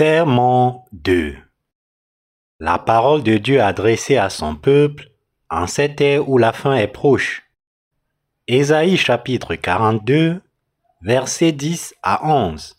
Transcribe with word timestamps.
Sermon 0.00 0.84
2 0.92 1.34
La 2.60 2.78
parole 2.78 3.24
de 3.24 3.36
Dieu 3.36 3.60
adressée 3.60 4.16
à 4.16 4.30
son 4.30 4.54
peuple 4.54 5.10
en 5.50 5.66
cette 5.66 6.00
ère 6.00 6.28
où 6.28 6.38
la 6.38 6.52
fin 6.52 6.76
est 6.76 6.86
proche. 6.86 7.42
Ésaïe 8.46 8.96
chapitre 8.96 9.56
42, 9.56 10.40
versets 11.02 11.50
10 11.50 11.96
à 12.04 12.32
11. 12.32 12.76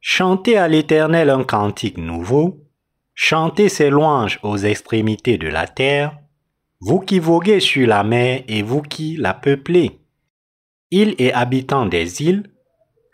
Chantez 0.00 0.58
à 0.58 0.66
l'Éternel 0.66 1.30
un 1.30 1.44
cantique 1.44 1.98
nouveau, 1.98 2.58
chantez 3.14 3.68
ses 3.68 3.88
louanges 3.88 4.40
aux 4.42 4.56
extrémités 4.56 5.38
de 5.38 5.46
la 5.46 5.68
terre, 5.68 6.18
vous 6.80 6.98
qui 6.98 7.20
voguez 7.20 7.60
sur 7.60 7.86
la 7.86 8.02
mer 8.02 8.42
et 8.48 8.62
vous 8.62 8.82
qui 8.82 9.16
la 9.16 9.32
peuplez. 9.32 10.00
Îles 10.90 11.14
et 11.18 11.32
habitants 11.32 11.86
des 11.86 12.20
îles, 12.20 12.50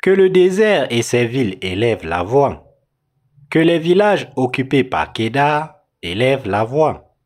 que 0.03 0.09
le 0.09 0.31
désert 0.31 0.87
et 0.91 1.03
ses 1.03 1.27
villes 1.27 1.59
élèvent 1.61 2.07
la 2.07 2.23
voix. 2.23 2.69
Que 3.51 3.59
les 3.59 3.79
villages 3.79 4.31
occupés 4.37 4.85
par 4.85 5.13
Kédar 5.13 5.75
élèvent 6.03 6.49
la 6.49 6.65
voix. 6.65 7.17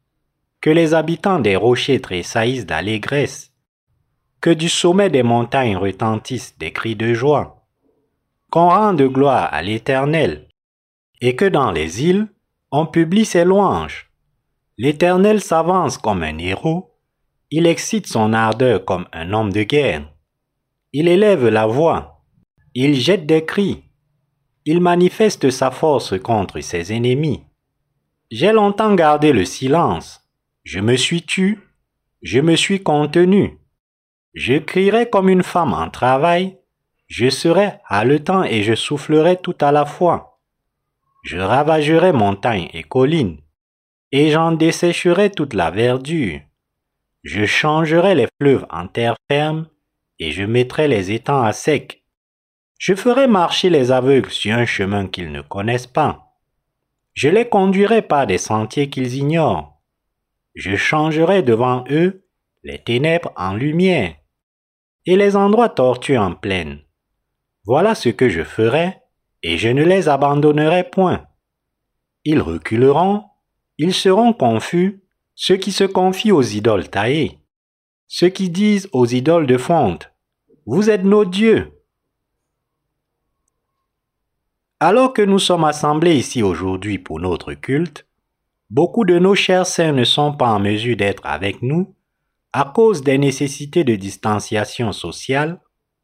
Que 0.61 0.71
les 0.71 0.95
habitants 0.95 1.39
des 1.39 1.57
rochers 1.57 2.01
tressaillissent 2.01 2.67
d'allégresse. 2.67 3.53
Que 4.41 4.51
du 4.51 4.69
sommet 4.69 5.11
des 5.11 5.23
montagnes 5.23 5.77
retentissent 5.77 6.57
des 6.59 6.73
cris 6.73 6.97
de 6.97 7.13
joie. 7.13 7.67
Qu'on 8.51 8.69
rende 8.69 9.03
gloire 9.03 9.53
à 9.53 9.63
l'Éternel. 9.63 10.49
Et 11.21 11.37
que 11.37 11.45
dans 11.45 11.71
les 11.71 12.05
îles, 12.05 12.29
on 12.71 12.87
publie 12.87 13.25
ses 13.25 13.45
louanges. 13.45 14.11
L'Éternel 14.79 15.41
s'avance 15.41 15.99
comme 15.99 16.23
un 16.23 16.39
héros. 16.39 16.97
Il 17.51 17.67
excite 17.67 18.07
son 18.07 18.33
ardeur 18.33 18.85
comme 18.85 19.07
un 19.13 19.33
homme 19.33 19.53
de 19.53 19.63
guerre. 19.63 20.11
Il 20.93 21.07
élève 21.09 21.47
la 21.49 21.67
voix 21.67 22.15
il 22.77 22.97
jette 22.97 23.25
des 23.25 23.45
cris. 23.45 23.84
Il 24.67 24.81
manifeste 24.81 25.51
sa 25.51 25.71
force 25.71 26.19
contre 26.19 26.61
ses 26.61 26.93
ennemis. 26.93 27.45
J'ai 28.31 28.53
longtemps 28.53 28.95
gardé 28.95 29.33
le 29.33 29.45
silence. 29.45 30.23
Je 30.65 30.81
me 30.81 30.97
suis 30.97 31.23
tu. 31.23 31.61
Je 32.23 32.41
me 32.41 32.57
suis 32.57 32.83
contenu. 32.83 33.59
Je 34.33 34.55
crierai 34.55 35.11
comme 35.11 35.29
une 35.29 35.43
femme 35.43 35.75
en 35.75 35.91
travail. 35.91 36.59
Je 37.07 37.29
serai 37.29 37.75
haletant 37.87 38.43
et 38.43 38.63
je 38.63 38.75
soufflerai 38.75 39.37
tout 39.37 39.57
à 39.61 39.71
la 39.71 39.85
fois. 39.85 40.41
Je 41.23 41.39
ravagerai 41.39 42.13
montagnes 42.13 42.69
et 42.73 42.83
collines, 42.83 43.39
et 44.13 44.31
j'en 44.31 44.53
dessécherai 44.53 45.31
toute 45.31 45.55
la 45.55 45.71
verdure. 45.71 46.41
Je 47.23 47.47
changerai 47.47 48.15
les 48.15 48.29
fleuves 48.41 48.67
en 48.71 48.87
terre 48.89 49.17
ferme, 49.31 49.69
et 50.19 50.33
je 50.33 50.43
mettrai 50.43 50.89
les 50.89 51.13
étangs 51.13 51.43
à 51.43 51.53
sec. 51.53 52.04
Je 52.79 52.95
ferai 52.95 53.27
marcher 53.27 53.71
les 53.71 53.93
aveugles 53.93 54.31
sur 54.31 54.55
un 54.55 54.67
chemin 54.67 55.07
qu'ils 55.07 55.33
ne 55.33 55.41
connaissent 55.41 55.87
pas. 55.87 56.35
Je 57.13 57.29
les 57.29 57.49
conduirai 57.49 58.03
par 58.03 58.27
des 58.27 58.39
sentiers 58.39 58.91
qu'ils 58.91 59.15
ignorent. 59.15 59.81
Je 60.55 60.77
changerai 60.77 61.43
devant 61.43 61.85
eux 61.91 62.25
les 62.63 62.79
ténèbres 62.79 63.33
en 63.37 63.55
lumière 63.55 64.15
et 65.07 65.17
les 65.17 65.37
endroits 65.37 65.69
tortus 65.69 66.19
en 66.19 66.35
plaine. 66.35 66.81
Voilà 67.65 67.95
ce 67.95 68.09
que 68.09 68.29
je 68.29 68.43
ferai, 68.43 68.97
et 69.43 69.59
je 69.59 69.69
ne 69.69 69.85
les 69.85 70.09
abandonnerai 70.09 70.85
point. 70.85 71.27
Ils 72.25 72.41
reculeront, 72.41 73.25
ils 73.79 73.95
seront 73.95 74.33
confus, 74.33 75.03
ceux 75.35 75.57
qui 75.57 75.73
se 75.73 75.85
confient 75.85 76.33
aux 76.33 76.43
idoles 76.43 76.89
taillées, 76.89 77.39
ceux 78.07 78.29
qui 78.29 78.49
disent 78.49 78.89
aux 78.93 79.07
idoles 79.07 79.47
de 79.47 79.59
fonte, 79.59 80.13
Vous 80.67 80.89
êtes 80.89 81.05
nos 81.05 81.25
dieux, 81.25 81.74
Alors 84.81 85.13
que 85.13 85.23
nous 85.23 85.39
sommes 85.39 85.65
assemblés 85.65 86.17
ici 86.17 86.43
aujourd'hui 86.43 86.99
pour 86.99 87.21
notre 87.21 87.55
culte, 87.55 88.07
beaucoup 88.71 89.05
de 89.05 89.19
nos 89.19 89.35
chers 89.35 89.67
saints 89.67 89.93
ne 89.93 90.05
sont 90.05 90.33
pas 90.33 90.53
en 90.53 90.61
mesure 90.61 90.97
d'être 90.97 91.25
avec 91.25 91.63
nous 91.63 91.95
à 92.53 92.65
cause 92.65 93.03
des 93.03 93.19
nécessités 93.19 93.85
de 93.85 93.97
distanciation 93.97 94.93
sociale 94.93 95.61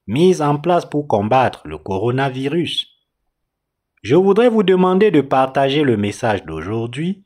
mises 0.06 0.42
en 0.42 0.56
place 0.56 0.84
pour 0.84 1.06
combattre 1.06 1.62
le 1.64 1.78
coronavirus. 1.78 2.88
Je 4.03 4.16
voudrais 4.16 4.48
vous 4.48 4.62
demander 4.62 5.10
de 5.10 5.20
partager 5.20 5.82
le 5.82 5.97
message 5.97 6.44
d'aujourd'hui 6.44 7.25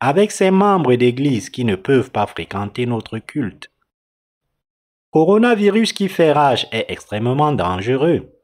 avec 0.00 0.30
ces 0.30 0.50
membres 0.50 0.94
d'Église 0.94 1.50
qui 1.50 1.64
ne 1.64 1.76
peuvent 1.76 2.10
pas 2.10 2.26
fréquenter 2.26 2.86
notre 2.86 3.18
culte. 3.18 3.70
Coronavirus 5.10 5.92
qui 5.92 6.08
fait 6.08 6.32
rage 6.32 6.66
est 6.70 6.86
extrêmement 6.88 7.52
dangereux. 7.52 8.34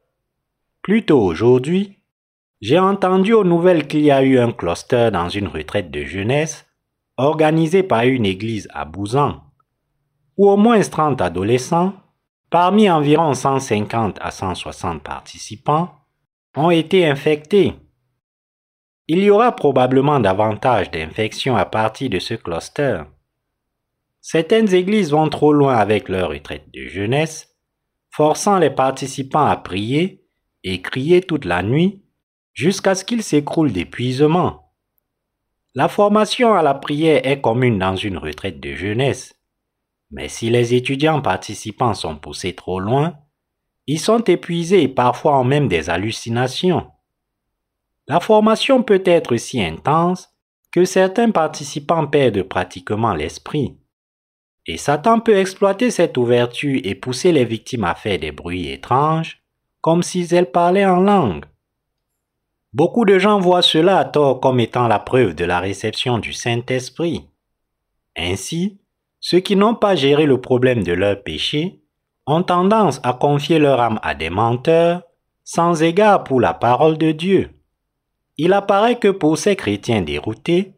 Plus 0.81 1.05
tôt 1.05 1.21
aujourd'hui, 1.21 1.94
j'ai 2.65 2.79
entendu 2.79 3.31
aux 3.31 3.43
nouvelles 3.43 3.85
qu'il 3.85 4.01
y 4.01 4.09
a 4.09 4.23
eu 4.23 4.39
un 4.39 4.51
cluster 4.51 5.11
dans 5.11 5.29
une 5.29 5.47
retraite 5.47 5.91
de 5.91 6.03
jeunesse 6.03 6.65
organisée 7.15 7.83
par 7.83 8.05
une 8.05 8.25
église 8.25 8.67
à 8.73 8.85
Bouzan, 8.85 9.39
où 10.35 10.49
au 10.49 10.57
moins 10.57 10.81
30 10.81 11.21
adolescents, 11.21 11.93
parmi 12.49 12.89
environ 12.89 13.35
150 13.35 14.17
à 14.19 14.31
160 14.31 15.03
participants, 15.03 15.91
ont 16.55 16.71
été 16.71 17.07
infectés. 17.07 17.75
Il 19.07 19.19
y 19.19 19.29
aura 19.29 19.55
probablement 19.55 20.19
davantage 20.19 20.89
d'infections 20.89 21.55
à 21.55 21.65
partir 21.65 22.09
de 22.09 22.17
ce 22.17 22.33
cluster. 22.33 23.03
Certaines 24.21 24.73
églises 24.73 25.11
vont 25.11 25.29
trop 25.29 25.53
loin 25.53 25.75
avec 25.75 26.09
leur 26.09 26.29
retraite 26.29 26.71
de 26.73 26.87
jeunesse, 26.87 27.47
forçant 28.09 28.57
les 28.57 28.71
participants 28.71 29.45
à 29.45 29.55
prier 29.55 30.25
et 30.63 30.81
crier 30.81 31.21
toute 31.21 31.45
la 31.45 31.61
nuit 31.61 32.01
jusqu'à 32.55 32.95
ce 32.95 33.03
qu'il 33.03 33.21
s'écroule 33.21 33.71
d'épuisement. 33.71 34.71
La 35.75 35.89
formation 35.89 36.53
à 36.53 36.63
la 36.63 36.73
prière 36.73 37.19
est 37.23 37.41
commune 37.41 37.77
dans 37.77 37.97
une 37.97 38.17
retraite 38.17 38.61
de 38.61 38.73
jeunesse, 38.73 39.35
mais 40.09 40.29
si 40.29 40.49
les 40.49 40.73
étudiants 40.73 41.21
participants 41.21 41.93
sont 41.93 42.15
poussés 42.15 42.55
trop 42.55 42.79
loin, 42.79 43.17
ils 43.87 43.99
sont 43.99 44.23
épuisés 44.23 44.83
et 44.83 44.87
parfois 44.87 45.37
ont 45.37 45.43
même 45.43 45.67
des 45.67 45.89
hallucinations. 45.89 46.87
La 48.07 48.21
formation 48.21 48.83
peut 48.83 49.03
être 49.05 49.35
si 49.35 49.61
intense 49.61 50.29
que 50.71 50.85
certains 50.85 51.31
participants 51.31 52.07
perdent 52.07 52.43
pratiquement 52.43 53.13
l'esprit. 53.13 53.77
Et 54.65 54.77
Satan 54.77 55.19
peut 55.19 55.37
exploiter 55.37 55.91
cette 55.91 56.17
ouverture 56.17 56.79
et 56.83 56.95
pousser 56.95 57.33
les 57.33 57.45
victimes 57.45 57.83
à 57.83 57.95
faire 57.95 58.17
des 58.17 58.31
bruits 58.31 58.69
étranges, 58.69 59.43
comme 59.81 60.03
si 60.03 60.25
elles 60.31 60.51
parlaient 60.51 60.85
en 60.85 61.01
langue. 61.01 61.45
Beaucoup 62.75 63.05
de 63.05 63.17
gens 63.19 63.39
voient 63.39 63.61
cela 63.61 63.99
à 63.99 64.03
tort 64.03 64.41
comme 64.41 64.59
étant 64.59 64.89
la 64.89 64.99
preuve 64.99 65.33
de 65.33 65.45
la 65.45 65.61
réception 65.61 66.19
du 66.19 66.33
Saint-Esprit. 66.33 67.29
Ainsi, 68.17 68.81
ceux 69.21 69.39
qui 69.39 69.55
n'ont 69.55 69.75
pas 69.75 69.95
géré 69.95 70.25
le 70.25 70.41
problème 70.41 70.83
de 70.83 70.91
leur 70.91 71.23
péché 71.23 71.79
ont 72.27 72.43
tendance 72.43 72.99
à 73.03 73.13
confier 73.13 73.59
leur 73.59 73.79
âme 73.79 73.97
à 74.03 74.13
des 74.13 74.29
menteurs 74.29 75.03
sans 75.45 75.83
égard 75.83 76.25
pour 76.25 76.41
la 76.41 76.53
parole 76.53 76.97
de 76.97 77.13
Dieu. 77.13 77.49
Il 78.35 78.51
apparaît 78.51 78.99
que 78.99 79.07
pour 79.07 79.37
ces 79.37 79.55
chrétiens 79.55 80.01
déroutés, 80.01 80.73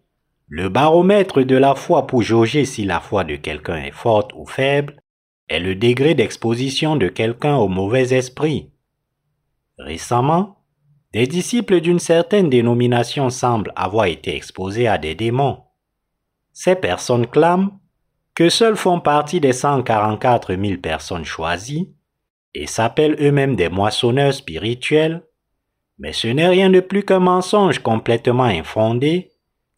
le 0.48 0.70
baromètre 0.70 1.42
de 1.42 1.56
la 1.56 1.74
foi 1.74 2.06
pour 2.06 2.22
jauger 2.22 2.66
si 2.66 2.86
la 2.86 3.00
foi 3.00 3.24
de 3.24 3.38
quelqu'un 3.38 3.78
est 3.78 3.90
forte 3.90 4.34
ou 4.36 4.46
faible 4.46 5.02
est 5.50 5.60
le 5.60 5.74
degré 5.74 6.14
d'exposition 6.14 6.96
de 6.96 7.08
quelqu'un 7.08 7.56
au 7.56 7.68
mauvais 7.68 8.14
esprit. 8.14 8.70
Récemment, 9.80 10.57
des 11.14 11.28
disciples 11.28 11.80
d'une 11.80 12.00
certaine 12.00 12.50
dénomination 12.50 13.30
semblent 13.30 13.74
avoir 13.76 14.06
été 14.06 14.36
exposés 14.36 14.88
à 14.88 14.98
des 14.98 15.16
démons. 15.16 15.64
Ces 16.54 16.76
personnes 16.76 17.28
clament 17.28 17.80
que 18.36 18.50
seuls 18.50 18.76
font 18.76 19.00
partie 19.00 19.40
des 19.40 19.54
144 19.54 20.56
000 20.56 20.80
personnes 20.82 21.26
choisies 21.26 21.94
et 22.54 22.68
s'appellent 22.68 23.18
eux-mêmes 23.20 23.56
des 23.56 23.70
moissonneurs 23.70 24.34
spirituels, 24.34 25.24
mais 25.98 26.14
ce 26.14 26.28
n'est 26.28 26.48
rien 26.48 26.70
de 26.70 26.80
plus 26.80 27.04
qu'un 27.04 27.20
mensonge 27.20 27.80
complètement 27.80 28.44
infondé 28.44 29.32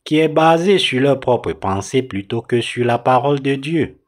qui 0.03 0.18
est 0.18 0.27
basé 0.27 0.77
sur 0.77 1.01
leur 1.01 1.19
propre 1.19 1.53
pensée 1.53 2.01
plutôt 2.01 2.42
que 2.42 2.62
sur 2.62 2.86
la 2.86 2.98
parole 2.98 3.42
de 3.42 3.56
Dieu. 3.56 4.01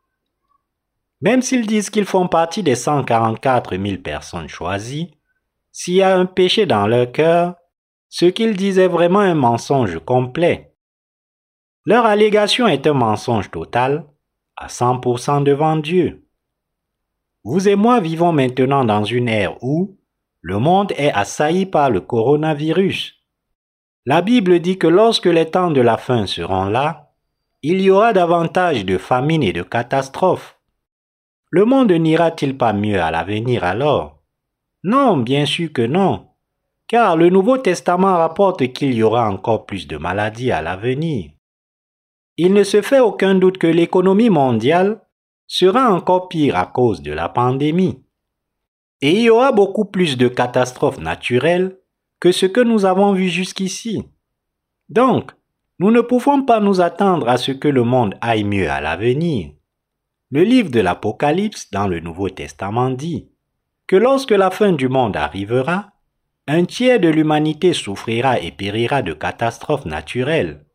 Même 1.22 1.42
s'ils 1.42 1.68
disent 1.68 1.90
qu'ils 1.90 2.06
font 2.06 2.28
partie 2.28 2.64
des 2.64 2.76
144 2.76 3.78
000 3.78 4.02
personnes 4.02 4.50
choisies, 4.50 5.12
s'il 5.72 5.96
y 5.96 6.02
a 6.02 6.18
un 6.18 6.26
péché 6.26 6.66
dans 6.66 6.88
leur 6.88 7.12
cœur, 7.12 7.56
ce 8.10 8.26
qu'ils 8.26 8.58
disent 8.58 8.80
est 8.80 8.88
vraiment 8.88 9.20
un 9.20 9.36
mensonge 9.36 10.00
complet. 10.00 10.76
Leur 11.86 12.06
allégation 12.06 12.68
est 12.68 12.86
un 12.86 12.94
mensonge 12.94 13.50
total, 13.50 14.06
à 14.58 14.68
100% 14.68 15.44
devant 15.44 15.78
Dieu. 15.78 16.28
Vous 17.44 17.68
et 17.68 17.76
moi 17.76 18.00
vivons 18.00 18.32
maintenant 18.32 18.86
dans 18.86 19.04
une 19.04 19.28
ère 19.28 19.64
où 19.64 19.98
le 20.42 20.60
monde 20.60 20.92
est 20.98 21.12
assailli 21.12 21.66
par 21.66 21.90
le 21.90 22.02
coronavirus. 22.02 23.16
La 24.06 24.22
Bible 24.22 24.60
dit 24.60 24.78
que 24.78 24.88
lorsque 24.88 25.28
les 25.28 25.50
temps 25.50 25.72
de 25.72 25.82
la 25.82 25.98
fin 25.98 26.28
seront 26.28 26.66
là, 26.66 27.14
il 27.64 27.82
y 27.82 27.92
aura 27.92 28.14
davantage 28.14 28.86
de 28.86 28.98
famines 28.98 29.44
et 29.44 29.54
de 29.54 29.62
catastrophes. 29.62 30.60
Le 31.50 31.66
monde 31.66 31.92
n'ira-t-il 31.92 32.58
pas 32.58 32.74
mieux 32.74 33.00
à 33.00 33.12
l'avenir 33.12 33.64
alors? 33.64 34.21
Non, 34.84 35.18
bien 35.18 35.46
sûr 35.46 35.72
que 35.72 35.84
non. 35.84 36.28
car 36.92 37.16
le 37.16 37.30
Nouveau 37.30 37.58
Testament 37.58 38.18
rapporte 38.18 38.74
qu'il 38.74 38.94
y 38.94 39.02
aura 39.02 39.32
encore 39.32 39.66
plus 39.66 39.88
de 39.88 39.96
maladies 39.96 40.52
à 40.52 40.62
l'avenir. 40.62 41.32
Il 42.36 42.54
ne 42.54 42.64
se 42.64 42.82
fait 42.82 43.00
aucun 43.00 43.34
doute 43.34 43.58
que 43.58 43.68
l'économie 43.68 44.30
mondiale 44.30 45.00
sera 45.48 45.94
encore 45.94 46.28
pire 46.28 46.58
à 46.58 46.66
cause 46.66 47.02
de 47.02 47.14
la 47.14 47.30
pandémie. 47.30 48.04
Et 49.00 49.12
il 49.12 49.22
y 49.22 49.30
aura 49.30 49.54
beaucoup 49.54 49.86
plus 49.86 50.18
de 50.18 50.28
catastrophes 50.28 51.00
naturelles 51.00 51.78
que 52.20 52.34
ce 52.34 52.46
que 52.46 52.60
nous 52.60 52.84
avons 52.84 53.14
vu 53.14 53.30
jusqu'ici. 53.30 54.04
Donc, 54.90 55.32
nous 55.80 55.92
ne 55.92 56.02
pouvons 56.02 56.44
pas 56.44 56.60
nous 56.60 56.82
attendre 56.82 57.30
à 57.30 57.38
ce 57.38 57.54
que 57.54 57.70
le 57.70 57.84
monde 57.84 58.16
aille 58.20 58.44
mieux 58.44 58.70
à 58.70 58.82
l'avenir. 58.82 59.54
Le 60.30 60.44
livre 60.44 60.70
de 60.70 60.82
l'Apocalypse 60.82 61.72
dans 61.72 61.88
le 61.88 62.02
Nouveau 62.02 62.30
Testament 62.30 62.90
dit 62.90 63.31
que 63.92 63.98
lorsque 63.98 64.32
la 64.32 64.52
fin 64.52 64.72
du 64.72 64.88
monde 64.88 65.18
arrivera, 65.18 65.92
un 66.48 66.64
tiers 66.64 66.98
de 66.98 67.10
l'humanité 67.10 67.74
souffrira 67.74 68.40
et 68.40 68.54
périra 68.54 69.02
de 69.02 69.12
catastrophes 69.12 69.84
naturelles. 69.84 70.66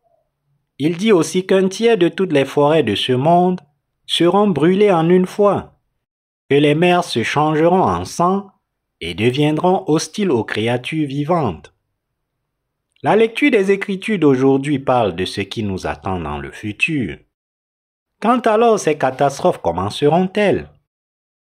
Il 0.78 0.98
dit 0.98 1.12
aussi 1.12 1.46
qu'un 1.46 1.68
tiers 1.68 1.96
de 1.96 2.08
toutes 2.08 2.34
les 2.34 2.44
forêts 2.44 2.82
de 2.82 2.94
ce 2.94 3.12
monde 3.12 3.62
seront 4.04 4.48
brûlées 4.48 4.92
en 4.92 5.08
une 5.08 5.24
fois, 5.24 5.80
que 6.50 6.56
les 6.56 6.74
mers 6.74 7.04
se 7.04 7.22
changeront 7.22 7.80
en 7.80 8.04
sang 8.04 8.50
et 9.00 9.14
deviendront 9.14 9.84
hostiles 9.86 10.30
aux 10.30 10.44
créatures 10.44 11.08
vivantes. 11.08 11.72
La 13.02 13.16
lecture 13.16 13.50
des 13.50 13.70
Écritures 13.70 14.18
d'aujourd'hui 14.18 14.78
parle 14.78 15.16
de 15.16 15.24
ce 15.24 15.40
qui 15.40 15.62
nous 15.62 15.86
attend 15.86 16.20
dans 16.20 16.36
le 16.36 16.50
futur. 16.50 17.16
Quand 18.20 18.46
alors 18.46 18.78
ces 18.78 18.98
catastrophes 18.98 19.62
commenceront-elles? 19.62 20.68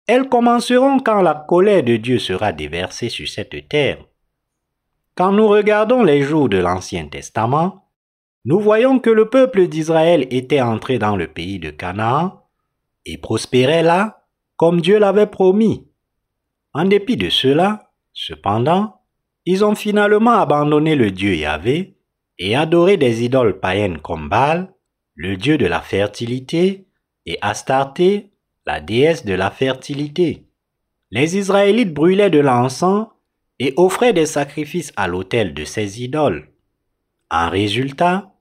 Elles 0.07 0.29
commenceront 0.29 0.99
quand 0.99 1.23
la 1.23 1.35
colère 1.35 1.83
de 1.83 1.97
Dieu 1.97 2.19
sera 2.19 2.53
déversée 2.53 3.09
sur 3.09 3.29
cette 3.29 3.69
terre. 3.69 4.05
Quand 5.15 5.33
nous 5.33 5.47
regardons 5.47 6.03
les 6.03 6.23
jours 6.23 6.49
de 6.49 6.59
l'Ancien 6.59 7.07
Testament, 7.07 7.89
nous 8.45 8.59
voyons 8.59 8.99
que 8.99 9.11
le 9.11 9.29
peuple 9.29 9.69
d'Israël 9.69 10.27
était 10.31 10.61
entré 10.61 10.99
dans 10.99 11.17
le 11.17 11.29
pays 11.29 11.61
de 11.61 11.71
Canaan 11.71 12.43
et 13.07 13.19
prospérait 13.19 13.85
là 13.85 14.25
comme 14.57 14.81
Dieu 14.81 14.99
l'avait 14.99 15.27
promis. 15.27 15.87
En 16.75 16.85
dépit 16.85 17.17
de 17.17 17.29
cela, 17.29 17.91
cependant, 18.13 19.03
ils 19.45 19.65
ont 19.65 19.75
finalement 19.75 20.33
abandonné 20.33 20.97
le 20.97 21.11
Dieu 21.11 21.35
Yahvé 21.35 21.97
et 22.39 22.57
adoré 22.57 22.97
des 22.97 23.25
idoles 23.25 23.61
païennes 23.61 23.99
comme 23.99 24.29
Baal, 24.29 24.73
le 25.15 25.37
Dieu 25.37 25.59
de 25.59 25.67
la 25.67 25.81
fertilité, 25.81 26.87
et 27.27 27.39
Astarté, 27.41 28.32
la 28.67 28.81
déesse 28.81 29.25
de 29.25 29.35
la 29.35 29.51
fertilité. 29.51 30.45
Les 31.11 31.37
Israélites 31.37 31.93
brûlaient 31.93 32.31
de 32.31 32.39
l'encens 32.39 33.09
et 33.59 33.75
offraient 33.77 34.13
des 34.13 34.27
sacrifices 34.27 34.93
à 34.97 35.09
l'autel 35.09 35.55
de 35.55 35.65
ces 35.65 36.03
idoles. 36.03 36.49
En 37.31 37.49
résultat, 37.49 38.35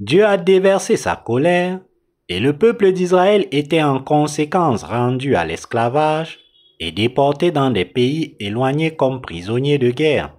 Dieu 0.00 0.24
a 0.24 0.36
déversé 0.36 0.96
sa 0.96 1.16
colère 1.16 1.80
et 2.28 2.40
le 2.40 2.56
peuple 2.56 2.92
d'Israël 2.92 3.46
était 3.52 3.82
en 3.82 4.00
conséquence 4.00 4.82
rendu 4.82 5.36
à 5.36 5.44
l'esclavage 5.44 6.40
et 6.80 6.90
déporté 6.90 7.50
dans 7.50 7.70
des 7.70 7.84
pays 7.84 8.36
éloignés 8.40 8.96
comme 8.96 9.20
prisonniers 9.20 9.78
de 9.78 9.90
guerre. 9.90 10.34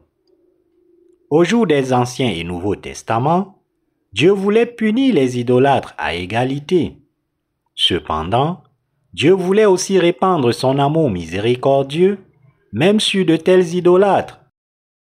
Au 1.29 1.43
jour 1.43 1.67
des 1.67 1.93
Anciens 1.93 2.29
et 2.29 2.43
Nouveaux 2.43 2.75
Testaments, 2.75 3.61
Dieu 4.13 4.31
voulait 4.31 4.65
punir 4.65 5.13
les 5.13 5.39
idolâtres 5.39 5.93
à 5.97 6.15
égalité. 6.15 6.97
Cependant, 7.75 8.61
Dieu 9.15 9.31
voulait 9.31 9.65
aussi 9.65 9.97
répandre 9.97 10.53
son 10.53 10.77
amour 10.77 11.09
miséricordieux, 11.09 12.19
même 12.73 12.99
sur 12.99 13.25
de 13.25 13.37
tels 13.37 13.73
idolâtres. 13.73 14.41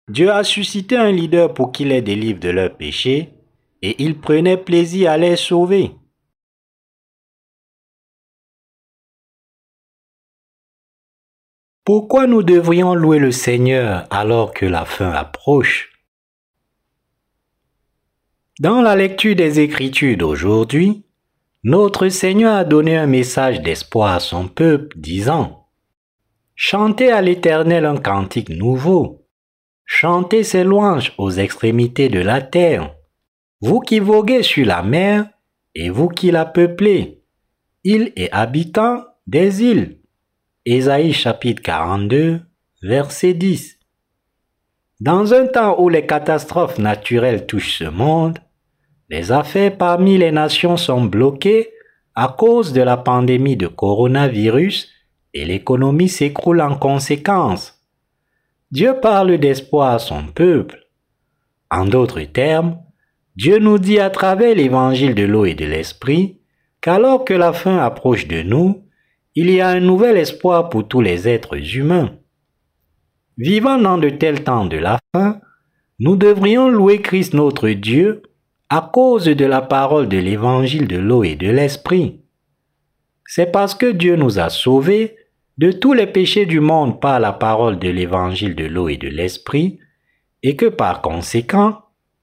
Dieu 0.08 0.32
a 0.32 0.46
suscité 0.46 0.96
un 0.96 1.12
leader 1.12 1.54
pour 1.54 1.74
qu'il 1.74 1.90
les 1.90 2.02
délivre 2.02 2.40
de 2.40 2.48
leurs 2.48 2.78
péchés, 2.78 3.34
et 3.82 4.02
il 4.02 4.18
prenait 4.18 4.56
plaisir 4.56 5.12
à 5.12 5.18
les 5.18 5.36
sauver. 5.36 5.92
Pourquoi 11.84 12.26
nous 12.26 12.42
devrions 12.42 12.96
louer 12.96 13.20
le 13.20 13.34
Seigneur 13.34 14.08
alors 14.12 14.54
que 14.54 14.66
la 14.66 14.86
fin 14.86 15.12
approche? 15.12 15.92
Dans 18.62 18.82
la 18.82 18.96
lecture 18.96 19.36
des 19.36 19.60
Écritures 19.60 20.16
d'aujourd'hui, 20.16 21.04
notre 21.64 22.08
Seigneur 22.08 22.56
a 22.56 22.64
donné 22.64 22.96
un 22.96 23.08
message 23.08 23.62
d'espoir 23.62 24.14
à 24.14 24.20
son 24.20 24.48
peuple, 24.48 24.98
disant 24.98 25.68
Chantez 26.56 27.12
à 27.12 27.22
l'Éternel 27.22 27.86
un 27.86 27.98
cantique 27.98 28.50
nouveau, 28.50 29.26
chantez 29.86 30.44
ses 30.44 30.64
louanges 30.64 31.14
aux 31.18 31.32
extrémités 31.32 32.10
de 32.10 32.20
la 32.20 32.42
terre, 32.42 32.96
vous 33.62 33.80
qui 33.80 34.00
voguez 34.00 34.44
sur 34.44 34.66
la 34.66 34.84
mer 34.84 35.30
et 35.76 35.90
vous 35.90 36.08
qui 36.08 36.32
la 36.32 36.46
peuplez, 36.46 37.24
îles 37.84 38.14
et 38.16 38.32
habitants 38.32 39.04
des 39.28 39.64
îles. 39.64 40.00
Ésaïe 40.66 41.14
chapitre 41.14 41.62
42, 41.62 42.42
verset 42.82 43.34
10. 43.34 43.80
Dans 45.02 45.34
un 45.34 45.48
temps 45.48 45.80
où 45.82 45.90
les 45.90 46.06
catastrophes 46.06 46.78
naturelles 46.78 47.46
touchent 47.48 47.80
ce 47.80 47.86
monde, 47.86 48.40
les 49.10 49.32
affaires 49.32 49.78
parmi 49.78 50.18
les 50.18 50.32
nations 50.32 50.78
sont 50.78 51.04
bloquées 51.04 51.70
à 52.16 52.36
cause 52.38 52.74
de 52.74 52.82
la 52.82 52.98
pandémie 52.98 53.58
de 53.58 53.68
coronavirus 53.68 54.90
et 55.34 55.46
l'économie 55.46 56.10
s'écroule 56.10 56.62
en 56.62 56.76
conséquence. 56.76 57.80
Dieu 58.72 58.96
parle 59.02 59.38
d'espoir 59.38 59.94
à 59.94 60.00
son 60.00 60.28
peuple. 60.28 60.86
En 61.72 61.86
d'autres 61.86 62.22
termes, 62.22 62.78
Dieu 63.36 63.58
nous 63.60 63.80
dit 63.80 64.00
à 64.00 64.10
travers 64.10 64.56
l'évangile 64.56 65.16
de 65.16 65.24
l'eau 65.24 65.46
et 65.46 65.56
de 65.56 65.66
l'esprit 65.66 66.40
qu'alors 66.82 67.26
que 67.26 67.34
la 67.34 67.54
fin 67.54 67.78
approche 67.78 68.28
de 68.28 68.42
nous, 68.42 68.86
il 69.36 69.50
y 69.50 69.62
a 69.62 69.70
un 69.70 69.80
nouvel 69.80 70.18
espoir 70.18 70.70
pour 70.70 70.88
tous 70.88 71.02
les 71.02 71.28
êtres 71.28 71.76
humains. 71.76 72.12
Vivant 73.38 73.78
dans 73.78 73.98
de 73.98 74.10
tels 74.10 74.44
temps 74.44 74.66
de 74.66 74.78
la 74.78 75.00
fin, 75.16 75.40
nous 76.00 76.16
devrions 76.16 76.70
louer 76.70 77.02
Christ 77.02 77.34
notre 77.34 77.70
Dieu 77.70 78.24
à 78.70 78.88
cause 78.94 79.26
de 79.26 79.46
la 79.46 79.62
parole 79.62 80.08
de 80.08 80.18
l'évangile 80.18 80.88
de 80.88 80.98
l'eau 80.98 81.24
et 81.24 81.36
de 81.36 81.50
l'esprit. 81.50 82.22
C'est 83.26 83.52
parce 83.52 83.74
que 83.74 83.92
Dieu 83.92 84.16
nous 84.16 84.40
a 84.40 84.50
sauvés 84.50 85.16
de 85.58 85.72
tous 85.72 85.94
les 85.94 86.08
péchés 86.08 86.46
du 86.46 86.60
monde 86.60 87.02
par 87.02 87.20
la 87.20 87.34
parole 87.34 87.80
de 87.80 87.90
l'évangile 87.90 88.56
de 88.56 88.66
l'eau 88.66 88.88
et 88.88 88.98
de 88.98 89.08
l'esprit, 89.08 89.80
et 90.44 90.56
que 90.56 90.68
par 90.68 91.02
conséquent, 91.02 91.82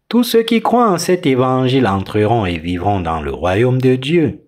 tous 0.08 0.22
ceux 0.22 0.42
qui 0.42 0.62
croient 0.62 0.90
en 0.90 0.98
cet 0.98 1.26
évangile 1.26 1.86
entreront 1.86 2.46
et 2.46 2.58
vivront 2.58 3.00
dans 3.00 3.20
le 3.20 3.32
royaume 3.32 3.80
de 3.80 3.96
Dieu. 3.96 4.46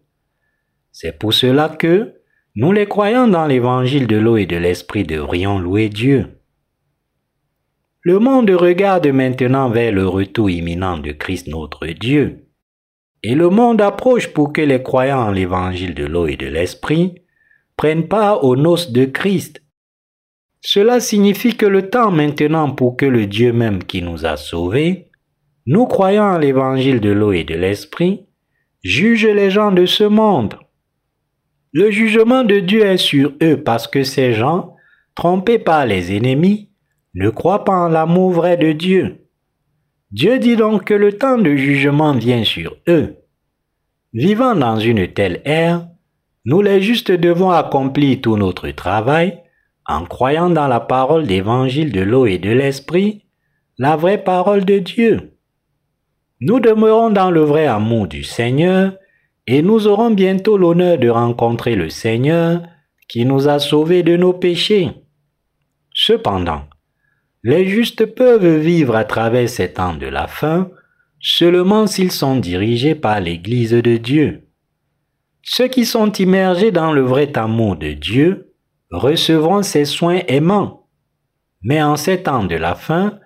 C'est 0.93 1.19
pour 1.19 1.35
cela 1.35 1.69
que, 1.69 2.14
nous 2.55 2.73
les 2.73 2.87
croyants 2.87 3.28
dans 3.28 3.47
l'évangile 3.47 4.07
de 4.07 4.17
l'eau 4.17 4.37
et 4.37 4.47
de 4.47 4.57
l'esprit 4.57 5.05
devrions 5.05 5.59
louer 5.59 5.88
Dieu. 5.88 6.38
Le 8.09 8.19
monde 8.21 8.49
regarde 8.49 9.07
maintenant 9.09 9.69
vers 9.69 9.93
le 9.93 10.09
retour 10.09 10.49
imminent 10.49 10.97
de 10.97 11.12
Christ 11.12 11.47
notre 11.47 11.87
Dieu. 11.88 12.47
Et 13.23 13.35
le 13.35 13.50
monde 13.50 13.83
approche 13.83 14.29
pour 14.29 14.55
que 14.55 14.62
les 14.62 14.83
croyants 14.83 15.27
en 15.27 15.31
l'évangile 15.31 15.93
de 15.93 16.07
l'eau 16.07 16.27
et 16.27 16.37
de 16.37 16.47
l'esprit 16.47 17.17
prennent 17.77 18.09
part 18.09 18.45
aux 18.45 18.57
noces 18.57 18.93
de 18.93 19.05
Christ. 19.05 19.62
Cela 20.62 21.00
signifie 21.00 21.55
que 21.55 21.67
le 21.67 21.91
temps 21.91 22.11
maintenant 22.11 22.71
pour 22.71 22.97
que 22.97 23.05
le 23.05 23.27
Dieu 23.27 23.53
même 23.53 23.85
qui 23.85 24.00
nous 24.00 24.25
a 24.25 24.38
sauvés, 24.38 25.11
nous 25.67 25.85
croyons 25.85 26.23
en 26.23 26.38
l'évangile 26.38 27.00
de 27.00 27.11
l'eau 27.11 27.33
et 27.33 27.45
de 27.45 27.57
l'esprit, 27.57 28.25
juge 28.83 29.27
les 29.27 29.50
gens 29.50 29.71
de 29.71 29.85
ce 29.85 30.05
monde. 30.05 30.59
Le 31.73 31.91
jugement 31.91 32.43
de 32.43 32.61
Dieu 32.61 32.87
est 32.87 32.97
sur 32.97 33.35
eux 33.43 33.62
parce 33.62 33.87
que 33.87 34.03
ces 34.03 34.33
gens, 34.33 34.77
trompés 35.15 35.59
par 35.59 35.85
les 35.85 36.17
ennemis, 36.17 36.67
ne 37.15 37.31
croient 37.31 37.65
pas 37.65 37.77
en 37.77 37.88
l'amour 37.88 38.33
vrai 38.33 38.57
de 38.57 38.73
Dieu. 38.73 39.27
Dieu 40.11 40.38
dit 40.38 40.57
donc 40.57 40.85
que 40.85 40.95
le 40.95 41.12
temps 41.12 41.38
de 41.38 41.55
jugement 41.57 42.12
vient 42.12 42.45
sur 42.45 42.77
eux. 42.88 43.17
Vivant 44.15 44.55
dans 44.55 44.79
une 44.79 45.09
telle 45.09 45.43
ère, 45.45 45.87
nous 46.45 46.62
les 46.62 46.81
justes 46.81 47.12
devons 47.12 47.50
accomplir 47.50 48.21
tout 48.23 48.37
notre 48.37 48.71
travail 48.71 49.43
en 49.87 50.05
croyant 50.05 50.50
dans 50.50 50.69
la 50.69 50.81
parole 50.81 51.27
d'évangile 51.27 51.93
de 51.93 52.00
l'eau 52.00 52.27
et 52.27 52.38
de 52.38 52.50
l'esprit, 52.50 53.25
la 53.79 53.97
vraie 53.97 54.23
parole 54.23 54.65
de 54.65 54.79
Dieu. 54.79 55.35
Nous 56.41 56.61
demeurons 56.61 57.11
dans 57.11 57.31
le 57.31 57.41
vrai 57.41 57.67
amour 57.67 58.07
du 58.07 58.23
Seigneur 58.23 58.93
et 59.47 59.62
nous 59.62 59.87
aurons 59.87 60.11
bientôt 60.11 60.59
l'honneur 60.59 60.99
de 60.99 61.09
rencontrer 61.09 61.75
le 61.75 61.88
Seigneur 61.88 62.62
qui 63.09 63.25
nous 63.25 63.49
a 63.49 63.59
sauvés 63.59 64.03
de 64.03 64.17
nos 64.17 64.35
péchés. 64.35 64.91
Cependant, 65.95 66.62
les 67.49 67.67
justes 67.67 68.05
peuvent 68.05 68.59
vivre 68.59 68.95
à 68.95 69.05
travers 69.05 69.49
ces 69.49 69.73
temps 69.73 69.95
de 69.95 70.07
la 70.07 70.26
fin 70.26 70.71
seulement 71.19 71.87
s'ils 71.87 72.12
sont 72.12 72.37
dirigés 72.37 72.95
par 72.95 73.21
l'Église 73.21 73.71
de 73.71 73.97
Dieu. 73.97 74.49
Ceux 75.43 75.69
qui 75.69 75.87
sont 75.87 76.12
immergés 76.12 76.73
dans 76.73 76.93
le 76.93 77.00
vrai 77.00 77.38
amour 77.38 77.76
de 77.76 77.93
Dieu 77.93 78.52
recevront 78.90 79.62
ses 79.62 79.87
soins 79.87 80.21
aimants. 80.28 80.88
Mais 81.62 81.83
en 81.83 81.97
ces 81.97 82.23
temps 82.23 82.45
de 82.45 82.55
la 82.55 82.75
fin, 82.75 83.19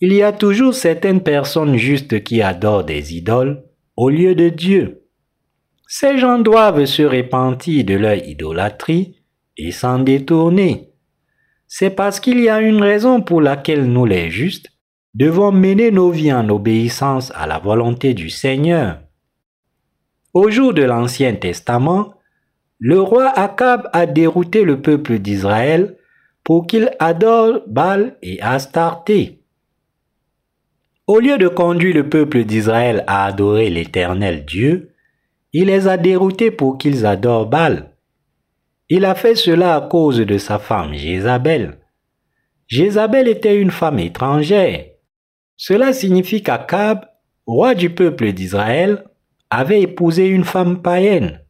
il 0.00 0.14
y 0.14 0.24
a 0.24 0.32
toujours 0.32 0.74
certaines 0.74 1.22
personnes 1.22 1.76
justes 1.76 2.24
qui 2.24 2.42
adorent 2.42 2.82
des 2.82 3.14
idoles 3.14 3.62
au 3.96 4.10
lieu 4.10 4.34
de 4.34 4.48
Dieu. 4.48 5.04
Ces 5.86 6.18
gens 6.18 6.40
doivent 6.40 6.86
se 6.86 7.02
repentir 7.02 7.84
de 7.84 7.94
leur 7.94 8.16
idolâtrie 8.16 9.14
et 9.56 9.70
s'en 9.70 10.00
détourner. 10.00 10.89
C'est 11.72 11.90
parce 11.90 12.18
qu'il 12.18 12.40
y 12.40 12.48
a 12.48 12.60
une 12.60 12.82
raison 12.82 13.22
pour 13.22 13.40
laquelle 13.40 13.84
nous 13.84 14.04
les 14.04 14.28
justes 14.28 14.72
devons 15.14 15.52
mener 15.52 15.92
nos 15.92 16.10
vies 16.10 16.32
en 16.32 16.48
obéissance 16.48 17.32
à 17.36 17.46
la 17.46 17.60
volonté 17.60 18.12
du 18.12 18.28
Seigneur. 18.28 18.98
Au 20.34 20.50
jour 20.50 20.74
de 20.74 20.82
l'Ancien 20.82 21.36
Testament, 21.36 22.14
le 22.80 23.00
roi 23.00 23.28
Akab 23.38 23.88
a 23.92 24.06
dérouté 24.06 24.64
le 24.64 24.82
peuple 24.82 25.20
d'Israël 25.20 25.96
pour 26.42 26.66
qu'il 26.66 26.90
adore 26.98 27.60
Baal 27.68 28.16
et 28.20 28.42
Astarté. 28.42 29.38
Au 31.06 31.20
lieu 31.20 31.38
de 31.38 31.46
conduire 31.46 31.94
le 31.94 32.08
peuple 32.08 32.42
d'Israël 32.42 33.04
à 33.06 33.26
adorer 33.26 33.70
l'Éternel 33.70 34.44
Dieu, 34.44 34.90
il 35.52 35.66
les 35.66 35.86
a 35.86 35.96
déroutés 35.96 36.50
pour 36.50 36.78
qu'ils 36.78 37.06
adorent 37.06 37.46
Baal. 37.46 37.89
Il 38.92 39.04
a 39.04 39.14
fait 39.14 39.36
cela 39.36 39.76
à 39.76 39.80
cause 39.82 40.18
de 40.18 40.36
sa 40.36 40.58
femme 40.58 40.94
Jézabel. 40.94 41.78
Jézabel 42.66 43.28
était 43.28 43.56
une 43.56 43.70
femme 43.70 44.00
étrangère. 44.00 44.84
Cela 45.56 45.92
signifie 45.92 46.42
qu'Akab, 46.42 47.04
roi 47.46 47.76
du 47.76 47.90
peuple 47.90 48.32
d'Israël, 48.32 49.04
avait 49.48 49.82
épousé 49.82 50.26
une 50.26 50.42
femme 50.42 50.82
païenne. 50.82 51.40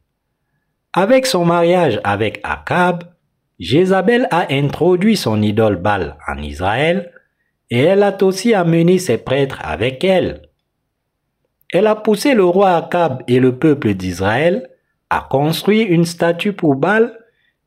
Avec 0.93 1.25
son 1.25 1.43
mariage 1.43 1.99
avec 2.03 2.41
Akab, 2.43 3.05
Jézabel 3.57 4.27
a 4.29 4.53
introduit 4.53 5.17
son 5.17 5.41
idole 5.41 5.77
Baal 5.77 6.17
en 6.27 6.37
Israël 6.43 7.11
et 7.71 7.79
elle 7.79 8.03
a 8.03 8.15
aussi 8.23 8.53
amené 8.53 8.99
ses 8.99 9.17
prêtres 9.17 9.59
avec 9.63 10.03
elle. 10.03 10.43
Elle 11.73 11.87
a 11.87 11.95
poussé 11.95 12.35
le 12.35 12.45
roi 12.45 12.75
Akab 12.75 13.23
et 13.27 13.39
le 13.39 13.57
peuple 13.57 13.95
d'Israël 13.95 14.69
à 15.09 15.25
construire 15.27 15.87
une 15.89 16.05
statue 16.05 16.53
pour 16.53 16.75
Baal 16.75 17.17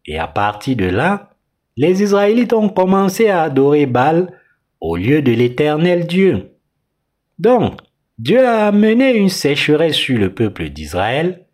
et 0.06 0.18
à 0.18 0.26
partir 0.26 0.76
de 0.76 0.86
là, 0.86 1.30
les 1.76 2.02
Israélites 2.02 2.52
ont 2.52 2.68
commencé 2.68 3.28
à 3.28 3.42
adorer 3.42 3.86
Baal 3.86 4.32
au 4.80 4.96
lieu 4.96 5.22
de 5.22 5.32
l'éternel 5.32 6.06
Dieu. 6.06 6.52
Donc, 7.38 7.80
Dieu 8.18 8.46
a 8.46 8.66
amené 8.66 9.16
une 9.16 9.28
sécheresse 9.28 9.96
sur 9.96 10.18
le 10.18 10.32
peuple 10.32 10.68
d'Israël 10.68 11.46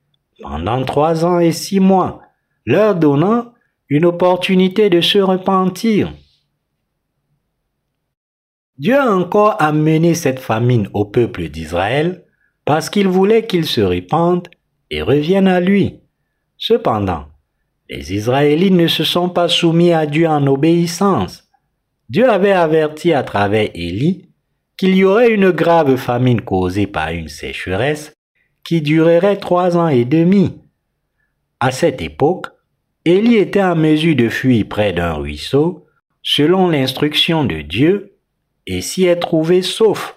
pendant 0.42 0.84
trois 0.84 1.24
ans 1.24 1.38
et 1.38 1.52
six 1.52 1.80
mois, 1.80 2.22
leur 2.66 2.94
donnant 2.94 3.52
une 3.88 4.04
opportunité 4.04 4.90
de 4.90 5.00
se 5.00 5.18
repentir. 5.18 6.12
Dieu 8.78 8.98
a 8.98 9.14
encore 9.14 9.60
amené 9.60 10.14
cette 10.14 10.38
famine 10.38 10.88
au 10.94 11.04
peuple 11.04 11.48
d'Israël 11.48 12.24
parce 12.64 12.88
qu'il 12.88 13.08
voulait 13.08 13.46
qu'ils 13.46 13.66
se 13.66 13.80
répandent 13.80 14.48
et 14.90 15.02
reviennent 15.02 15.48
à 15.48 15.60
lui. 15.60 16.00
Cependant, 16.56 17.26
les 17.90 18.14
Israélites 18.14 18.72
ne 18.72 18.86
se 18.86 19.02
sont 19.02 19.28
pas 19.28 19.48
soumis 19.48 19.92
à 19.92 20.06
Dieu 20.06 20.28
en 20.28 20.46
obéissance. 20.46 21.48
Dieu 22.08 22.30
avait 22.30 22.52
averti 22.52 23.12
à 23.12 23.24
travers 23.24 23.68
Élie 23.74 24.28
qu'il 24.76 24.94
y 24.94 25.04
aurait 25.04 25.32
une 25.32 25.50
grave 25.50 25.96
famine 25.96 26.40
causée 26.40 26.86
par 26.86 27.08
une 27.10 27.28
sécheresse 27.28 28.14
qui 28.64 28.80
durerait 28.80 29.38
trois 29.38 29.76
ans 29.76 29.88
et 29.88 30.04
demi. 30.04 30.60
À 31.58 31.72
cette 31.72 32.00
époque, 32.00 32.46
Élie 33.04 33.36
était 33.36 33.62
en 33.62 33.74
mesure 33.74 34.14
de 34.14 34.28
fuir 34.28 34.66
près 34.68 34.92
d'un 34.92 35.14
ruisseau, 35.14 35.86
selon 36.22 36.68
l'instruction 36.68 37.44
de 37.44 37.60
Dieu, 37.60 38.18
et 38.66 38.82
s'y 38.82 39.04
est 39.04 39.16
trouvé 39.16 39.62
sauf. 39.62 40.16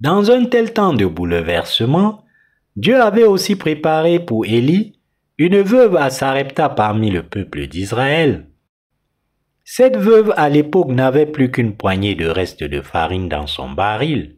Dans 0.00 0.30
un 0.32 0.44
tel 0.46 0.72
temps 0.72 0.92
de 0.92 1.06
bouleversement, 1.06 2.24
Dieu 2.74 3.00
avait 3.00 3.24
aussi 3.24 3.54
préparé 3.54 4.18
pour 4.18 4.44
Élie 4.44 4.98
une 5.36 5.62
veuve 5.62 5.96
à 5.96 6.10
Sarepta 6.10 6.68
parmi 6.68 7.10
le 7.10 7.24
peuple 7.24 7.66
d'Israël. 7.66 8.46
Cette 9.64 9.96
veuve 9.96 10.32
à 10.36 10.48
l'époque 10.48 10.90
n'avait 10.90 11.26
plus 11.26 11.50
qu'une 11.50 11.74
poignée 11.74 12.14
de 12.14 12.26
restes 12.26 12.62
de 12.62 12.80
farine 12.80 13.28
dans 13.28 13.48
son 13.48 13.70
baril. 13.70 14.36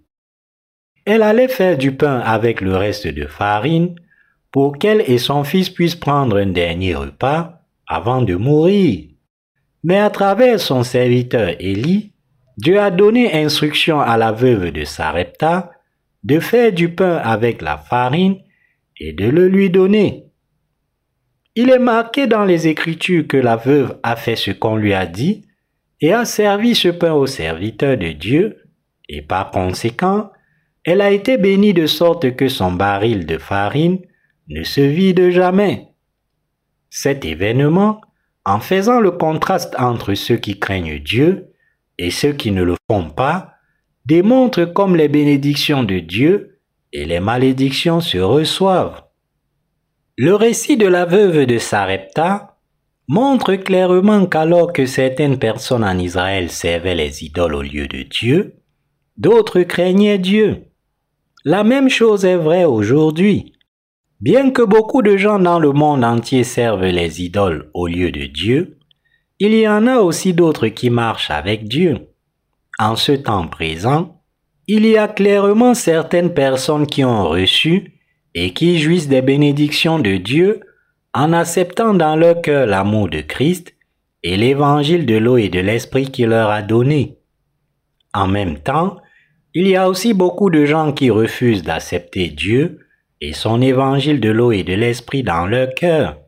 Elle 1.05 1.23
allait 1.23 1.49
faire 1.49 1.77
du 1.77 1.93
pain 1.93 2.21
avec 2.21 2.63
le 2.63 2.77
reste 2.77 3.07
de 3.07 3.27
farine 3.27 3.95
pour 4.51 4.79
qu'elle 4.79 5.03
et 5.07 5.19
son 5.19 5.45
fils 5.45 5.69
puissent 5.69 5.97
prendre 5.97 6.39
un 6.39 6.47
dernier 6.47 6.95
repas 6.95 7.61
avant 7.87 8.23
de 8.23 8.35
mourir. 8.35 9.11
Mais 9.85 9.99
à 9.99 10.09
travers 10.09 10.59
son 10.61 10.83
serviteur 10.83 11.51
Élie, 11.61 12.15
Dieu 12.57 12.81
a 12.81 12.91
donné 12.91 13.35
instruction 13.35 14.01
à 14.01 14.17
la 14.17 14.33
veuve 14.33 14.71
de 14.73 14.85
Sarepta 14.85 15.73
de 16.25 16.41
faire 16.41 16.73
du 16.73 16.89
pain 16.89 17.17
avec 17.17 17.61
la 17.61 17.77
farine 17.77 18.39
et 18.99 19.13
de 19.13 19.27
le 19.27 19.47
lui 19.47 19.69
donner. 19.69 20.26
Il 21.59 21.71
est 21.71 21.79
marqué 21.79 22.27
dans 22.27 22.45
les 22.45 22.69
Écritures 22.69 23.27
que 23.27 23.39
la 23.39 23.57
veuve 23.57 23.99
a 24.03 24.15
fait 24.15 24.37
ce 24.37 24.51
qu'on 24.51 24.77
lui 24.77 24.93
a 24.93 25.07
dit 25.07 25.47
et 26.03 26.13
a 26.13 26.27
servi 26.27 26.75
ce 26.75 26.89
pain 26.89 27.15
au 27.15 27.27
serviteur 27.27 27.97
de 27.97 28.13
Dieu, 28.13 28.59
et 29.09 29.23
par 29.23 29.51
conséquent, 29.51 30.31
elle 30.85 31.01
a 31.01 31.11
été 31.11 31.39
bénie 31.39 31.73
de 31.73 31.87
sorte 31.87 32.37
que 32.37 32.49
son 32.49 32.73
baril 32.73 33.25
de 33.25 33.39
farine 33.39 34.01
ne 34.49 34.65
se 34.65 34.83
vide 34.83 35.31
jamais. 35.31 35.89
Cet 36.91 37.25
événement, 37.25 38.03
en 38.45 38.61
faisant 38.61 39.01
le 39.01 39.13
contraste 39.13 39.75
entre 39.79 40.13
ceux 40.13 40.37
qui 40.37 40.61
craignent 40.61 40.99
Dieu 40.99 41.53
et 41.97 42.11
ceux 42.11 42.35
qui 42.35 42.53
ne 42.53 42.65
le 42.65 42.75
font 42.91 43.09
pas, 43.09 43.55
démontre 44.05 44.67
comme 44.67 44.95
les 44.95 45.09
bénédictions 45.09 45.85
de 45.85 46.01
Dieu 46.01 46.61
et 46.93 47.07
les 47.07 47.19
malédictions 47.19 48.03
se 48.03 48.19
reçoivent. 48.19 49.06
Le 50.19 50.35
récit 50.35 50.79
de 50.79 50.87
la 50.87 51.05
veuve 51.05 51.45
de 51.45 51.59
Sarepta 51.59 52.57
montre 53.07 53.55
clairement 53.57 54.25
qu'alors 54.25 54.73
que 54.73 54.87
certaines 54.87 55.39
personnes 55.39 55.85
en 55.85 55.99
Israël 55.99 56.51
servaient 56.51 56.95
les 56.95 57.23
idoles 57.23 57.55
au 57.55 57.61
lieu 57.61 57.87
de 57.87 58.03
Dieu, 58.03 58.55
d'autres 59.19 59.61
craignaient 59.61 60.17
Dieu. 60.17 60.69
La 61.45 61.65
même 61.65 61.91
chose 61.91 62.25
est 62.25 62.37
vraie 62.37 62.65
aujourd'hui. 62.65 63.53
Bien 64.23 64.53
que 64.53 64.63
beaucoup 64.63 65.03
de 65.03 65.19
gens 65.19 65.39
dans 65.39 65.59
le 65.59 65.73
monde 65.73 66.03
entier 66.03 66.45
servent 66.45 66.87
les 66.87 67.23
idoles 67.23 67.71
au 67.75 67.87
lieu 67.87 68.11
de 68.11 68.25
Dieu, 68.25 68.79
il 69.39 69.53
y 69.53 69.69
en 69.69 69.87
a 69.87 69.99
aussi 69.99 70.33
d'autres 70.33 70.69
qui 70.69 70.89
marchent 70.89 71.31
avec 71.31 71.69
Dieu. 71.69 72.09
En 72.79 72.97
ce 72.97 73.13
temps 73.13 73.49
présent, 73.49 74.23
il 74.67 74.87
y 74.87 74.97
a 74.97 75.09
clairement 75.09 75.75
certaines 75.75 76.33
personnes 76.33 76.87
qui 76.87 77.05
ont 77.05 77.29
reçu 77.29 77.96
et 78.37 78.53
qui 78.53 78.79
jouissent 78.79 79.09
des 79.09 79.23
bénédictions 79.23 79.99
de 79.99 80.19
Dieu 80.19 80.61
en 81.15 81.33
acceptant 81.33 81.95
dans 81.95 82.17
leur 82.17 82.43
cœur 82.43 82.67
l'amour 82.67 83.09
de 83.09 83.23
Christ 83.23 83.75
et 84.23 84.37
l'évangile 84.37 85.07
de 85.07 85.17
l'eau 85.17 85.39
et 85.39 85.49
de 85.49 85.59
l'esprit 85.59 86.11
qu'il 86.11 86.29
leur 86.29 86.51
a 86.51 86.61
donné. 86.61 87.17
En 88.13 88.29
même 88.29 88.59
temps, 88.59 88.99
il 89.55 89.67
y 89.67 89.75
a 89.75 89.89
aussi 89.89 90.13
beaucoup 90.13 90.51
de 90.51 90.67
gens 90.67 90.93
qui 90.93 91.09
refusent 91.09 91.63
d'accepter 91.63 92.29
Dieu 92.29 92.81
et 93.23 93.33
son 93.33 93.63
évangile 93.63 94.21
de 94.21 94.29
l'eau 94.29 94.53
et 94.53 94.65
de 94.65 94.75
l'esprit 94.75 95.23
dans 95.23 95.47
leur 95.47 95.73
cœur, 95.75 96.19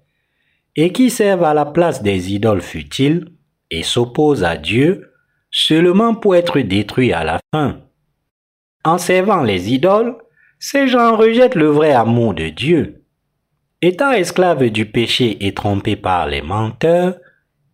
et 0.76 0.92
qui 0.92 1.10
servent 1.10 1.44
à 1.44 1.52
la 1.52 1.66
place 1.66 2.02
des 2.02 2.32
idoles 2.32 2.62
futiles 2.62 3.28
et 3.70 3.82
s'opposent 3.82 4.44
à 4.44 4.56
Dieu 4.56 5.12
seulement 5.50 6.14
pour 6.14 6.36
être 6.36 6.58
détruits 6.60 7.12
à 7.12 7.22
la 7.22 7.38
fin. 7.52 7.82
En 8.82 8.96
servant 8.96 9.42
les 9.42 9.74
idoles, 9.74 10.16
ces 10.58 10.88
gens 10.88 11.16
rejettent 11.16 11.54
le 11.54 11.68
vrai 11.68 11.92
amour 11.92 12.34
de 12.34 12.48
Dieu. 12.48 13.04
Étant 13.80 14.10
esclaves 14.10 14.70
du 14.70 14.86
péché 14.86 15.46
et 15.46 15.54
trompés 15.54 15.96
par 15.96 16.26
les 16.26 16.42
menteurs, 16.42 17.16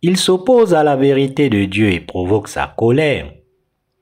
ils 0.01 0.17
s'opposent 0.17 0.75
à 0.75 0.83
la 0.83 0.95
vérité 0.95 1.49
de 1.49 1.65
Dieu 1.65 1.91
et 1.91 1.99
provoquent 1.99 2.47
sa 2.47 2.67
colère. 2.77 3.31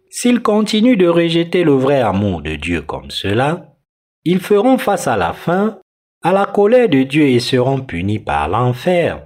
S'ils 0.09 0.41
continuent 0.41 0.97
de 0.97 1.07
rejeter 1.07 1.63
le 1.63 1.71
vrai 1.71 2.01
amour 2.01 2.41
de 2.41 2.55
Dieu 2.55 2.81
comme 2.81 3.09
cela, 3.09 3.73
ils 4.25 4.41
feront 4.41 4.77
face 4.77 5.07
à 5.07 5.17
la 5.17 5.33
fin 5.33 5.79
à 6.21 6.31
la 6.31 6.45
colère 6.45 6.89
de 6.89 7.03
Dieu 7.03 7.23
et 7.27 7.39
seront 7.39 7.81
punis 7.81 8.19
par 8.19 8.47
l'enfer. 8.47 9.23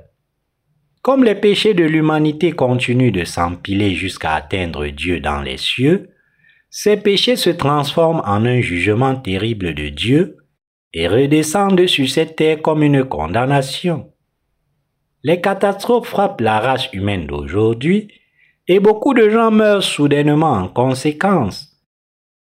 Comme 1.01 1.23
les 1.23 1.35
péchés 1.35 1.73
de 1.73 1.83
l'humanité 1.83 2.51
continuent 2.51 3.11
de 3.11 3.23
s'empiler 3.23 3.95
jusqu'à 3.95 4.33
atteindre 4.33 4.87
Dieu 4.87 5.19
dans 5.19 5.41
les 5.41 5.57
cieux, 5.57 6.09
ces 6.69 6.97
péchés 6.97 7.35
se 7.35 7.49
transforment 7.49 8.21
en 8.25 8.45
un 8.45 8.61
jugement 8.61 9.15
terrible 9.15 9.73
de 9.73 9.89
Dieu 9.89 10.37
et 10.93 11.07
redescendent 11.07 11.87
sur 11.87 12.09
cette 12.09 12.35
terre 12.35 12.61
comme 12.61 12.83
une 12.83 13.05
condamnation. 13.05 14.11
Les 15.23 15.41
catastrophes 15.41 16.07
frappent 16.07 16.41
la 16.41 16.59
race 16.59 16.91
humaine 16.93 17.27
d'aujourd'hui 17.27 18.11
et 18.67 18.79
beaucoup 18.79 19.13
de 19.13 19.29
gens 19.29 19.51
meurent 19.51 19.83
soudainement 19.83 20.53
en 20.53 20.67
conséquence. 20.67 21.77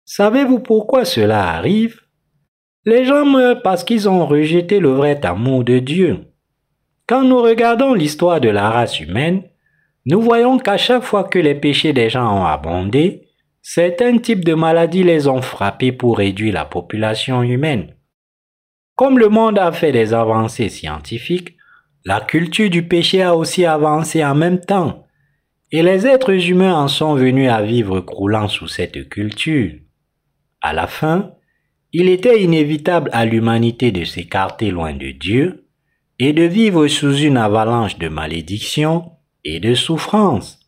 Savez-vous 0.04 0.60
pourquoi 0.60 1.04
cela 1.04 1.48
arrive? 1.50 2.00
Les 2.84 3.04
gens 3.04 3.24
meurent 3.24 3.62
parce 3.62 3.84
qu'ils 3.84 4.08
ont 4.08 4.26
rejeté 4.26 4.80
le 4.80 4.90
vrai 4.90 5.24
amour 5.24 5.64
de 5.64 5.78
Dieu. 5.78 6.24
Quand 7.06 7.22
nous 7.24 7.40
regardons 7.40 7.94
l'histoire 7.94 8.40
de 8.40 8.48
la 8.48 8.70
race 8.70 9.00
humaine, 9.00 9.42
nous 10.06 10.20
voyons 10.20 10.58
qu'à 10.58 10.76
chaque 10.76 11.02
fois 11.02 11.24
que 11.24 11.38
les 11.38 11.54
péchés 11.54 11.92
des 11.92 12.08
gens 12.08 12.40
ont 12.40 12.46
abondé, 12.46 13.27
certains 13.70 14.16
types 14.16 14.46
de 14.46 14.54
maladies 14.54 15.04
les 15.04 15.28
ont 15.28 15.42
frappés 15.42 15.92
pour 15.92 16.16
réduire 16.16 16.54
la 16.54 16.64
population 16.64 17.42
humaine. 17.42 17.94
Comme 18.96 19.18
le 19.18 19.28
monde 19.28 19.58
a 19.58 19.72
fait 19.72 19.92
des 19.92 20.14
avancées 20.14 20.70
scientifiques, 20.70 21.54
la 22.06 22.22
culture 22.22 22.70
du 22.70 22.88
péché 22.88 23.22
a 23.22 23.36
aussi 23.36 23.66
avancé 23.66 24.24
en 24.24 24.34
même 24.34 24.58
temps, 24.58 25.06
et 25.70 25.82
les 25.82 26.06
êtres 26.06 26.48
humains 26.48 26.74
en 26.74 26.88
sont 26.88 27.14
venus 27.14 27.50
à 27.50 27.60
vivre 27.60 28.00
croulant 28.00 28.48
sous 28.48 28.68
cette 28.68 29.10
culture. 29.10 29.72
À 30.62 30.72
la 30.72 30.86
fin, 30.86 31.32
il 31.92 32.08
était 32.08 32.42
inévitable 32.42 33.10
à 33.12 33.26
l'humanité 33.26 33.92
de 33.92 34.04
s'écarter 34.04 34.70
loin 34.70 34.94
de 34.94 35.10
Dieu 35.10 35.66
et 36.18 36.32
de 36.32 36.44
vivre 36.44 36.88
sous 36.88 37.14
une 37.14 37.36
avalanche 37.36 37.98
de 37.98 38.08
malédictions 38.08 39.12
et 39.44 39.60
de 39.60 39.74
souffrances. 39.74 40.58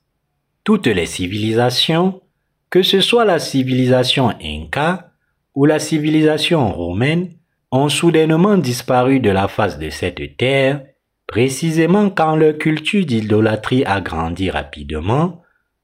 Toutes 0.64 0.86
les 0.86 1.06
civilisations, 1.06 2.20
que 2.70 2.82
ce 2.82 3.00
soit 3.00 3.24
la 3.24 3.38
civilisation 3.38 4.32
inca 4.42 5.12
ou 5.54 5.66
la 5.66 5.78
civilisation 5.78 6.72
romaine, 6.72 7.30
ont 7.72 7.88
soudainement 7.88 8.56
disparu 8.56 9.20
de 9.20 9.30
la 9.30 9.48
face 9.48 9.78
de 9.78 9.90
cette 9.90 10.36
terre, 10.36 10.82
précisément 11.26 12.10
quand 12.10 12.34
leur 12.34 12.58
culture 12.58 13.04
d'idolâtrie 13.04 13.84
a 13.84 14.00
grandi 14.00 14.50
rapidement 14.50 15.42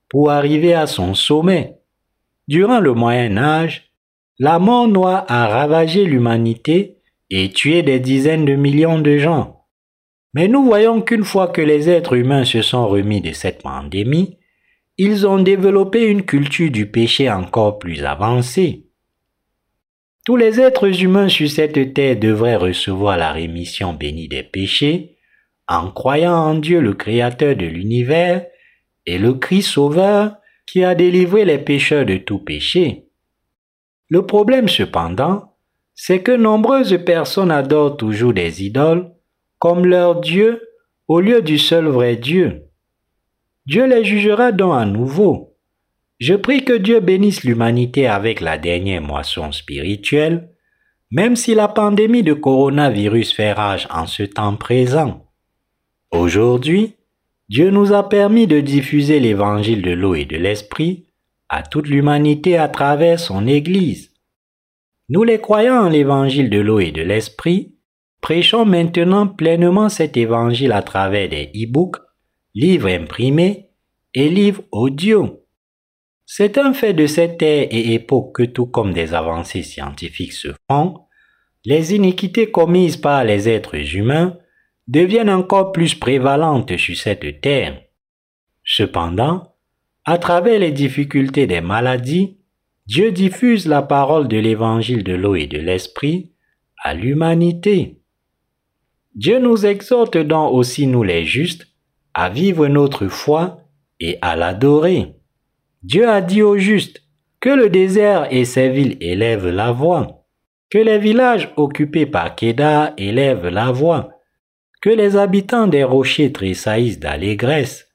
pour 0.09 0.31
arriver 0.31 0.75
à 0.75 0.87
son 0.87 1.15
sommet. 1.15 1.77
Durant 2.49 2.81
le 2.81 2.95
Moyen 2.95 3.37
Âge, 3.37 3.93
la 4.39 4.59
mort 4.59 4.89
noire 4.89 5.25
a 5.29 5.47
ravagé 5.47 6.05
l'humanité 6.05 6.99
et 7.31 7.51
tué 7.51 7.83
des 7.83 8.01
dizaines 8.01 8.45
de 8.45 8.55
millions 8.55 9.01
de 9.01 9.19
gens. 9.19 9.65
Mais 10.35 10.49
nous 10.49 10.65
voyons 10.65 11.01
qu'une 11.01 11.25
fois 11.25 11.49
que 11.49 11.63
les 11.63 11.89
êtres 11.89 12.15
humains 12.15 12.45
se 12.45 12.63
sont 12.63 12.87
remis 12.87 13.21
de 13.21 13.33
cette 13.33 13.63
pandémie, 13.63 14.39
ils 14.99 15.27
ont 15.27 15.43
développé 15.43 16.07
une 16.07 16.23
culture 16.23 16.71
du 16.71 16.87
péché 16.87 17.31
encore 17.31 17.79
plus 17.79 18.05
avancée. 18.05 18.87
Tous 20.25 20.37
les 20.37 20.61
êtres 20.61 21.03
humains 21.03 21.29
sur 21.29 21.51
cette 21.51 21.95
terre 21.95 22.19
devraient 22.19 22.57
recevoir 22.57 23.17
la 23.17 23.33
rémission 23.33 23.93
bénie 23.93 24.29
des 24.29 24.43
péchés 24.43 25.19
en 25.69 25.91
croyant 25.91 26.35
en 26.35 26.55
Dieu 26.55 26.81
le 26.81 26.95
Créateur 26.95 27.55
de 27.57 27.67
l'univers 27.67 28.47
et 29.05 29.19
le 29.19 29.35
Christ 29.35 29.71
Sauveur 29.71 30.37
qui 30.67 30.83
a 30.83 30.95
délivré 30.95 31.45
les 31.45 31.59
pécheurs 31.59 32.07
de 32.07 32.17
tout 32.17 32.39
péché. 32.39 33.07
Le 34.09 34.27
problème 34.27 34.69
cependant, 34.69 35.57
c'est 35.95 36.23
que 36.23 36.33
nombreuses 36.33 36.99
personnes 37.05 37.51
adorent 37.51 37.97
toujours 37.97 38.33
des 38.33 38.65
idoles 38.65 39.13
comme 39.59 39.87
leur 39.87 40.21
Dieu 40.21 40.63
au 41.09 41.21
lieu 41.21 41.43
du 41.43 41.59
seul 41.59 41.87
vrai 41.87 42.17
Dieu. 42.17 42.66
Dieu 43.67 43.87
les 43.87 44.05
jugera 44.05 44.53
donc 44.53 44.75
à 44.75 44.85
nouveau. 44.85 45.57
Je 46.19 46.35
prie 46.35 46.65
que 46.65 46.73
Dieu 46.73 47.01
bénisse 47.01 47.45
l'humanité 47.45 48.07
avec 48.07 48.41
la 48.41 48.59
dernière 48.59 49.03
moisson 49.03 49.53
spirituelle, 49.53 50.51
même 51.11 51.37
si 51.37 51.55
la 51.55 51.69
pandémie 51.69 52.23
de 52.23 52.33
coronavirus 52.33 53.33
fait 53.33 53.53
rage 53.53 53.87
en 53.91 54.07
ce 54.07 54.23
temps 54.23 54.57
présent. 54.57 55.27
Aujourd'hui, 56.11 56.95
Dieu 57.49 57.71
nous 57.71 57.93
a 57.93 58.09
permis 58.09 58.47
de 58.47 58.61
diffuser 58.61 59.21
l'évangile 59.21 59.83
de 59.83 59.93
l'eau 59.93 60.15
et 60.15 60.25
de 60.25 60.37
l'esprit 60.37 61.07
à 61.49 61.63
toute 61.63 61.89
l'humanité 61.89 62.57
à 62.57 62.69
travers 62.69 63.21
son 63.21 63.47
Église. 63.47 64.13
Nous 65.09 65.23
les 65.23 65.39
croyants 65.39 65.85
en 65.85 65.89
l'évangile 65.89 66.51
de 66.51 66.59
l'eau 66.59 66.81
et 66.81 66.93
de 66.93 67.03
l'esprit, 67.03 67.77
Prêchons 68.21 68.65
maintenant 68.65 69.29
pleinement 69.29 69.89
cet 69.89 70.17
évangile 70.17 70.73
à 70.73 70.83
travers 70.83 71.29
des 71.29 71.53
e-books, 71.55 71.99
livres 72.57 72.89
imprimés 72.89 73.66
et 74.17 74.31
livres 74.31 74.63
audio. 74.73 75.45
C'est 76.25 76.57
un 76.57 76.73
fait 76.73 76.95
de 76.95 77.07
cette 77.07 77.43
ère 77.43 77.69
et 77.71 77.93
époque 77.93 78.35
que 78.35 78.43
tout 78.45 78.65
comme 78.65 78.95
des 78.95 79.13
avancées 79.13 79.63
scientifiques 79.63 80.33
se 80.33 80.49
font, 80.69 81.03
les 81.67 81.95
iniquités 81.95 82.51
commises 82.51 82.97
par 82.97 83.25
les 83.25 83.47
êtres 83.47 83.95
humains 83.95 84.39
deviennent 84.89 85.29
encore 85.29 85.71
plus 85.71 85.95
prévalentes 85.95 86.79
sur 86.79 86.97
cette 86.97 87.43
terre. 87.43 87.83
Cependant, 88.65 89.55
à 90.07 90.17
travers 90.17 90.61
les 90.61 90.73
difficultés 90.73 91.47
des 91.47 91.61
maladies, 91.61 92.39
Dieu 92.87 93.13
diffuse 93.13 93.67
la 93.67 93.83
parole 93.83 94.29
de 94.29 94.39
l'évangile 94.39 95.05
de 95.05 95.13
l'eau 95.13 95.35
et 95.35 95.47
de 95.47 95.59
l'esprit 95.59 96.33
à 96.83 96.95
l'humanité. 96.95 98.01
Dieu 99.15 99.41
nous 99.41 99.67
exhorte 99.67 100.17
donc 100.17 100.55
aussi, 100.55 100.87
nous 100.87 101.03
les 101.03 101.27
justes, 101.27 101.67
à 102.15 102.31
vivre 102.31 102.67
notre 102.69 103.09
foi 103.09 103.66
et 104.01 104.19
à 104.23 104.37
l'adorer. 104.37 105.15
Dieu 105.83 106.09
a 106.09 106.21
dit 106.21 106.43
aux 106.43 106.59
justes 106.59 107.03
que 107.41 107.51
le 107.51 107.71
désert 107.71 108.29
et 108.31 108.45
ses 108.45 108.71
villes 108.71 108.97
élèvent 109.01 109.49
la 109.49 109.73
voix, 109.73 110.27
que 110.71 110.79
les 110.79 110.99
villages 110.99 111.53
occupés 111.57 112.07
par 112.07 112.35
Kédar 112.35 112.93
élèvent 112.97 113.49
la 113.49 113.71
voix, 113.71 114.11
que 114.81 114.91
les 114.91 115.17
habitants 115.17 115.67
des 115.67 115.85
rochers 115.85 116.33
tressaillissent 116.33 116.99
d'allégresse, 116.99 117.89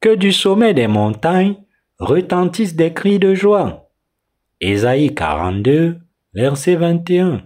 que 0.00 0.14
du 0.14 0.32
sommet 0.32 0.74
des 0.74 0.86
montagnes 0.86 1.56
retentissent 1.98 2.76
des 2.76 2.92
cris 2.92 3.18
de 3.18 3.34
joie. 3.34 3.90
Ésaïe 4.60 5.14
42, 5.14 5.98
verset 6.34 6.76
21. 6.76 7.42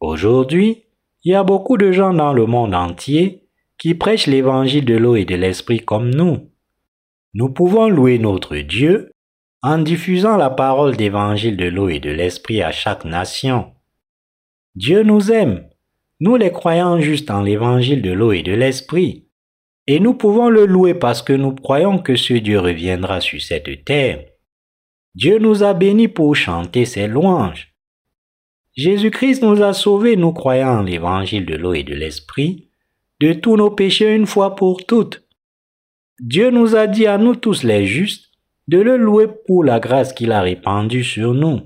Aujourd'hui, 0.00 0.84
il 1.24 1.32
y 1.32 1.34
a 1.34 1.42
beaucoup 1.42 1.76
de 1.76 1.90
gens 1.90 2.14
dans 2.14 2.32
le 2.32 2.46
monde 2.46 2.74
entier 2.74 3.47
qui 3.78 3.94
prêchent 3.94 4.26
l'évangile 4.26 4.84
de 4.84 4.96
l'eau 4.96 5.16
et 5.16 5.24
de 5.24 5.36
l'esprit 5.36 5.80
comme 5.80 6.10
nous. 6.10 6.50
Nous 7.34 7.48
pouvons 7.48 7.88
louer 7.88 8.18
notre 8.18 8.56
Dieu 8.56 9.12
en 9.62 9.78
diffusant 9.78 10.36
la 10.36 10.50
parole 10.50 10.96
d'évangile 10.96 11.56
de 11.56 11.66
l'eau 11.66 11.88
et 11.88 12.00
de 12.00 12.10
l'esprit 12.10 12.62
à 12.62 12.72
chaque 12.72 13.04
nation. 13.04 13.72
Dieu 14.74 15.02
nous 15.02 15.30
aime, 15.32 15.68
nous 16.20 16.36
les 16.36 16.52
croyants 16.52 17.00
juste 17.00 17.30
en 17.30 17.42
l'évangile 17.42 18.02
de 18.02 18.12
l'eau 18.12 18.32
et 18.32 18.42
de 18.42 18.52
l'esprit, 18.52 19.28
et 19.86 20.00
nous 20.00 20.14
pouvons 20.14 20.50
le 20.50 20.66
louer 20.66 20.94
parce 20.94 21.22
que 21.22 21.32
nous 21.32 21.54
croyons 21.54 21.98
que 21.98 22.16
ce 22.16 22.34
Dieu 22.34 22.60
reviendra 22.60 23.20
sur 23.20 23.40
cette 23.40 23.84
terre. 23.84 24.24
Dieu 25.14 25.38
nous 25.38 25.62
a 25.62 25.74
bénis 25.74 26.08
pour 26.08 26.36
chanter 26.36 26.84
ses 26.84 27.08
louanges. 27.08 27.74
Jésus-Christ 28.76 29.42
nous 29.42 29.62
a 29.62 29.72
sauvés, 29.72 30.16
nous 30.16 30.32
croyant 30.32 30.80
en 30.80 30.82
l'évangile 30.82 31.46
de 31.46 31.56
l'eau 31.56 31.72
et 31.72 31.82
de 31.82 31.94
l'esprit, 31.94 32.67
de 33.20 33.32
tous 33.32 33.56
nos 33.56 33.70
péchés 33.70 34.14
une 34.14 34.26
fois 34.26 34.54
pour 34.54 34.86
toutes. 34.86 35.24
Dieu 36.20 36.50
nous 36.50 36.76
a 36.76 36.86
dit 36.86 37.06
à 37.06 37.18
nous 37.18 37.34
tous 37.34 37.62
les 37.62 37.86
justes 37.86 38.30
de 38.68 38.78
le 38.78 38.96
louer 38.96 39.26
pour 39.46 39.64
la 39.64 39.80
grâce 39.80 40.12
qu'il 40.12 40.32
a 40.32 40.40
répandue 40.40 41.04
sur 41.04 41.32
nous, 41.32 41.60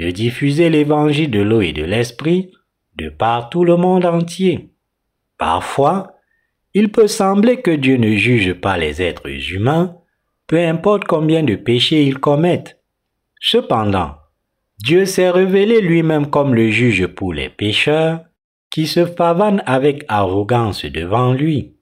de 0.00 0.10
diffuser 0.10 0.70
l'évangile 0.70 1.30
de 1.30 1.40
l'eau 1.40 1.60
et 1.60 1.72
de 1.72 1.84
l'esprit 1.84 2.52
de 2.96 3.08
par 3.08 3.50
tout 3.50 3.64
le 3.64 3.76
monde 3.76 4.04
entier. 4.04 4.70
Parfois, 5.38 6.14
il 6.74 6.90
peut 6.90 7.08
sembler 7.08 7.60
que 7.60 7.70
Dieu 7.70 7.96
ne 7.96 8.14
juge 8.16 8.54
pas 8.54 8.78
les 8.78 9.02
êtres 9.02 9.28
humains, 9.52 9.96
peu 10.46 10.58
importe 10.58 11.04
combien 11.04 11.42
de 11.42 11.54
péchés 11.54 12.04
ils 12.04 12.18
commettent. 12.18 12.80
Cependant, 13.40 14.16
Dieu 14.78 15.04
s'est 15.04 15.30
révélé 15.30 15.80
lui-même 15.80 16.28
comme 16.30 16.54
le 16.54 16.70
juge 16.70 17.06
pour 17.06 17.32
les 17.32 17.48
pécheurs 17.48 18.20
qui 18.72 18.86
se 18.86 19.00
pavanent 19.00 19.62
avec 19.66 20.04
arrogance 20.08 20.86
devant 20.86 21.32
lui. 21.32 21.76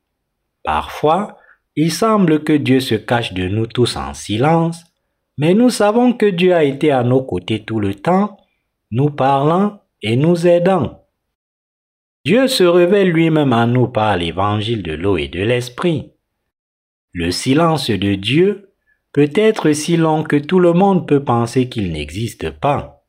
Parfois, 0.64 1.38
il 1.76 1.92
semble 1.92 2.42
que 2.42 2.52
Dieu 2.52 2.80
se 2.80 2.96
cache 2.96 3.32
de 3.32 3.48
nous 3.48 3.66
tous 3.66 3.96
en 3.96 4.12
silence, 4.12 4.84
mais 5.38 5.54
nous 5.54 5.70
savons 5.70 6.12
que 6.12 6.26
Dieu 6.26 6.52
a 6.52 6.64
été 6.64 6.90
à 6.90 7.04
nos 7.04 7.22
côtés 7.22 7.64
tout 7.64 7.78
le 7.78 7.94
temps, 7.94 8.36
nous 8.90 9.08
parlant 9.08 9.80
et 10.02 10.16
nous 10.16 10.46
aidant. 10.46 11.06
Dieu 12.26 12.48
se 12.48 12.64
révèle 12.64 13.10
lui-même 13.10 13.52
à 13.52 13.66
nous 13.66 13.86
par 13.86 14.16
l'évangile 14.16 14.82
de 14.82 14.92
l'eau 14.92 15.16
et 15.16 15.28
de 15.28 15.40
l'esprit. 15.40 16.12
Le 17.12 17.30
silence 17.30 17.88
de 17.88 18.14
Dieu 18.16 18.72
peut 19.12 19.30
être 19.34 19.72
si 19.72 19.96
long 19.96 20.24
que 20.24 20.36
tout 20.36 20.58
le 20.58 20.72
monde 20.72 21.06
peut 21.06 21.24
penser 21.24 21.68
qu'il 21.68 21.92
n'existe 21.92 22.50
pas. 22.50 23.04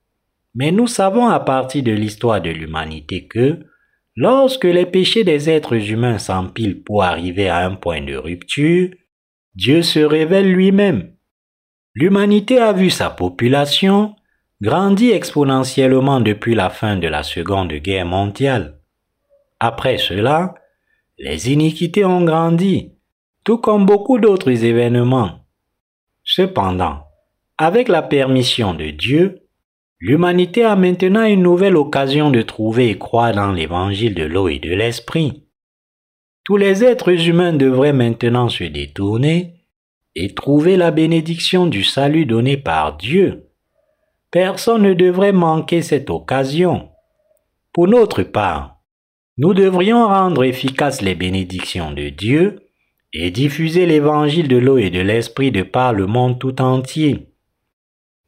Mais 0.54 0.72
nous 0.72 0.88
savons 0.88 1.28
à 1.28 1.40
partir 1.40 1.84
de 1.84 1.92
l'histoire 1.92 2.42
de 2.42 2.50
l'humanité 2.50 3.28
que, 3.28 3.60
lorsque 4.16 4.66
les 4.66 4.86
péchés 4.86 5.24
des 5.24 5.50
êtres 5.50 5.90
humains 5.92 6.18
s'empilent 6.18 6.84
pour 6.84 7.04
arriver 7.04 7.50
à 7.50 7.66
un 7.66 7.76
point 7.76 8.02
de 8.02 8.16
rupture, 8.16 8.90
Dieu 9.56 9.82
se 9.82 10.00
révèle 10.00 10.52
lui-même. 10.52 11.14
L'humanité 11.94 12.60
a 12.60 12.72
vu 12.72 12.90
sa 12.90 13.10
population 13.10 14.16
grandir 14.62 15.16
exponentiellement 15.16 16.22
depuis 16.22 16.56
la 16.56 16.70
fin 16.70 16.96
de 16.96 17.08
la 17.08 17.24
Seconde 17.24 17.74
Guerre 17.74 18.06
mondiale. 18.06 18.80
Après 19.60 19.98
cela, 19.98 20.54
les 21.18 21.52
iniquités 21.52 22.06
ont 22.06 22.24
grandi, 22.24 22.94
tout 23.44 23.58
comme 23.58 23.86
beaucoup 23.86 24.20
d'autres 24.20 24.64
événements. 24.64 25.46
Cependant, 26.24 27.04
avec 27.58 27.88
la 27.88 28.02
permission 28.02 28.74
de 28.74 28.92
Dieu, 28.92 29.41
l'humanité 30.02 30.64
a 30.64 30.76
maintenant 30.76 31.24
une 31.24 31.44
nouvelle 31.44 31.78
occasion 31.78 32.32
de 32.32 32.42
trouver 32.42 32.90
et 32.90 32.98
croire 32.98 33.34
dans 33.34 33.52
l'évangile 33.52 34.16
de 34.16 34.24
l'eau 34.24 34.50
et 34.50 34.60
de 34.60 34.74
l'esprit. 34.74 35.46
Tous 36.44 36.58
les 36.58 36.84
êtres 36.84 37.28
humains 37.28 37.54
devraient 37.54 37.94
maintenant 37.94 38.50
se 38.50 38.64
détourner 38.64 39.62
et 40.16 40.34
trouver 40.34 40.76
la 40.76 40.92
bénédiction 40.92 41.68
du 41.68 41.84
salut 41.84 42.26
donné 42.26 42.58
par 42.58 42.98
Dieu. 42.98 43.48
Personne 44.32 44.82
ne 44.82 44.94
devrait 44.94 45.34
manquer 45.34 45.84
cette 45.84 46.10
occasion. 46.10 46.90
Pour 47.72 47.88
notre 47.88 48.24
part, 48.24 48.82
nous 49.38 49.54
devrions 49.54 50.08
rendre 50.08 50.44
efficaces 50.44 51.02
les 51.02 51.16
bénédictions 51.16 51.92
de 51.92 52.10
Dieu 52.10 52.64
et 53.14 53.30
diffuser 53.30 53.86
l'évangile 53.86 54.48
de 54.48 54.58
l'eau 54.58 54.78
et 54.78 54.90
de 54.90 55.00
l'esprit 55.00 55.52
de 55.52 55.64
par 55.64 55.94
le 55.94 56.08
monde 56.08 56.40
tout 56.40 56.60
entier. 56.62 57.31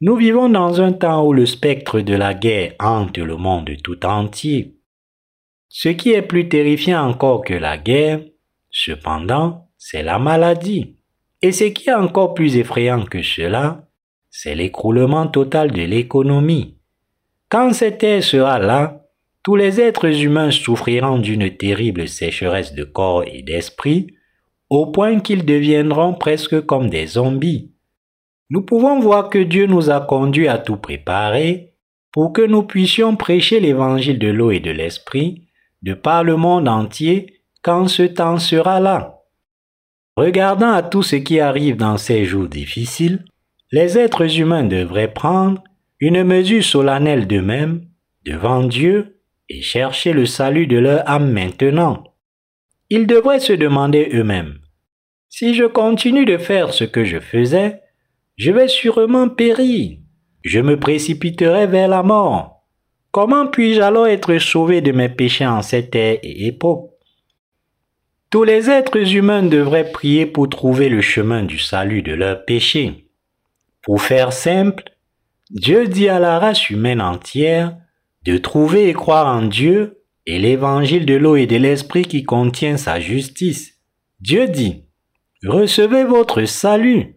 Nous 0.00 0.16
vivons 0.16 0.48
dans 0.48 0.80
un 0.80 0.92
temps 0.92 1.24
où 1.24 1.32
le 1.32 1.46
spectre 1.46 2.00
de 2.00 2.14
la 2.14 2.34
guerre 2.34 2.72
hante 2.80 3.16
le 3.18 3.36
monde 3.36 3.70
tout 3.82 4.04
entier. 4.04 4.76
Ce 5.68 5.88
qui 5.88 6.12
est 6.12 6.22
plus 6.22 6.48
terrifiant 6.48 7.08
encore 7.08 7.44
que 7.44 7.54
la 7.54 7.78
guerre, 7.78 8.20
cependant, 8.70 9.68
c'est 9.78 10.02
la 10.02 10.18
maladie. 10.18 10.96
Et 11.42 11.52
ce 11.52 11.64
qui 11.64 11.90
est 11.90 11.94
encore 11.94 12.34
plus 12.34 12.56
effrayant 12.56 13.04
que 13.04 13.22
cela, 13.22 13.86
c'est 14.30 14.54
l'écroulement 14.54 15.28
total 15.28 15.70
de 15.70 15.82
l'économie. 15.82 16.76
Quand 17.48 17.72
cette 17.72 18.02
ère 18.02 18.24
sera 18.24 18.58
là, 18.58 19.04
tous 19.44 19.54
les 19.54 19.80
êtres 19.80 20.22
humains 20.22 20.50
souffriront 20.50 21.18
d'une 21.18 21.56
terrible 21.56 22.08
sécheresse 22.08 22.74
de 22.74 22.82
corps 22.82 23.24
et 23.24 23.42
d'esprit, 23.42 24.08
au 24.70 24.86
point 24.86 25.20
qu'ils 25.20 25.44
deviendront 25.44 26.14
presque 26.14 26.62
comme 26.62 26.90
des 26.90 27.06
zombies. 27.06 27.73
Nous 28.54 28.62
pouvons 28.62 29.00
voir 29.00 29.30
que 29.30 29.40
Dieu 29.40 29.66
nous 29.66 29.90
a 29.90 30.00
conduits 30.00 30.46
à 30.46 30.58
tout 30.58 30.76
préparer 30.76 31.72
pour 32.12 32.32
que 32.32 32.40
nous 32.40 32.62
puissions 32.62 33.16
prêcher 33.16 33.58
l'évangile 33.58 34.20
de 34.20 34.28
l'eau 34.28 34.52
et 34.52 34.60
de 34.60 34.70
l'esprit 34.70 35.48
de 35.82 35.92
par 35.92 36.22
le 36.22 36.36
monde 36.36 36.68
entier 36.68 37.40
quand 37.62 37.88
ce 37.88 38.04
temps 38.04 38.38
sera 38.38 38.78
là. 38.78 39.22
Regardant 40.16 40.70
à 40.70 40.84
tout 40.84 41.02
ce 41.02 41.16
qui 41.16 41.40
arrive 41.40 41.76
dans 41.76 41.96
ces 41.96 42.26
jours 42.26 42.46
difficiles, 42.46 43.24
les 43.72 43.98
êtres 43.98 44.38
humains 44.38 44.62
devraient 44.62 45.12
prendre 45.12 45.60
une 45.98 46.22
mesure 46.22 46.62
solennelle 46.62 47.26
d'eux-mêmes 47.26 47.84
devant 48.24 48.62
Dieu 48.62 49.18
et 49.48 49.62
chercher 49.62 50.12
le 50.12 50.26
salut 50.26 50.68
de 50.68 50.78
leur 50.78 51.10
âme 51.10 51.32
maintenant. 51.32 52.04
Ils 52.88 53.08
devraient 53.08 53.40
se 53.40 53.52
demander 53.52 54.10
eux-mêmes, 54.14 54.60
si 55.28 55.54
je 55.54 55.64
continue 55.64 56.24
de 56.24 56.38
faire 56.38 56.72
ce 56.72 56.84
que 56.84 57.04
je 57.04 57.18
faisais, 57.18 57.80
je 58.36 58.50
vais 58.50 58.68
sûrement 58.68 59.28
périr. 59.28 59.98
Je 60.42 60.60
me 60.60 60.78
précipiterai 60.78 61.66
vers 61.66 61.88
la 61.88 62.02
mort. 62.02 62.64
Comment 63.10 63.46
puis-je 63.46 63.80
alors 63.80 64.08
être 64.08 64.38
sauvé 64.38 64.80
de 64.80 64.92
mes 64.92 65.08
péchés 65.08 65.46
en 65.46 65.62
cette 65.62 65.94
ère 65.94 66.18
et 66.22 66.46
époque 66.46 66.90
Tous 68.30 68.42
les 68.42 68.68
êtres 68.68 69.14
humains 69.14 69.44
devraient 69.44 69.92
prier 69.92 70.26
pour 70.26 70.48
trouver 70.48 70.88
le 70.88 71.00
chemin 71.00 71.44
du 71.44 71.58
salut 71.58 72.02
de 72.02 72.12
leurs 72.12 72.44
péchés. 72.44 73.08
Pour 73.82 74.02
faire 74.02 74.32
simple, 74.32 74.82
Dieu 75.50 75.86
dit 75.86 76.08
à 76.08 76.18
la 76.18 76.38
race 76.38 76.70
humaine 76.70 77.00
entière 77.00 77.76
de 78.24 78.36
trouver 78.38 78.88
et 78.88 78.94
croire 78.94 79.26
en 79.26 79.42
Dieu 79.42 80.02
et 80.26 80.38
l'évangile 80.38 81.06
de 81.06 81.14
l'eau 81.14 81.36
et 81.36 81.46
de 81.46 81.56
l'esprit 81.56 82.04
qui 82.04 82.24
contient 82.24 82.78
sa 82.78 82.98
justice. 82.98 83.74
Dieu 84.20 84.48
dit, 84.48 84.86
recevez 85.44 86.04
votre 86.04 86.44
salut 86.46 87.16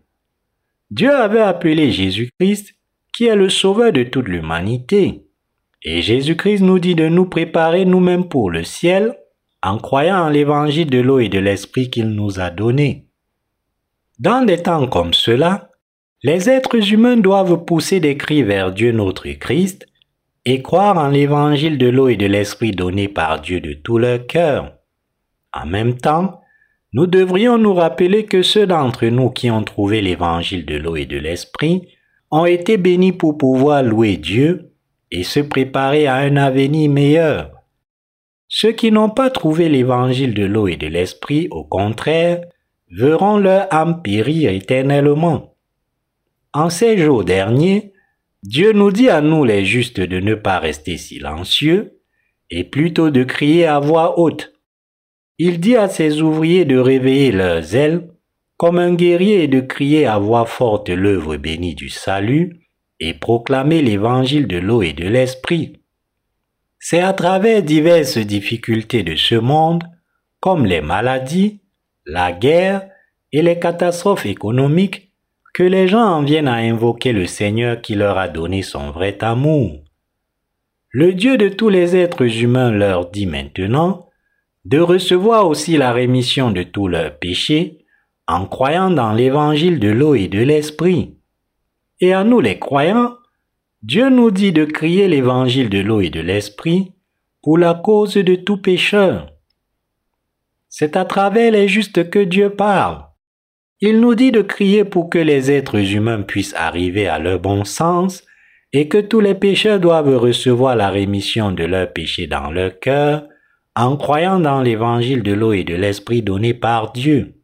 Dieu 0.89 1.13
avait 1.13 1.39
appelé 1.39 1.91
Jésus-Christ, 1.91 2.73
qui 3.11 3.25
est 3.25 3.35
le 3.35 3.49
sauveur 3.49 3.91
de 3.91 4.03
toute 4.03 4.27
l'humanité. 4.27 5.23
Et 5.83 6.01
Jésus-Christ 6.01 6.61
nous 6.61 6.79
dit 6.79 6.95
de 6.95 7.07
nous 7.07 7.25
préparer 7.25 7.85
nous-mêmes 7.85 8.27
pour 8.27 8.51
le 8.51 8.63
ciel 8.63 9.17
en 9.61 9.77
croyant 9.77 10.17
en 10.17 10.29
l'évangile 10.29 10.89
de 10.89 10.99
l'eau 10.99 11.19
et 11.19 11.29
de 11.29 11.39
l'esprit 11.39 11.89
qu'il 11.89 12.09
nous 12.09 12.39
a 12.39 12.49
donné. 12.49 13.07
Dans 14.19 14.45
des 14.45 14.61
temps 14.61 14.87
comme 14.87 15.13
cela, 15.13 15.71
les 16.23 16.49
êtres 16.49 16.91
humains 16.91 17.17
doivent 17.17 17.65
pousser 17.65 17.99
des 17.99 18.17
cris 18.17 18.43
vers 18.43 18.71
Dieu 18.71 18.91
notre 18.91 19.27
Christ 19.29 19.85
et 20.45 20.61
croire 20.61 20.97
en 20.97 21.09
l'évangile 21.09 21.77
de 21.77 21.87
l'eau 21.87 22.07
et 22.07 22.15
de 22.15 22.25
l'esprit 22.25 22.71
donné 22.71 23.07
par 23.07 23.41
Dieu 23.41 23.59
de 23.59 23.73
tout 23.73 23.97
leur 23.97 24.25
cœur. 24.25 24.73
En 25.53 25.65
même 25.65 25.97
temps, 25.97 26.41
nous 26.93 27.05
devrions 27.05 27.57
nous 27.57 27.73
rappeler 27.73 28.25
que 28.25 28.41
ceux 28.41 28.65
d'entre 28.65 29.05
nous 29.07 29.29
qui 29.29 29.51
ont 29.51 29.63
trouvé 29.63 30.01
l'évangile 30.01 30.65
de 30.65 30.75
l'eau 30.75 30.95
et 30.95 31.05
de 31.05 31.17
l'esprit 31.17 31.89
ont 32.31 32.45
été 32.45 32.77
bénis 32.77 33.11
pour 33.11 33.37
pouvoir 33.37 33.83
louer 33.83 34.17
Dieu 34.17 34.71
et 35.11 35.23
se 35.23 35.39
préparer 35.39 36.07
à 36.07 36.15
un 36.15 36.37
avenir 36.37 36.89
meilleur. 36.89 37.51
Ceux 38.47 38.71
qui 38.71 38.91
n'ont 38.91 39.09
pas 39.09 39.29
trouvé 39.29 39.67
l'évangile 39.67 40.33
de 40.33 40.45
l'eau 40.45 40.67
et 40.67 40.77
de 40.77 40.87
l'esprit, 40.87 41.47
au 41.51 41.65
contraire, 41.65 42.41
verront 42.89 43.37
leur 43.37 43.73
âme 43.73 44.01
périr 44.01 44.51
éternellement. 44.51 45.55
En 46.53 46.69
ces 46.69 46.97
jours 46.97 47.25
derniers, 47.25 47.93
Dieu 48.43 48.71
nous 48.71 48.91
dit 48.91 49.09
à 49.09 49.19
nous 49.19 49.43
les 49.43 49.65
justes 49.65 49.99
de 49.99 50.19
ne 50.19 50.35
pas 50.35 50.59
rester 50.59 50.97
silencieux 50.97 51.99
et 52.49 52.63
plutôt 52.63 53.09
de 53.09 53.23
crier 53.23 53.65
à 53.65 53.79
voix 53.79 54.19
haute. 54.19 54.53
Il 55.39 55.59
dit 55.59 55.75
à 55.75 55.87
ses 55.87 56.21
ouvriers 56.21 56.65
de 56.65 56.77
réveiller 56.77 57.31
leurs 57.31 57.75
ailes 57.75 58.09
comme 58.57 58.79
un 58.79 58.95
guerrier 58.95 59.43
et 59.43 59.47
de 59.47 59.59
crier 59.59 60.07
à 60.07 60.17
voix 60.17 60.45
forte 60.45 60.89
l'œuvre 60.89 61.37
bénie 61.37 61.75
du 61.75 61.89
salut 61.89 62.59
et 62.99 63.13
proclamer 63.13 63.83
l'évangile 63.83 64.47
de 64.47 64.57
l'eau 64.57 64.81
et 64.81 64.93
de 64.93 65.07
l'esprit. 65.07 65.79
C'est 66.79 67.01
à 67.01 67.13
travers 67.13 67.61
diverses 67.61 68.17
difficultés 68.17 69.03
de 69.03 69.15
ce 69.15 69.35
monde, 69.35 69.83
comme 70.39 70.65
les 70.65 70.81
maladies, 70.81 71.61
la 72.05 72.31
guerre 72.31 72.87
et 73.31 73.43
les 73.43 73.59
catastrophes 73.59 74.25
économiques, 74.25 75.11
que 75.53 75.63
les 75.63 75.87
gens 75.87 76.03
en 76.03 76.23
viennent 76.23 76.47
à 76.47 76.55
invoquer 76.55 77.13
le 77.13 77.27
Seigneur 77.27 77.81
qui 77.81 77.93
leur 77.93 78.17
a 78.17 78.27
donné 78.27 78.63
son 78.63 78.91
vrai 78.91 79.17
amour. 79.21 79.83
Le 80.89 81.13
Dieu 81.13 81.37
de 81.37 81.49
tous 81.49 81.69
les 81.69 81.95
êtres 81.95 82.41
humains 82.41 82.71
leur 82.71 83.09
dit 83.09 83.27
maintenant 83.27 84.06
de 84.67 84.79
recevoir 84.79 85.47
aussi 85.47 85.77
la 85.77 85.93
rémission 85.93 86.51
de 86.51 86.61
tous 86.61 86.89
leurs 86.89 87.17
péchés 87.17 87.85
en 88.27 88.45
croyant 88.45 88.91
dans 88.91 89.13
l'évangile 89.13 89.79
de 89.79 89.87
l'eau 89.87 90.13
et 90.13 90.27
de 90.27 90.39
l'esprit. 90.39 91.15
Et 92.01 92.11
à 92.11 92.25
nous 92.25 92.41
les 92.41 92.59
croyants, 92.59 93.15
Dieu 93.81 94.09
nous 94.09 94.29
dit 94.29 94.51
de 94.51 94.65
crier 94.65 95.07
l'évangile 95.07 95.69
de 95.69 95.79
l'eau 95.79 96.01
et 96.01 96.09
de 96.09 96.19
l'esprit 96.19 96.91
pour 97.41 97.57
la 97.57 97.75
cause 97.75 98.15
de 98.15 98.35
tout 98.35 98.57
pécheur. 98.57 99.31
C'est 100.67 100.97
à 100.97 101.05
travers 101.05 101.53
les 101.53 101.69
justes 101.69 102.09
que 102.09 102.19
Dieu 102.19 102.49
parle. 102.49 103.05
Il 103.79 104.01
nous 104.01 104.15
dit 104.15 104.33
de 104.33 104.41
crier 104.41 104.83
pour 104.83 105.09
que 105.09 105.17
les 105.17 105.49
êtres 105.49 105.93
humains 105.93 106.23
puissent 106.23 106.55
arriver 106.55 107.07
à 107.07 107.19
leur 107.19 107.39
bon 107.39 107.63
sens 107.63 108.25
et 108.73 108.89
que 108.89 108.97
tous 108.97 109.21
les 109.21 109.35
pécheurs 109.35 109.79
doivent 109.79 110.17
recevoir 110.17 110.75
la 110.75 110.89
rémission 110.89 111.53
de 111.53 111.63
leurs 111.63 111.93
péchés 111.93 112.27
dans 112.27 112.51
leur 112.51 112.77
cœur 112.81 113.23
en 113.77 113.95
croyant 113.95 114.39
dans 114.39 114.61
l'évangile 114.61 115.21
de 115.21 115.33
l'eau 115.33 115.53
et 115.53 115.63
de 115.63 115.75
l'esprit 115.75 116.23
donné 116.23 116.55
par 116.55 116.93
Dieu. 116.93 117.35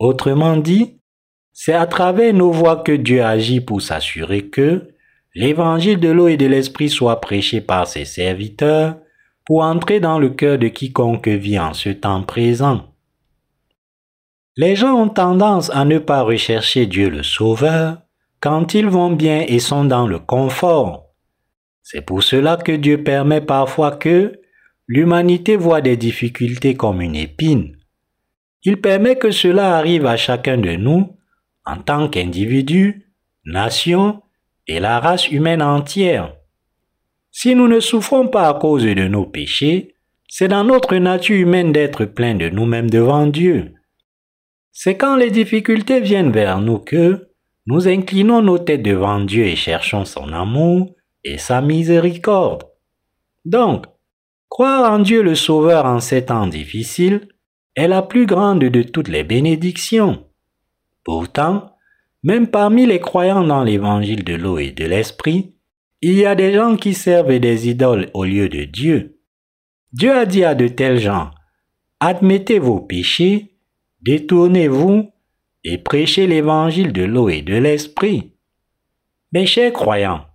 Autrement 0.00 0.56
dit, 0.56 0.98
c'est 1.52 1.74
à 1.74 1.86
travers 1.86 2.34
nos 2.34 2.50
voix 2.50 2.82
que 2.82 2.90
Dieu 2.90 3.22
agit 3.22 3.60
pour 3.60 3.80
s'assurer 3.80 4.48
que 4.48 4.88
l'évangile 5.32 6.00
de 6.00 6.08
l'eau 6.08 6.26
et 6.26 6.36
de 6.36 6.46
l'esprit 6.46 6.88
soit 6.88 7.20
prêché 7.20 7.60
par 7.60 7.86
ses 7.86 8.04
serviteurs 8.04 8.96
pour 9.44 9.62
entrer 9.62 10.00
dans 10.00 10.18
le 10.18 10.30
cœur 10.30 10.58
de 10.58 10.66
quiconque 10.66 11.28
vit 11.28 11.60
en 11.60 11.72
ce 11.72 11.90
temps 11.90 12.24
présent. 12.24 12.82
Les 14.56 14.74
gens 14.74 14.94
ont 14.94 15.08
tendance 15.08 15.70
à 15.70 15.84
ne 15.84 15.98
pas 15.98 16.22
rechercher 16.22 16.86
Dieu 16.86 17.10
le 17.10 17.22
Sauveur 17.22 17.98
quand 18.40 18.74
ils 18.74 18.88
vont 18.88 19.12
bien 19.12 19.44
et 19.46 19.60
sont 19.60 19.84
dans 19.84 20.08
le 20.08 20.18
confort. 20.18 21.14
C'est 21.84 22.00
pour 22.00 22.24
cela 22.24 22.56
que 22.56 22.72
Dieu 22.72 23.04
permet 23.04 23.40
parfois 23.40 23.92
que 23.92 24.40
L'humanité 24.88 25.56
voit 25.56 25.80
des 25.80 25.96
difficultés 25.96 26.76
comme 26.76 27.00
une 27.00 27.16
épine. 27.16 27.76
Il 28.62 28.80
permet 28.80 29.16
que 29.16 29.30
cela 29.30 29.76
arrive 29.76 30.06
à 30.06 30.16
chacun 30.16 30.58
de 30.58 30.76
nous 30.76 31.16
en 31.64 31.78
tant 31.78 32.08
qu'individu, 32.08 33.12
nation 33.44 34.22
et 34.68 34.80
la 34.80 35.00
race 35.00 35.28
humaine 35.30 35.62
entière. 35.62 36.34
Si 37.32 37.54
nous 37.54 37.68
ne 37.68 37.80
souffrons 37.80 38.28
pas 38.28 38.48
à 38.48 38.54
cause 38.54 38.84
de 38.84 39.08
nos 39.08 39.26
péchés, 39.26 39.94
c'est 40.28 40.48
dans 40.48 40.64
notre 40.64 40.96
nature 40.96 41.36
humaine 41.36 41.72
d'être 41.72 42.04
plein 42.04 42.34
de 42.34 42.48
nous-mêmes 42.48 42.90
devant 42.90 43.26
Dieu. 43.26 43.74
C'est 44.72 44.96
quand 44.96 45.16
les 45.16 45.30
difficultés 45.30 46.00
viennent 46.00 46.32
vers 46.32 46.60
nous 46.60 46.78
que 46.78 47.28
nous 47.66 47.88
inclinons 47.88 48.42
nos 48.42 48.58
têtes 48.58 48.82
devant 48.82 49.20
Dieu 49.20 49.44
et 49.44 49.56
cherchons 49.56 50.04
son 50.04 50.32
amour 50.32 50.94
et 51.24 51.38
sa 51.38 51.60
miséricorde. 51.60 52.64
Donc, 53.44 53.86
Croire 54.48 54.92
en 54.92 54.98
Dieu 55.00 55.22
le 55.22 55.34
Sauveur 55.34 55.84
en 55.84 56.00
ces 56.00 56.26
temps 56.26 56.46
difficiles 56.46 57.28
est 57.74 57.88
la 57.88 58.02
plus 58.02 58.26
grande 58.26 58.60
de 58.60 58.82
toutes 58.82 59.08
les 59.08 59.24
bénédictions. 59.24 60.24
Pourtant, 61.04 61.76
même 62.22 62.48
parmi 62.48 62.86
les 62.86 63.00
croyants 63.00 63.44
dans 63.44 63.62
l'évangile 63.62 64.24
de 64.24 64.34
l'eau 64.34 64.58
et 64.58 64.72
de 64.72 64.84
l'esprit, 64.84 65.54
il 66.00 66.14
y 66.14 66.26
a 66.26 66.34
des 66.34 66.52
gens 66.52 66.76
qui 66.76 66.94
servent 66.94 67.38
des 67.38 67.68
idoles 67.68 68.10
au 68.14 68.24
lieu 68.24 68.48
de 68.48 68.64
Dieu. 68.64 69.18
Dieu 69.92 70.12
a 70.12 70.26
dit 70.26 70.44
à 70.44 70.54
de 70.54 70.68
tels 70.68 70.98
gens, 70.98 71.30
admettez 72.00 72.58
vos 72.58 72.80
péchés, 72.80 73.56
détournez-vous 74.02 75.10
et 75.64 75.78
prêcher 75.78 76.26
l'évangile 76.26 76.92
de 76.92 77.02
l'eau 77.02 77.28
et 77.28 77.42
de 77.42 77.56
l'esprit. 77.56 78.32
Mes 79.32 79.46
chers 79.46 79.72
croyants, 79.72 80.25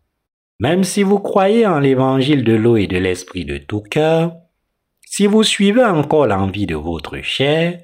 même 0.62 0.84
si 0.84 1.02
vous 1.02 1.18
croyez 1.18 1.66
en 1.66 1.80
l'évangile 1.80 2.44
de 2.44 2.54
l'eau 2.54 2.78
et 2.78 2.86
de 2.86 3.00
l'esprit 3.00 3.46
de 3.46 3.58
tout 3.58 3.82
cœur, 3.82 4.36
si 5.04 5.26
vous 5.26 5.42
suivez 5.42 5.84
encore 5.84 6.28
l'envie 6.28 6.68
de 6.68 6.76
votre 6.76 7.18
chair, 7.22 7.82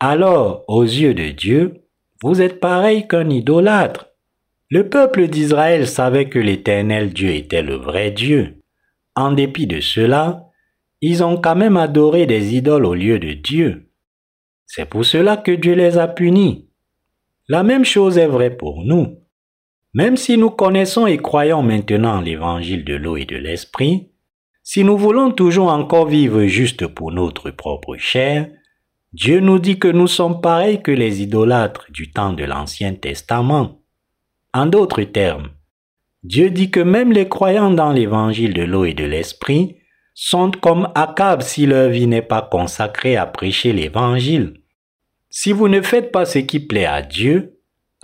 alors, 0.00 0.64
aux 0.66 0.82
yeux 0.82 1.14
de 1.14 1.28
Dieu, 1.28 1.84
vous 2.20 2.42
êtes 2.42 2.58
pareil 2.58 3.06
qu'un 3.06 3.30
idolâtre. 3.30 4.08
Le 4.70 4.88
peuple 4.88 5.28
d'Israël 5.28 5.86
savait 5.86 6.28
que 6.28 6.40
l'éternel 6.40 7.12
Dieu 7.12 7.30
était 7.30 7.62
le 7.62 7.76
vrai 7.76 8.10
Dieu. 8.10 8.60
En 9.14 9.30
dépit 9.30 9.68
de 9.68 9.80
cela, 9.80 10.46
ils 11.00 11.22
ont 11.22 11.40
quand 11.40 11.54
même 11.54 11.76
adoré 11.76 12.26
des 12.26 12.56
idoles 12.56 12.86
au 12.86 12.94
lieu 12.94 13.20
de 13.20 13.34
Dieu. 13.34 13.92
C'est 14.66 14.88
pour 14.88 15.04
cela 15.04 15.36
que 15.36 15.52
Dieu 15.52 15.74
les 15.74 15.96
a 15.96 16.08
punis. 16.08 16.68
La 17.46 17.62
même 17.62 17.84
chose 17.84 18.18
est 18.18 18.26
vraie 18.26 18.56
pour 18.56 18.82
nous. 18.84 19.16
Même 19.96 20.18
si 20.18 20.36
nous 20.36 20.50
connaissons 20.50 21.06
et 21.06 21.16
croyons 21.16 21.62
maintenant 21.62 22.20
l'évangile 22.20 22.84
de 22.84 22.94
l'eau 22.94 23.16
et 23.16 23.24
de 23.24 23.36
l'esprit, 23.36 24.10
si 24.62 24.84
nous 24.84 24.98
voulons 24.98 25.30
toujours 25.30 25.68
encore 25.70 26.06
vivre 26.06 26.44
juste 26.44 26.86
pour 26.86 27.12
notre 27.12 27.50
propre 27.50 27.96
chair, 27.96 28.46
Dieu 29.14 29.40
nous 29.40 29.58
dit 29.58 29.78
que 29.78 29.88
nous 29.88 30.06
sommes 30.06 30.42
pareils 30.42 30.82
que 30.82 30.90
les 30.90 31.22
idolâtres 31.22 31.86
du 31.88 32.10
temps 32.10 32.34
de 32.34 32.44
l'Ancien 32.44 32.92
Testament. 32.92 33.80
En 34.52 34.66
d'autres 34.66 35.02
termes, 35.02 35.48
Dieu 36.22 36.50
dit 36.50 36.70
que 36.70 36.80
même 36.80 37.10
les 37.10 37.30
croyants 37.30 37.70
dans 37.70 37.92
l'évangile 37.92 38.52
de 38.52 38.64
l'eau 38.64 38.84
et 38.84 38.92
de 38.92 39.06
l'esprit 39.06 39.78
sont 40.12 40.50
comme 40.50 40.90
Akab 40.94 41.40
si 41.40 41.64
leur 41.64 41.88
vie 41.88 42.06
n'est 42.06 42.20
pas 42.20 42.42
consacrée 42.42 43.16
à 43.16 43.24
prêcher 43.24 43.72
l'évangile. 43.72 44.60
Si 45.30 45.52
vous 45.52 45.68
ne 45.68 45.80
faites 45.80 46.12
pas 46.12 46.26
ce 46.26 46.40
qui 46.40 46.60
plaît 46.60 46.84
à 46.84 47.00
Dieu, 47.00 47.55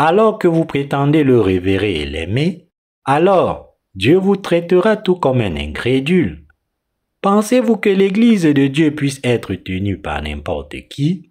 alors 0.04 0.36
que 0.36 0.48
vous 0.48 0.64
prétendez 0.64 1.22
le 1.22 1.40
révérer 1.40 2.00
et 2.00 2.06
l'aimer, 2.06 2.66
alors 3.04 3.76
Dieu 3.94 4.16
vous 4.16 4.34
traitera 4.34 4.96
tout 4.96 5.14
comme 5.14 5.40
un 5.40 5.54
incrédule. 5.54 6.44
Pensez-vous 7.20 7.76
que 7.76 7.88
l'Église 7.88 8.42
de 8.42 8.66
Dieu 8.66 8.96
puisse 8.96 9.20
être 9.22 9.54
tenue 9.54 9.98
par 9.98 10.20
n'importe 10.20 10.74
qui? 10.88 11.30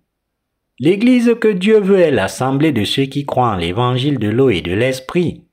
L'Église 0.80 1.36
que 1.42 1.50
Dieu 1.50 1.82
veut 1.82 2.00
est 2.00 2.12
l'assemblée 2.12 2.72
de 2.72 2.86
ceux 2.86 3.08
qui 3.08 3.26
croient 3.26 3.52
en 3.52 3.58
l'évangile 3.58 4.20
de 4.20 4.30
l'eau 4.30 4.50
et 4.50 4.62
de 4.62 4.72
l'esprit, 4.72 5.44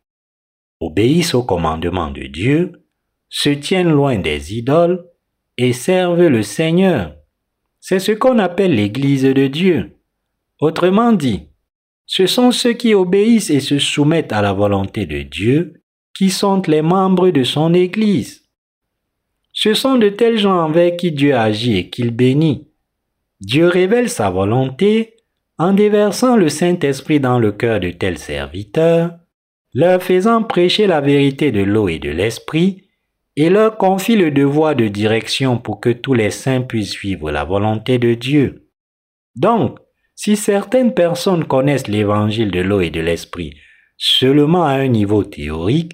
obéissent 0.78 1.34
au 1.34 1.42
commandement 1.42 2.12
de 2.12 2.22
Dieu, 2.22 2.84
se 3.28 3.50
tiennent 3.50 3.90
loin 3.90 4.16
des 4.16 4.54
idoles 4.54 5.04
et 5.56 5.72
servent 5.72 6.28
le 6.28 6.44
Seigneur. 6.44 7.16
C'est 7.80 7.98
ce 7.98 8.12
qu'on 8.12 8.38
appelle 8.38 8.76
l'Église 8.76 9.24
de 9.24 9.48
Dieu. 9.48 9.96
Autrement 10.60 11.12
dit, 11.12 11.47
ce 12.08 12.26
sont 12.26 12.52
ceux 12.52 12.72
qui 12.72 12.94
obéissent 12.94 13.50
et 13.50 13.60
se 13.60 13.78
soumettent 13.78 14.32
à 14.32 14.40
la 14.40 14.54
volonté 14.54 15.04
de 15.04 15.20
Dieu 15.20 15.82
qui 16.14 16.30
sont 16.30 16.62
les 16.66 16.80
membres 16.80 17.28
de 17.28 17.44
son 17.44 17.74
Église. 17.74 18.44
Ce 19.52 19.74
sont 19.74 19.96
de 19.98 20.08
tels 20.08 20.38
gens 20.38 20.58
envers 20.58 20.96
qui 20.96 21.12
Dieu 21.12 21.36
agit 21.36 21.76
et 21.76 21.90
qu'il 21.90 22.10
bénit. 22.10 22.66
Dieu 23.40 23.66
révèle 23.66 24.08
sa 24.08 24.30
volonté 24.30 25.16
en 25.58 25.74
déversant 25.74 26.36
le 26.36 26.48
Saint-Esprit 26.48 27.20
dans 27.20 27.38
le 27.38 27.52
cœur 27.52 27.78
de 27.78 27.90
tels 27.90 28.18
serviteurs, 28.18 29.12
leur 29.74 30.02
faisant 30.02 30.42
prêcher 30.42 30.86
la 30.86 31.02
vérité 31.02 31.52
de 31.52 31.62
l'eau 31.62 31.88
et 31.88 31.98
de 31.98 32.10
l'Esprit, 32.10 32.84
et 33.36 33.50
leur 33.50 33.76
confie 33.76 34.16
le 34.16 34.30
devoir 34.30 34.74
de 34.74 34.88
direction 34.88 35.58
pour 35.58 35.78
que 35.78 35.90
tous 35.90 36.14
les 36.14 36.30
saints 36.30 36.62
puissent 36.62 36.90
suivre 36.90 37.30
la 37.30 37.44
volonté 37.44 37.98
de 37.98 38.14
Dieu. 38.14 38.70
Donc, 39.36 39.78
si 40.18 40.34
certaines 40.34 40.94
personnes 40.94 41.44
connaissent 41.44 41.86
l'évangile 41.86 42.50
de 42.50 42.58
l'eau 42.58 42.80
et 42.80 42.90
de 42.90 43.00
l'esprit 43.00 43.56
seulement 43.96 44.64
à 44.64 44.72
un 44.72 44.88
niveau 44.88 45.22
théorique 45.22 45.92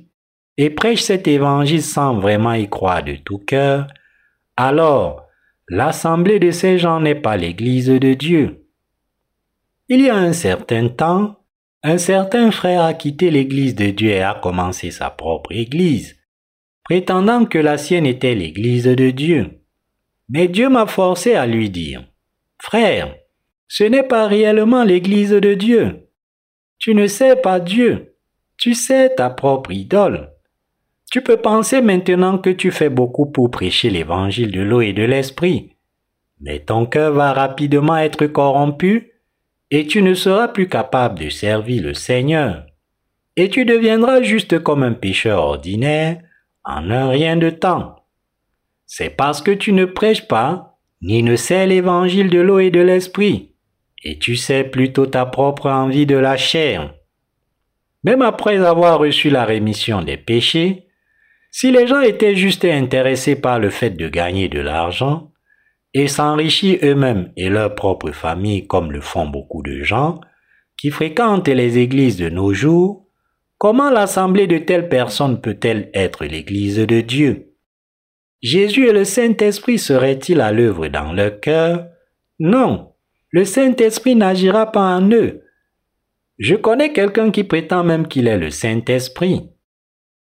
et 0.56 0.70
prêchent 0.70 1.02
cet 1.02 1.28
évangile 1.28 1.82
sans 1.82 2.18
vraiment 2.20 2.54
y 2.54 2.66
croire 2.66 3.04
de 3.04 3.16
tout 3.16 3.36
cœur, 3.36 3.86
alors 4.56 5.26
l'assemblée 5.68 6.38
de 6.38 6.50
ces 6.52 6.78
gens 6.78 7.00
n'est 7.00 7.14
pas 7.14 7.36
l'Église 7.36 7.88
de 7.88 8.14
Dieu. 8.14 8.66
Il 9.90 10.00
y 10.00 10.08
a 10.08 10.16
un 10.16 10.32
certain 10.32 10.88
temps, 10.88 11.44
un 11.82 11.98
certain 11.98 12.50
frère 12.50 12.82
a 12.82 12.94
quitté 12.94 13.30
l'Église 13.30 13.74
de 13.74 13.90
Dieu 13.90 14.08
et 14.08 14.22
a 14.22 14.32
commencé 14.32 14.90
sa 14.90 15.10
propre 15.10 15.52
Église, 15.52 16.16
prétendant 16.82 17.44
que 17.44 17.58
la 17.58 17.76
sienne 17.76 18.06
était 18.06 18.34
l'Église 18.34 18.84
de 18.84 19.10
Dieu. 19.10 19.60
Mais 20.30 20.48
Dieu 20.48 20.70
m'a 20.70 20.86
forcé 20.86 21.34
à 21.34 21.44
lui 21.44 21.68
dire, 21.68 22.06
Frère, 22.58 23.14
ce 23.76 23.82
n'est 23.82 24.04
pas 24.04 24.28
réellement 24.28 24.84
l'Église 24.84 25.32
de 25.32 25.54
Dieu. 25.54 26.06
Tu 26.78 26.94
ne 26.94 27.08
sais 27.08 27.34
pas 27.34 27.58
Dieu, 27.58 28.14
tu 28.56 28.72
sais 28.72 29.12
ta 29.16 29.30
propre 29.30 29.72
idole. 29.72 30.30
Tu 31.10 31.22
peux 31.22 31.38
penser 31.38 31.82
maintenant 31.82 32.38
que 32.38 32.50
tu 32.50 32.70
fais 32.70 32.88
beaucoup 32.88 33.26
pour 33.26 33.50
prêcher 33.50 33.90
l'évangile 33.90 34.52
de 34.52 34.60
l'eau 34.60 34.80
et 34.80 34.92
de 34.92 35.02
l'esprit, 35.02 35.72
mais 36.40 36.60
ton 36.60 36.86
cœur 36.86 37.14
va 37.14 37.32
rapidement 37.32 37.96
être 37.96 38.26
corrompu 38.28 39.10
et 39.72 39.88
tu 39.88 40.02
ne 40.02 40.14
seras 40.14 40.46
plus 40.46 40.68
capable 40.68 41.18
de 41.18 41.28
servir 41.28 41.82
le 41.82 41.94
Seigneur. 41.94 42.66
Et 43.34 43.48
tu 43.48 43.64
deviendras 43.64 44.22
juste 44.22 44.60
comme 44.60 44.84
un 44.84 44.92
pécheur 44.92 45.40
ordinaire 45.40 46.20
en 46.62 46.92
un 46.92 47.08
rien 47.08 47.36
de 47.36 47.50
temps. 47.50 47.96
C'est 48.86 49.10
parce 49.10 49.42
que 49.42 49.50
tu 49.50 49.72
ne 49.72 49.84
prêches 49.84 50.28
pas, 50.28 50.78
ni 51.02 51.24
ne 51.24 51.34
sais 51.34 51.66
l'évangile 51.66 52.30
de 52.30 52.38
l'eau 52.38 52.60
et 52.60 52.70
de 52.70 52.80
l'esprit 52.80 53.50
et 54.04 54.18
tu 54.18 54.36
sais 54.36 54.62
plutôt 54.64 55.06
ta 55.06 55.26
propre 55.26 55.70
envie 55.70 56.06
de 56.06 56.16
la 56.16 56.36
chair. 56.36 56.94
Même 58.04 58.22
après 58.22 58.58
avoir 58.64 58.98
reçu 58.98 59.30
la 59.30 59.46
rémission 59.46 60.02
des 60.02 60.18
péchés, 60.18 60.86
si 61.50 61.70
les 61.70 61.86
gens 61.86 62.00
étaient 62.00 62.36
juste 62.36 62.64
intéressés 62.64 63.36
par 63.36 63.58
le 63.58 63.70
fait 63.70 63.90
de 63.90 64.08
gagner 64.08 64.48
de 64.48 64.60
l'argent 64.60 65.32
et 65.94 66.06
s'enrichir 66.06 66.78
eux-mêmes 66.82 67.32
et 67.36 67.48
leur 67.48 67.74
propre 67.74 68.10
famille 68.10 68.66
comme 68.66 68.92
le 68.92 69.00
font 69.00 69.26
beaucoup 69.26 69.62
de 69.62 69.82
gens 69.82 70.20
qui 70.76 70.90
fréquentent 70.90 71.48
les 71.48 71.78
églises 71.78 72.16
de 72.16 72.28
nos 72.28 72.52
jours, 72.52 73.06
comment 73.58 73.90
l'assemblée 73.90 74.46
de 74.46 74.58
telles 74.58 74.88
personnes 74.88 75.40
peut-elle 75.40 75.90
être 75.94 76.24
l'église 76.24 76.78
de 76.78 77.00
Dieu? 77.00 77.54
Jésus 78.42 78.88
et 78.88 78.92
le 78.92 79.04
Saint-Esprit 79.04 79.78
seraient-ils 79.78 80.40
à 80.40 80.52
l'œuvre 80.52 80.88
dans 80.88 81.12
leur 81.12 81.40
cœur? 81.40 81.86
Non, 82.38 82.93
le 83.34 83.44
Saint-Esprit 83.44 84.14
n'agira 84.14 84.70
pas 84.70 84.94
en 84.96 85.10
eux. 85.10 85.42
Je 86.38 86.54
connais 86.54 86.92
quelqu'un 86.92 87.32
qui 87.32 87.42
prétend 87.42 87.82
même 87.82 88.06
qu'il 88.06 88.28
est 88.28 88.38
le 88.38 88.50
Saint-Esprit. 88.50 89.50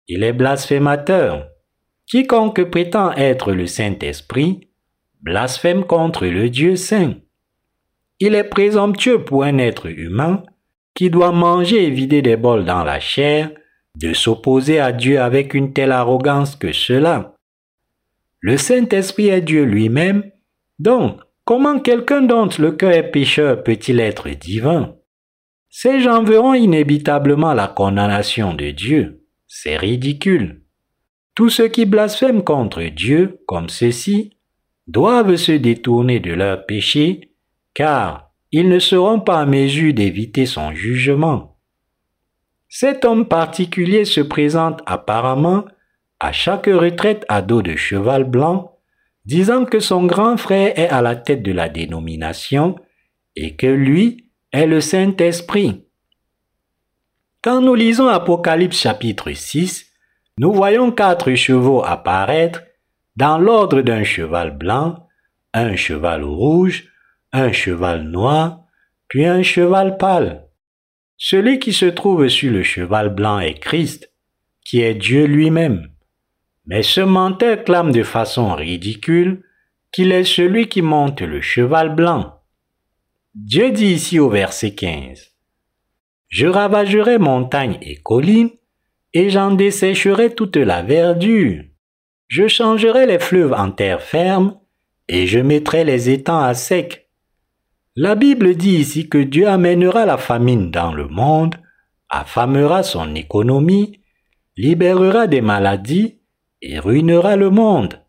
Il 0.06 0.22
est 0.22 0.32
blasphémateur. 0.32 1.48
Quiconque 2.06 2.62
prétend 2.70 3.10
être 3.14 3.50
le 3.54 3.66
Saint-Esprit 3.66 4.68
blasphème 5.20 5.82
contre 5.82 6.26
le 6.26 6.48
Dieu 6.48 6.76
saint. 6.76 7.14
Il 8.20 8.36
est 8.36 8.44
présomptueux 8.44 9.24
pour 9.24 9.42
un 9.42 9.58
être 9.58 9.86
humain 9.86 10.44
qui 10.94 11.10
doit 11.10 11.32
manger 11.32 11.86
et 11.86 11.90
vider 11.90 12.22
des 12.22 12.36
bols 12.36 12.64
dans 12.64 12.84
la 12.84 13.00
chair 13.00 13.50
de 13.96 14.12
s'opposer 14.12 14.78
à 14.78 14.92
Dieu 14.92 15.20
avec 15.20 15.54
une 15.54 15.72
telle 15.72 15.90
arrogance 15.90 16.54
que 16.54 16.70
cela. 16.70 17.34
Le 18.38 18.56
Saint-Esprit 18.56 19.26
est 19.26 19.40
Dieu 19.40 19.64
lui-même, 19.64 20.30
donc 20.78 21.18
Comment 21.44 21.80
quelqu'un 21.80 22.22
dont 22.22 22.48
le 22.58 22.72
cœur 22.72 22.92
est 22.92 23.10
pécheur 23.10 23.64
peut-il 23.64 23.98
être 23.98 24.28
divin? 24.30 24.94
Ces 25.68 26.00
gens 26.00 26.22
verront 26.22 26.54
inévitablement 26.54 27.52
la 27.52 27.66
condamnation 27.66 28.54
de 28.54 28.70
Dieu? 28.70 29.24
C'est 29.48 29.76
ridicule. 29.76 30.62
Tous 31.34 31.48
ceux 31.48 31.68
qui 31.68 31.84
blasphèment 31.84 32.44
contre 32.44 32.82
Dieu, 32.82 33.40
comme 33.46 33.68
ceux-ci, 33.68 34.36
doivent 34.86 35.36
se 35.36 35.52
détourner 35.52 36.20
de 36.20 36.32
leurs 36.32 36.64
péchés, 36.66 37.32
car 37.74 38.30
ils 38.52 38.68
ne 38.68 38.78
seront 38.78 39.18
pas 39.18 39.40
à 39.40 39.46
mesure 39.46 39.94
d'éviter 39.94 40.46
son 40.46 40.72
jugement. 40.72 41.58
Cet 42.68 43.04
homme 43.04 43.26
particulier 43.26 44.04
se 44.04 44.20
présente 44.20 44.80
apparemment 44.86 45.64
à 46.20 46.32
chaque 46.32 46.66
retraite 46.66 47.24
à 47.28 47.42
dos 47.42 47.62
de 47.62 47.74
cheval 47.74 48.24
blanc 48.24 48.71
disant 49.24 49.64
que 49.64 49.80
son 49.80 50.04
grand 50.04 50.36
frère 50.36 50.78
est 50.78 50.88
à 50.88 51.02
la 51.02 51.16
tête 51.16 51.42
de 51.42 51.52
la 51.52 51.68
dénomination 51.68 52.76
et 53.36 53.56
que 53.56 53.66
lui 53.66 54.30
est 54.52 54.66
le 54.66 54.80
Saint-Esprit. 54.80 55.84
Quand 57.42 57.60
nous 57.60 57.74
lisons 57.74 58.08
Apocalypse 58.08 58.80
chapitre 58.80 59.32
6, 59.32 59.86
nous 60.38 60.52
voyons 60.52 60.92
quatre 60.92 61.34
chevaux 61.34 61.82
apparaître 61.84 62.62
dans 63.16 63.38
l'ordre 63.38 63.82
d'un 63.82 64.04
cheval 64.04 64.56
blanc, 64.56 65.06
un 65.52 65.76
cheval 65.76 66.24
rouge, 66.24 66.88
un 67.32 67.52
cheval 67.52 68.04
noir, 68.04 68.64
puis 69.08 69.26
un 69.26 69.42
cheval 69.42 69.98
pâle. 69.98 70.48
Celui 71.16 71.58
qui 71.58 71.72
se 71.72 71.86
trouve 71.86 72.28
sur 72.28 72.52
le 72.52 72.62
cheval 72.62 73.14
blanc 73.14 73.38
est 73.38 73.58
Christ, 73.58 74.12
qui 74.64 74.80
est 74.80 74.94
Dieu 74.94 75.26
lui-même. 75.26 75.91
Mais 76.66 76.82
ce 76.82 77.00
menteur 77.00 77.64
clame 77.64 77.92
de 77.92 78.02
façon 78.02 78.54
ridicule 78.54 79.42
qu'il 79.90 80.12
est 80.12 80.24
celui 80.24 80.68
qui 80.68 80.80
monte 80.80 81.20
le 81.20 81.40
cheval 81.40 81.94
blanc. 81.94 82.40
Dieu 83.34 83.70
dit 83.70 83.92
ici 83.92 84.18
au 84.18 84.28
verset 84.28 84.74
15, 84.74 85.32
Je 86.28 86.46
ravagerai 86.46 87.18
montagnes 87.18 87.78
et 87.82 87.96
collines, 87.96 88.50
et 89.12 89.28
j'en 89.28 89.50
dessécherai 89.52 90.34
toute 90.34 90.56
la 90.56 90.82
verdure. 90.82 91.64
Je 92.28 92.48
changerai 92.48 93.06
les 93.06 93.18
fleuves 93.18 93.52
en 93.52 93.70
terre 93.70 94.00
ferme, 94.00 94.58
et 95.08 95.26
je 95.26 95.40
mettrai 95.40 95.84
les 95.84 96.08
étangs 96.08 96.42
à 96.42 96.54
sec. 96.54 97.10
La 97.96 98.14
Bible 98.14 98.54
dit 98.54 98.76
ici 98.76 99.08
que 99.08 99.18
Dieu 99.18 99.48
amènera 99.48 100.06
la 100.06 100.16
famine 100.16 100.70
dans 100.70 100.94
le 100.94 101.08
monde, 101.08 101.56
affamera 102.08 102.82
son 102.82 103.14
économie, 103.14 104.00
libérera 104.56 105.26
des 105.26 105.42
maladies 105.42 106.21
et 106.62 106.78
ruinera 106.78 107.36
le 107.36 107.50
monde. 107.50 108.00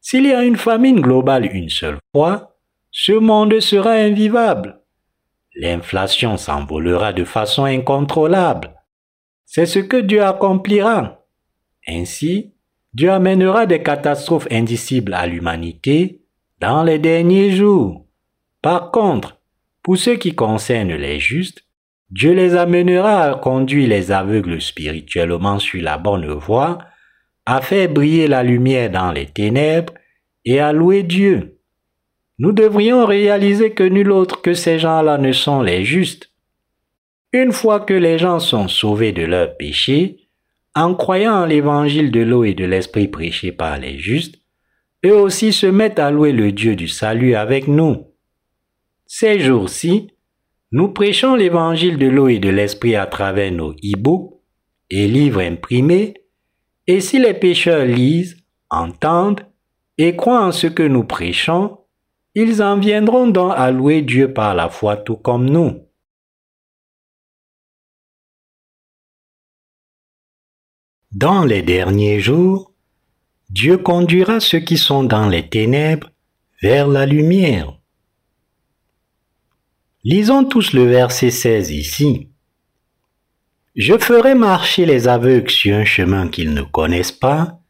S'il 0.00 0.26
y 0.26 0.32
a 0.32 0.44
une 0.44 0.56
famine 0.56 1.00
globale 1.00 1.46
une 1.46 1.70
seule 1.70 1.98
fois, 2.12 2.56
ce 2.90 3.12
monde 3.12 3.58
sera 3.60 3.92
invivable. 3.92 4.80
L'inflation 5.54 6.36
s'envolera 6.36 7.12
de 7.12 7.24
façon 7.24 7.64
incontrôlable. 7.64 8.74
C'est 9.44 9.66
ce 9.66 9.78
que 9.78 9.96
Dieu 9.96 10.22
accomplira. 10.22 11.24
Ainsi, 11.88 12.54
Dieu 12.92 13.10
amènera 13.10 13.66
des 13.66 13.82
catastrophes 13.82 14.48
indicibles 14.50 15.14
à 15.14 15.26
l'humanité 15.26 16.22
dans 16.60 16.82
les 16.82 16.98
derniers 16.98 17.52
jours. 17.52 18.06
Par 18.62 18.90
contre, 18.90 19.40
pour 19.82 19.96
ce 19.96 20.10
qui 20.10 20.34
concerne 20.34 20.92
les 20.92 21.18
justes, 21.18 21.64
Dieu 22.10 22.32
les 22.32 22.56
amènera 22.56 23.22
à 23.24 23.34
conduire 23.34 23.88
les 23.88 24.10
aveugles 24.10 24.60
spirituellement 24.60 25.58
sur 25.58 25.82
la 25.82 25.98
bonne 25.98 26.26
voie, 26.32 26.78
à 27.50 27.62
faire 27.62 27.88
briller 27.88 28.28
la 28.28 28.42
lumière 28.42 28.90
dans 28.90 29.10
les 29.10 29.24
ténèbres 29.24 29.94
et 30.44 30.60
à 30.60 30.70
louer 30.70 31.02
Dieu. 31.02 31.56
Nous 32.38 32.52
devrions 32.52 33.06
réaliser 33.06 33.70
que 33.70 33.84
nul 33.84 34.12
autre 34.12 34.42
que 34.42 34.52
ces 34.52 34.78
gens-là 34.78 35.16
ne 35.16 35.32
sont 35.32 35.62
les 35.62 35.82
justes. 35.82 36.30
Une 37.32 37.52
fois 37.52 37.80
que 37.80 37.94
les 37.94 38.18
gens 38.18 38.38
sont 38.38 38.68
sauvés 38.68 39.12
de 39.12 39.22
leurs 39.22 39.56
péchés, 39.56 40.28
en 40.74 40.94
croyant 40.94 41.36
en 41.36 41.46
l'évangile 41.46 42.10
de 42.10 42.20
l'eau 42.20 42.44
et 42.44 42.52
de 42.52 42.66
l'esprit 42.66 43.08
prêché 43.08 43.50
par 43.50 43.78
les 43.78 43.96
justes, 43.96 44.42
eux 45.06 45.16
aussi 45.16 45.54
se 45.54 45.66
mettent 45.66 45.98
à 45.98 46.10
louer 46.10 46.32
le 46.32 46.52
Dieu 46.52 46.76
du 46.76 46.86
salut 46.86 47.34
avec 47.34 47.66
nous. 47.66 48.08
Ces 49.06 49.40
jours-ci, 49.40 50.10
nous 50.70 50.88
prêchons 50.88 51.34
l'évangile 51.34 51.96
de 51.96 52.08
l'eau 52.08 52.28
et 52.28 52.40
de 52.40 52.50
l'esprit 52.50 52.94
à 52.94 53.06
travers 53.06 53.50
nos 53.50 53.72
e-books 53.72 54.34
et 54.90 55.08
livres 55.08 55.40
imprimés, 55.40 56.12
et 56.88 57.02
si 57.02 57.18
les 57.18 57.34
pécheurs 57.34 57.84
lisent, 57.84 58.38
entendent 58.70 59.46
et 59.98 60.16
croient 60.16 60.44
en 60.44 60.52
ce 60.52 60.66
que 60.66 60.82
nous 60.82 61.04
prêchons, 61.04 61.78
ils 62.34 62.62
en 62.62 62.78
viendront 62.78 63.26
donc 63.26 63.52
à 63.56 63.70
louer 63.70 64.00
Dieu 64.00 64.32
par 64.32 64.54
la 64.54 64.70
foi 64.70 64.96
tout 64.96 65.16
comme 65.16 65.48
nous. 65.48 65.84
Dans 71.12 71.44
les 71.44 71.62
derniers 71.62 72.20
jours, 72.20 72.72
Dieu 73.50 73.76
conduira 73.76 74.40
ceux 74.40 74.60
qui 74.60 74.78
sont 74.78 75.04
dans 75.04 75.28
les 75.28 75.48
ténèbres 75.48 76.10
vers 76.62 76.88
la 76.88 77.04
lumière. 77.04 77.78
Lisons 80.04 80.44
tous 80.44 80.72
le 80.72 80.84
verset 80.84 81.30
16 81.30 81.70
ici. 81.70 82.27
Je 83.78 83.96
ferai 83.96 84.34
marcher 84.34 84.86
les 84.86 85.06
aveugles 85.06 85.50
sur 85.50 85.76
un 85.76 85.84
chemin 85.84 86.26
qu'ils 86.26 86.52
ne 86.52 86.62
connaissent 86.62 87.12
pas, 87.12 87.60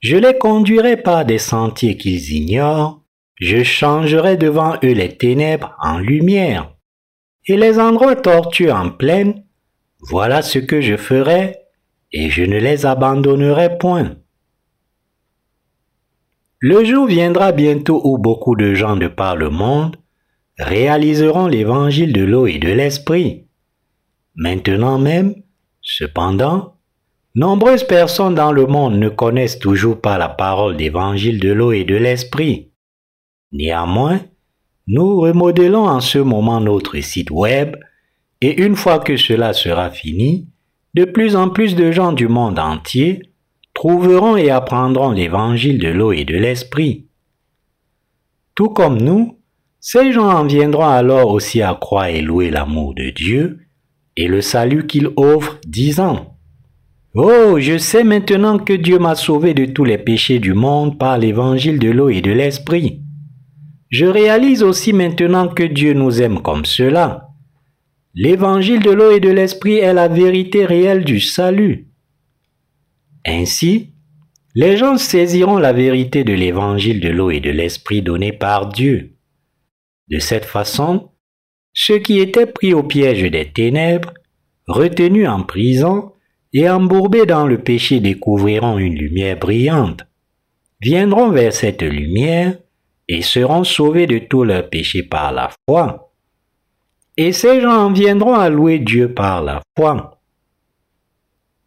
je 0.00 0.18
les 0.18 0.36
conduirai 0.36 0.98
par 0.98 1.24
des 1.24 1.38
sentiers 1.38 1.96
qu'ils 1.96 2.30
ignorent, 2.34 3.02
je 3.36 3.62
changerai 3.62 4.36
devant 4.36 4.74
eux 4.84 4.92
les 4.92 5.16
ténèbres 5.16 5.74
en 5.80 5.98
lumière, 5.98 6.74
et 7.46 7.56
les 7.56 7.78
endroits 7.78 8.16
tortueux 8.16 8.70
en 8.70 8.90
plaine, 8.90 9.44
voilà 10.00 10.42
ce 10.42 10.58
que 10.58 10.82
je 10.82 10.98
ferai, 10.98 11.56
et 12.12 12.28
je 12.28 12.42
ne 12.42 12.58
les 12.58 12.84
abandonnerai 12.84 13.78
point. 13.78 14.14
Le 16.58 16.84
jour 16.84 17.06
viendra 17.06 17.52
bientôt 17.52 18.02
où 18.04 18.18
beaucoup 18.18 18.56
de 18.56 18.74
gens 18.74 18.96
de 18.96 19.08
par 19.08 19.36
le 19.36 19.48
monde 19.48 19.96
réaliseront 20.58 21.46
l'évangile 21.46 22.12
de 22.12 22.24
l'eau 22.24 22.46
et 22.46 22.58
de 22.58 22.68
l'esprit. 22.68 23.46
Maintenant 24.34 24.98
même, 24.98 25.34
cependant, 25.86 26.74
nombreuses 27.34 27.84
personnes 27.84 28.34
dans 28.34 28.52
le 28.52 28.66
monde 28.66 28.98
ne 28.98 29.08
connaissent 29.08 29.58
toujours 29.58 30.00
pas 30.00 30.18
la 30.18 30.28
parole 30.28 30.76
d'évangile 30.76 31.38
de 31.38 31.52
l'eau 31.52 31.72
et 31.72 31.84
de 31.84 31.94
l'esprit. 31.94 32.72
Néanmoins, 33.52 34.20
nous 34.88 35.20
remodelons 35.20 35.86
en 35.86 36.00
ce 36.00 36.18
moment 36.18 36.60
notre 36.60 36.98
site 37.00 37.30
web 37.30 37.76
et 38.40 38.62
une 38.62 38.76
fois 38.76 38.98
que 38.98 39.16
cela 39.16 39.52
sera 39.52 39.90
fini, 39.90 40.48
de 40.94 41.04
plus 41.04 41.36
en 41.36 41.48
plus 41.48 41.76
de 41.76 41.92
gens 41.92 42.12
du 42.12 42.28
monde 42.28 42.58
entier 42.58 43.22
trouveront 43.72 44.36
et 44.36 44.50
apprendront 44.50 45.12
l'évangile 45.12 45.78
de 45.78 45.88
l'eau 45.88 46.12
et 46.12 46.24
de 46.24 46.36
l'esprit. 46.36 47.06
Tout 48.54 48.70
comme 48.70 49.00
nous, 49.00 49.38
ces 49.78 50.12
gens 50.12 50.30
en 50.30 50.44
viendront 50.46 50.88
alors 50.88 51.30
aussi 51.30 51.62
à 51.62 51.74
croire 51.74 52.06
et 52.06 52.22
louer 52.22 52.50
l'amour 52.50 52.94
de 52.94 53.10
Dieu 53.10 53.65
et 54.16 54.28
le 54.28 54.40
salut 54.40 54.86
qu'il 54.86 55.10
offre, 55.16 55.58
disant, 55.66 56.36
Oh, 57.14 57.58
je 57.58 57.78
sais 57.78 58.04
maintenant 58.04 58.58
que 58.58 58.74
Dieu 58.74 58.98
m'a 58.98 59.14
sauvé 59.14 59.54
de 59.54 59.64
tous 59.64 59.84
les 59.84 59.98
péchés 59.98 60.38
du 60.38 60.52
monde 60.52 60.98
par 60.98 61.16
l'évangile 61.16 61.78
de 61.78 61.90
l'eau 61.90 62.10
et 62.10 62.20
de 62.20 62.30
l'esprit. 62.30 63.02
Je 63.88 64.04
réalise 64.04 64.62
aussi 64.62 64.92
maintenant 64.92 65.48
que 65.48 65.62
Dieu 65.62 65.94
nous 65.94 66.20
aime 66.20 66.42
comme 66.42 66.64
cela. 66.64 67.28
L'évangile 68.14 68.80
de 68.80 68.90
l'eau 68.90 69.10
et 69.10 69.20
de 69.20 69.30
l'esprit 69.30 69.76
est 69.76 69.94
la 69.94 70.08
vérité 70.08 70.66
réelle 70.66 71.04
du 71.04 71.20
salut. 71.20 71.88
Ainsi, 73.24 73.92
les 74.54 74.76
gens 74.76 74.96
saisiront 74.96 75.58
la 75.58 75.72
vérité 75.72 76.24
de 76.24 76.32
l'évangile 76.32 77.00
de 77.00 77.08
l'eau 77.08 77.30
et 77.30 77.40
de 77.40 77.50
l'esprit 77.50 78.02
donné 78.02 78.32
par 78.32 78.68
Dieu. 78.68 79.16
De 80.08 80.18
cette 80.18 80.44
façon, 80.44 81.10
ceux 81.78 81.98
qui 81.98 82.20
étaient 82.20 82.46
pris 82.46 82.72
au 82.72 82.82
piège 82.82 83.22
des 83.30 83.52
ténèbres, 83.52 84.14
retenus 84.66 85.28
en 85.28 85.42
prison 85.42 86.12
et 86.54 86.70
embourbés 86.70 87.26
dans 87.26 87.46
le 87.46 87.58
péché 87.58 88.00
découvriront 88.00 88.78
une 88.78 88.94
lumière 88.94 89.38
brillante, 89.38 90.06
viendront 90.80 91.30
vers 91.30 91.52
cette 91.52 91.82
lumière 91.82 92.56
et 93.08 93.20
seront 93.20 93.62
sauvés 93.62 94.06
de 94.06 94.16
tous 94.18 94.42
leurs 94.42 94.70
péchés 94.70 95.02
par 95.02 95.32
la 95.32 95.50
foi. 95.68 96.14
Et 97.18 97.32
ces 97.32 97.60
gens 97.60 97.92
viendront 97.92 98.34
à 98.34 98.48
louer 98.48 98.78
Dieu 98.78 99.12
par 99.12 99.42
la 99.42 99.60
foi. 99.76 100.18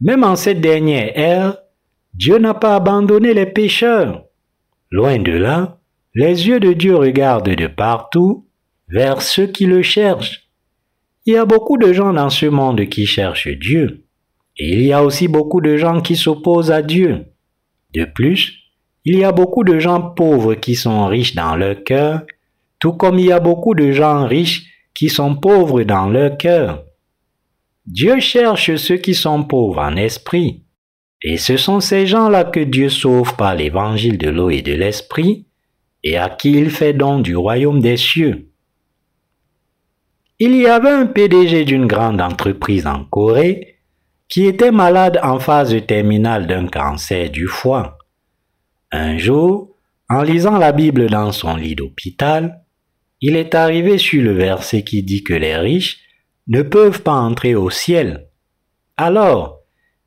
Même 0.01 0.23
en 0.23 0.35
cette 0.35 0.59
dernière 0.59 1.11
ère, 1.15 1.57
Dieu 2.15 2.39
n'a 2.39 2.55
pas 2.55 2.75
abandonné 2.75 3.35
les 3.35 3.45
pécheurs. 3.45 4.23
Loin 4.89 5.19
de 5.19 5.33
là, 5.33 5.77
les 6.15 6.47
yeux 6.47 6.59
de 6.59 6.73
Dieu 6.73 6.95
regardent 6.95 7.53
de 7.53 7.67
partout 7.67 8.48
vers 8.89 9.21
ceux 9.21 9.47
qui 9.47 9.65
le 9.65 9.81
cherchent. 9.81 10.49
Il 11.25 11.33
y 11.33 11.37
a 11.37 11.45
beaucoup 11.45 11.77
de 11.77 11.93
gens 11.93 12.13
dans 12.13 12.29
ce 12.29 12.47
monde 12.47 12.85
qui 12.85 13.05
cherchent 13.05 13.47
Dieu. 13.47 14.05
Et 14.57 14.73
il 14.73 14.81
y 14.81 14.93
a 14.93 15.03
aussi 15.03 15.27
beaucoup 15.27 15.61
de 15.61 15.77
gens 15.77 16.01
qui 16.01 16.15
s'opposent 16.15 16.71
à 16.71 16.81
Dieu. 16.81 17.25
De 17.93 18.05
plus, 18.05 18.55
il 19.05 19.17
y 19.17 19.23
a 19.23 19.31
beaucoup 19.31 19.63
de 19.63 19.79
gens 19.79 20.01
pauvres 20.01 20.55
qui 20.55 20.75
sont 20.75 21.07
riches 21.07 21.35
dans 21.35 21.55
leur 21.55 21.83
cœur, 21.83 22.23
tout 22.79 22.93
comme 22.93 23.19
il 23.19 23.27
y 23.27 23.31
a 23.31 23.39
beaucoup 23.39 23.73
de 23.73 23.91
gens 23.91 24.25
riches 24.25 24.65
qui 24.93 25.09
sont 25.09 25.35
pauvres 25.35 25.83
dans 25.83 26.09
leur 26.09 26.37
cœur. 26.37 26.83
Dieu 27.85 28.19
cherche 28.19 28.75
ceux 28.75 28.97
qui 28.97 29.13
sont 29.13 29.43
pauvres 29.43 29.81
en 29.81 29.95
esprit. 29.95 30.63
Et 31.21 31.37
ce 31.37 31.57
sont 31.57 31.79
ces 31.79 32.07
gens-là 32.07 32.43
que 32.43 32.59
Dieu 32.59 32.89
sauve 32.89 33.35
par 33.35 33.55
l'évangile 33.55 34.17
de 34.17 34.29
l'eau 34.29 34.49
et 34.49 34.61
de 34.61 34.73
l'esprit, 34.73 35.45
et 36.03 36.17
à 36.17 36.29
qui 36.29 36.51
il 36.51 36.69
fait 36.69 36.93
don 36.93 37.19
du 37.19 37.35
royaume 37.35 37.81
des 37.81 37.97
cieux. 37.97 38.48
Il 40.41 40.55
y 40.55 40.67
avait 40.67 40.89
un 40.89 41.05
PDG 41.05 41.65
d'une 41.65 41.85
grande 41.85 42.21
entreprise 42.21 42.87
en 42.87 43.03
Corée 43.03 43.75
qui 44.29 44.45
était 44.45 44.71
malade 44.71 45.19
en 45.21 45.37
phase 45.37 45.75
terminale 45.85 46.47
d'un 46.47 46.67
cancer 46.67 47.29
du 47.29 47.45
foie. 47.45 47.97
Un 48.89 49.17
jour, 49.17 49.75
en 50.07 50.21
lisant 50.21 50.57
la 50.57 50.71
Bible 50.71 51.09
dans 51.09 51.33
son 51.33 51.57
lit 51.57 51.75
d'hôpital, 51.75 52.63
il 53.19 53.35
est 53.35 53.53
arrivé 53.53 53.97
sur 53.97 54.23
le 54.23 54.31
verset 54.31 54.85
qui 54.85 55.03
dit 55.03 55.25
que 55.25 55.33
les 55.33 55.57
riches 55.57 55.99
ne 56.47 56.61
peuvent 56.61 57.01
pas 57.01 57.17
entrer 57.17 57.55
au 57.55 57.69
ciel. 57.69 58.29
Alors, 58.95 59.59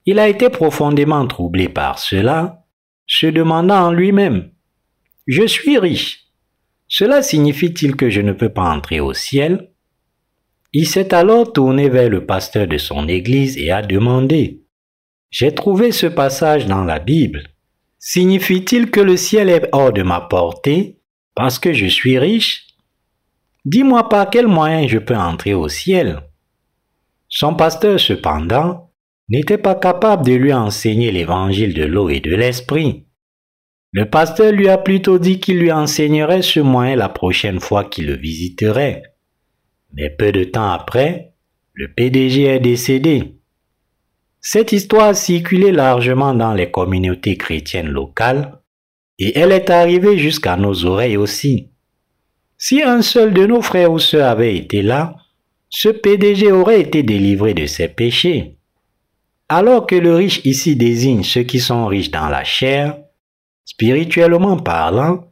il 0.07 0.19
a 0.19 0.29
été 0.29 0.49
profondément 0.49 1.27
troublé 1.27 1.69
par 1.69 1.99
cela, 1.99 2.65
se 3.07 3.27
demandant 3.27 3.89
en 3.89 3.93
lui-même, 3.93 4.51
Je 5.27 5.47
suis 5.47 5.77
riche. 5.77 6.29
Cela 6.89 7.21
signifie-t-il 7.21 7.97
que 7.97 8.09
je 8.09 8.23
ne 8.23 8.33
peux 8.33 8.49
pas 8.49 8.75
entrer 8.75 8.99
au 8.99 9.13
ciel? 9.13 9.72
Il 10.75 10.87
s'est 10.87 11.13
alors 11.13 11.53
tourné 11.53 11.91
vers 11.91 12.09
le 12.09 12.25
pasteur 12.25 12.67
de 12.67 12.79
son 12.79 13.07
église 13.07 13.59
et 13.59 13.71
a 13.71 13.83
demandé, 13.83 14.63
J'ai 15.31 15.55
trouvé 15.55 15.93
ce 15.93 16.07
passage 16.07 16.67
dans 16.67 16.85
la 16.85 16.99
Bible. 16.99 17.49
Signifie-t-il 17.99 18.91
que 18.91 19.01
le 19.01 19.17
ciel 19.17 19.51
est 19.51 19.69
hors 19.73 19.93
de 19.93 20.03
ma 20.03 20.23
portée 20.23 20.99
parce 21.35 21.59
que 21.59 21.75
je 21.75 21.87
suis 21.87 22.19
riche? 22.19 22.67
Dis-moi 23.67 24.09
par 24.09 24.31
quel 24.31 24.49
moyen 24.49 24.89
je 24.89 24.99
peux 24.99 25.17
entrer 25.17 25.55
au 25.55 25.69
ciel. 25.69 26.23
Son 27.29 27.55
pasteur, 27.55 28.01
cependant, 28.01 28.91
n'était 29.29 29.59
pas 29.59 29.75
capable 29.75 30.27
de 30.27 30.33
lui 30.33 30.53
enseigner 30.53 31.13
l'évangile 31.13 31.75
de 31.75 31.85
l'eau 31.85 32.09
et 32.09 32.21
de 32.21 32.35
l'esprit. 32.35 33.07
Le 33.93 34.09
pasteur 34.09 34.53
lui 34.53 34.69
a 34.69 34.79
plutôt 34.79 35.19
dit 35.19 35.39
qu'il 35.39 35.59
lui 35.59 35.71
enseignerait 35.71 36.43
ce 36.43 36.61
moyen 36.61 36.97
la 36.97 37.11
prochaine 37.11 37.61
fois 37.61 37.85
qu'il 37.85 38.07
le 38.07 38.17
visiterait. 38.17 39.12
Mais 39.95 40.11
peu 40.11 40.33
de 40.33 40.45
temps 40.45 40.71
après, 40.71 41.33
le 41.75 41.93
PDG 41.93 42.45
est 42.45 42.61
décédé. 42.61 43.37
Cette 44.41 44.73
histoire 44.73 45.15
a 45.15 45.71
largement 45.71 46.35
dans 46.35 46.55
les 46.55 46.71
communautés 46.71 47.37
chrétiennes 47.37 47.89
locales 47.89 48.61
et 49.19 49.39
elle 49.39 49.53
est 49.53 49.71
arrivée 49.71 50.19
jusqu'à 50.19 50.57
nos 50.57 50.85
oreilles 50.85 51.17
aussi. 51.17 51.71
Si 52.59 52.83
un 52.83 53.03
seul 53.03 53.33
de 53.33 53.47
nos 53.47 53.63
frères 53.63 53.93
ou 53.93 53.99
sœurs 53.99 54.29
avait 54.29 54.57
été 54.57 54.83
là, 54.83 55.17
ce 55.69 55.89
PDG 55.89 56.53
aurait 56.53 56.81
été 56.81 57.03
délivré 57.03 57.55
de 57.55 57.67
ses 57.67 57.89
péchés. 57.89 58.57
Alors 59.49 59.87
que 59.87 59.95
le 59.95 60.15
riche 60.15 60.41
ici 60.45 60.77
désigne 60.77 61.23
ceux 61.23 61.43
qui 61.43 61.61
sont 61.61 61.87
riches 61.87 62.11
dans 62.11 62.29
la 62.29 62.45
chair, 62.45 62.99
spirituellement 63.65 64.57
parlant, 64.57 65.27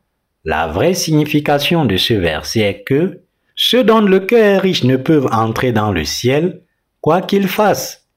la 0.44 0.68
vraie 0.68 0.94
signification 0.94 1.84
de 1.84 1.96
ce 1.96 2.14
verset 2.14 2.60
est 2.60 2.82
que 2.84 3.20
ceux 3.62 3.84
dont 3.84 4.00
le 4.00 4.20
cœur 4.20 4.42
est 4.42 4.58
riche 4.58 4.84
ne 4.84 4.96
peuvent 4.96 5.28
entrer 5.30 5.70
dans 5.70 5.92
le 5.92 6.06
ciel, 6.06 6.62
quoi 7.02 7.20
qu'ils 7.20 7.46
fassent. 7.46 8.08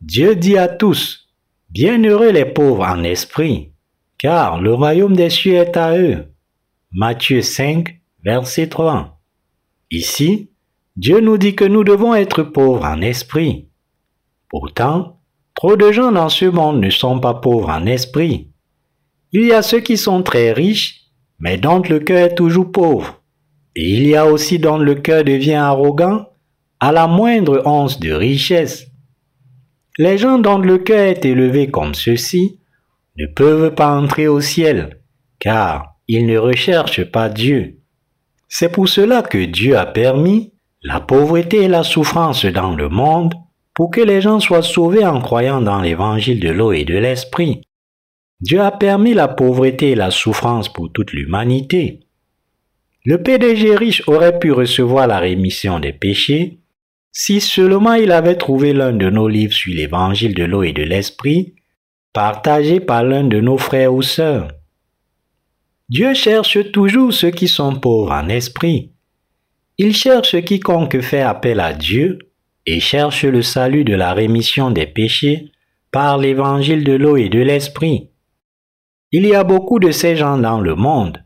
Dieu 0.00 0.34
dit 0.34 0.56
à 0.56 0.66
tous, 0.66 1.28
Bienheureux 1.68 2.30
les 2.30 2.46
pauvres 2.46 2.86
en 2.86 3.02
esprit, 3.02 3.72
car 4.16 4.62
le 4.62 4.72
royaume 4.72 5.14
des 5.14 5.28
cieux 5.28 5.56
est 5.56 5.76
à 5.76 5.98
eux. 5.98 6.24
Matthieu 6.90 7.42
5, 7.42 8.00
verset 8.24 8.70
3. 8.70 9.20
Ici, 9.90 10.48
Dieu 10.96 11.20
nous 11.20 11.36
dit 11.36 11.54
que 11.54 11.66
nous 11.66 11.84
devons 11.84 12.14
être 12.14 12.42
pauvres 12.42 12.86
en 12.86 13.02
esprit. 13.02 13.68
Pourtant, 14.48 15.20
trop 15.54 15.76
de 15.76 15.92
gens 15.92 16.12
dans 16.12 16.30
ce 16.30 16.46
monde 16.46 16.80
ne 16.80 16.88
sont 16.88 17.20
pas 17.20 17.34
pauvres 17.34 17.68
en 17.68 17.84
esprit. 17.84 18.48
Il 19.32 19.44
y 19.44 19.52
a 19.52 19.60
ceux 19.60 19.80
qui 19.80 19.98
sont 19.98 20.22
très 20.22 20.50
riches, 20.50 21.10
mais 21.38 21.58
dont 21.58 21.82
le 21.82 21.98
cœur 21.98 22.30
est 22.30 22.34
toujours 22.34 22.72
pauvre. 22.72 23.21
Il 23.74 24.06
y 24.06 24.16
a 24.16 24.26
aussi 24.26 24.58
dont 24.58 24.78
le 24.78 24.94
cœur 24.94 25.24
devient 25.24 25.54
arrogant 25.54 26.28
à 26.80 26.92
la 26.92 27.06
moindre 27.06 27.62
once 27.64 27.98
de 28.00 28.12
richesse. 28.12 28.86
Les 29.98 30.18
gens 30.18 30.38
dont 30.38 30.58
le 30.58 30.78
cœur 30.78 31.06
est 31.06 31.24
élevé 31.24 31.70
comme 31.70 31.94
ceux-ci 31.94 32.58
ne 33.18 33.26
peuvent 33.26 33.74
pas 33.74 33.94
entrer 33.94 34.28
au 34.28 34.40
ciel, 34.40 35.00
car 35.38 35.96
ils 36.08 36.26
ne 36.26 36.38
recherchent 36.38 37.04
pas 37.04 37.28
Dieu. 37.28 37.78
C'est 38.48 38.70
pour 38.70 38.88
cela 38.88 39.22
que 39.22 39.44
Dieu 39.44 39.78
a 39.78 39.86
permis 39.86 40.52
la 40.82 41.00
pauvreté 41.00 41.62
et 41.62 41.68
la 41.68 41.84
souffrance 41.84 42.44
dans 42.44 42.74
le 42.74 42.88
monde 42.88 43.34
pour 43.74 43.90
que 43.90 44.00
les 44.00 44.20
gens 44.20 44.40
soient 44.40 44.62
sauvés 44.62 45.06
en 45.06 45.20
croyant 45.20 45.60
dans 45.62 45.80
l'évangile 45.80 46.40
de 46.40 46.50
l'eau 46.50 46.72
et 46.72 46.84
de 46.84 46.96
l'esprit. 46.96 47.62
Dieu 48.40 48.60
a 48.60 48.72
permis 48.72 49.14
la 49.14 49.28
pauvreté 49.28 49.92
et 49.92 49.94
la 49.94 50.10
souffrance 50.10 50.70
pour 50.70 50.90
toute 50.92 51.12
l'humanité. 51.12 52.00
Le 53.04 53.22
PDG 53.22 53.74
riche 53.76 54.02
aurait 54.06 54.38
pu 54.38 54.52
recevoir 54.52 55.06
la 55.06 55.18
rémission 55.18 55.80
des 55.80 55.92
péchés 55.92 56.58
si 57.10 57.40
seulement 57.40 57.94
il 57.94 58.10
avait 58.10 58.36
trouvé 58.36 58.72
l'un 58.72 58.92
de 58.92 59.10
nos 59.10 59.28
livres 59.28 59.52
sur 59.52 59.74
l'évangile 59.74 60.34
de 60.34 60.44
l'eau 60.44 60.62
et 60.62 60.72
de 60.72 60.82
l'esprit, 60.82 61.54
partagé 62.12 62.80
par 62.80 63.04
l'un 63.04 63.24
de 63.24 63.40
nos 63.40 63.58
frères 63.58 63.92
ou 63.92 64.02
sœurs. 64.02 64.48
Dieu 65.88 66.14
cherche 66.14 66.70
toujours 66.72 67.12
ceux 67.12 67.30
qui 67.30 67.48
sont 67.48 67.74
pauvres 67.74 68.12
en 68.12 68.28
esprit 68.28 68.92
il 69.78 69.96
cherche 69.96 70.40
quiconque 70.44 71.00
fait 71.00 71.22
appel 71.22 71.58
à 71.58 71.72
Dieu 71.72 72.18
et 72.66 72.78
cherche 72.78 73.24
le 73.24 73.42
salut 73.42 73.84
de 73.84 73.94
la 73.94 74.12
rémission 74.12 74.70
des 74.70 74.86
péchés 74.86 75.50
par 75.90 76.18
l'évangile 76.18 76.84
de 76.84 76.92
l'eau 76.92 77.16
et 77.16 77.28
de 77.28 77.40
l'esprit. 77.40 78.10
Il 79.10 79.26
y 79.26 79.34
a 79.34 79.44
beaucoup 79.44 79.78
de 79.78 79.90
ces 79.90 80.14
gens 80.14 80.38
dans 80.38 80.60
le 80.60 80.74
monde. 80.74 81.21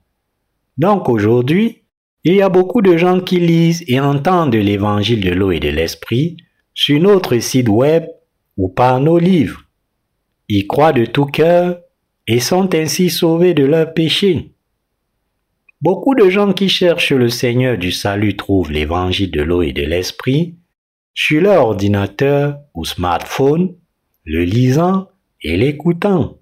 Donc 0.78 1.08
aujourd'hui, 1.08 1.84
il 2.24 2.34
y 2.34 2.42
a 2.42 2.48
beaucoup 2.48 2.82
de 2.82 2.96
gens 2.96 3.20
qui 3.20 3.38
lisent 3.38 3.84
et 3.86 4.00
entendent 4.00 4.54
l'évangile 4.54 5.20
de 5.20 5.30
l'eau 5.30 5.52
et 5.52 5.60
de 5.60 5.68
l'esprit 5.68 6.36
sur 6.74 7.00
notre 7.00 7.38
site 7.38 7.68
web 7.68 8.04
ou 8.56 8.68
par 8.68 9.00
nos 9.00 9.18
livres. 9.18 9.62
Ils 10.48 10.66
croient 10.66 10.92
de 10.92 11.04
tout 11.04 11.26
cœur 11.26 11.80
et 12.26 12.40
sont 12.40 12.74
ainsi 12.74 13.10
sauvés 13.10 13.54
de 13.54 13.64
leurs 13.64 13.94
péchés. 13.94 14.52
Beaucoup 15.80 16.14
de 16.14 16.28
gens 16.28 16.52
qui 16.52 16.68
cherchent 16.68 17.12
le 17.12 17.28
Seigneur 17.28 17.78
du 17.78 17.92
salut 17.92 18.36
trouvent 18.36 18.72
l'évangile 18.72 19.30
de 19.30 19.42
l'eau 19.42 19.62
et 19.62 19.72
de 19.72 19.82
l'esprit 19.82 20.56
sur 21.14 21.40
leur 21.40 21.66
ordinateur 21.66 22.58
ou 22.74 22.84
smartphone, 22.84 23.74
le 24.24 24.44
lisant 24.44 25.08
et 25.42 25.56
l'écoutant. 25.56 26.38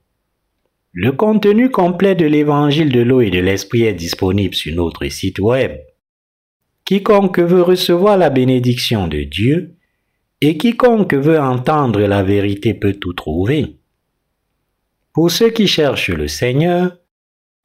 Le 0.96 1.10
contenu 1.10 1.70
complet 1.70 2.14
de 2.14 2.24
l'évangile 2.24 2.92
de 2.92 3.00
l'eau 3.00 3.20
et 3.20 3.30
de 3.30 3.40
l'esprit 3.40 3.82
est 3.82 3.94
disponible 3.94 4.54
sur 4.54 4.72
notre 4.76 5.04
site 5.08 5.40
web. 5.40 5.72
Quiconque 6.84 7.40
veut 7.40 7.62
recevoir 7.62 8.16
la 8.16 8.30
bénédiction 8.30 9.08
de 9.08 9.24
Dieu 9.24 9.74
et 10.40 10.56
quiconque 10.56 11.14
veut 11.14 11.40
entendre 11.40 11.98
la 12.02 12.22
vérité 12.22 12.74
peut 12.74 12.92
tout 12.92 13.12
trouver. 13.12 13.78
Pour 15.12 15.32
ceux 15.32 15.50
qui 15.50 15.66
cherchent 15.66 16.10
le 16.10 16.28
Seigneur, 16.28 16.96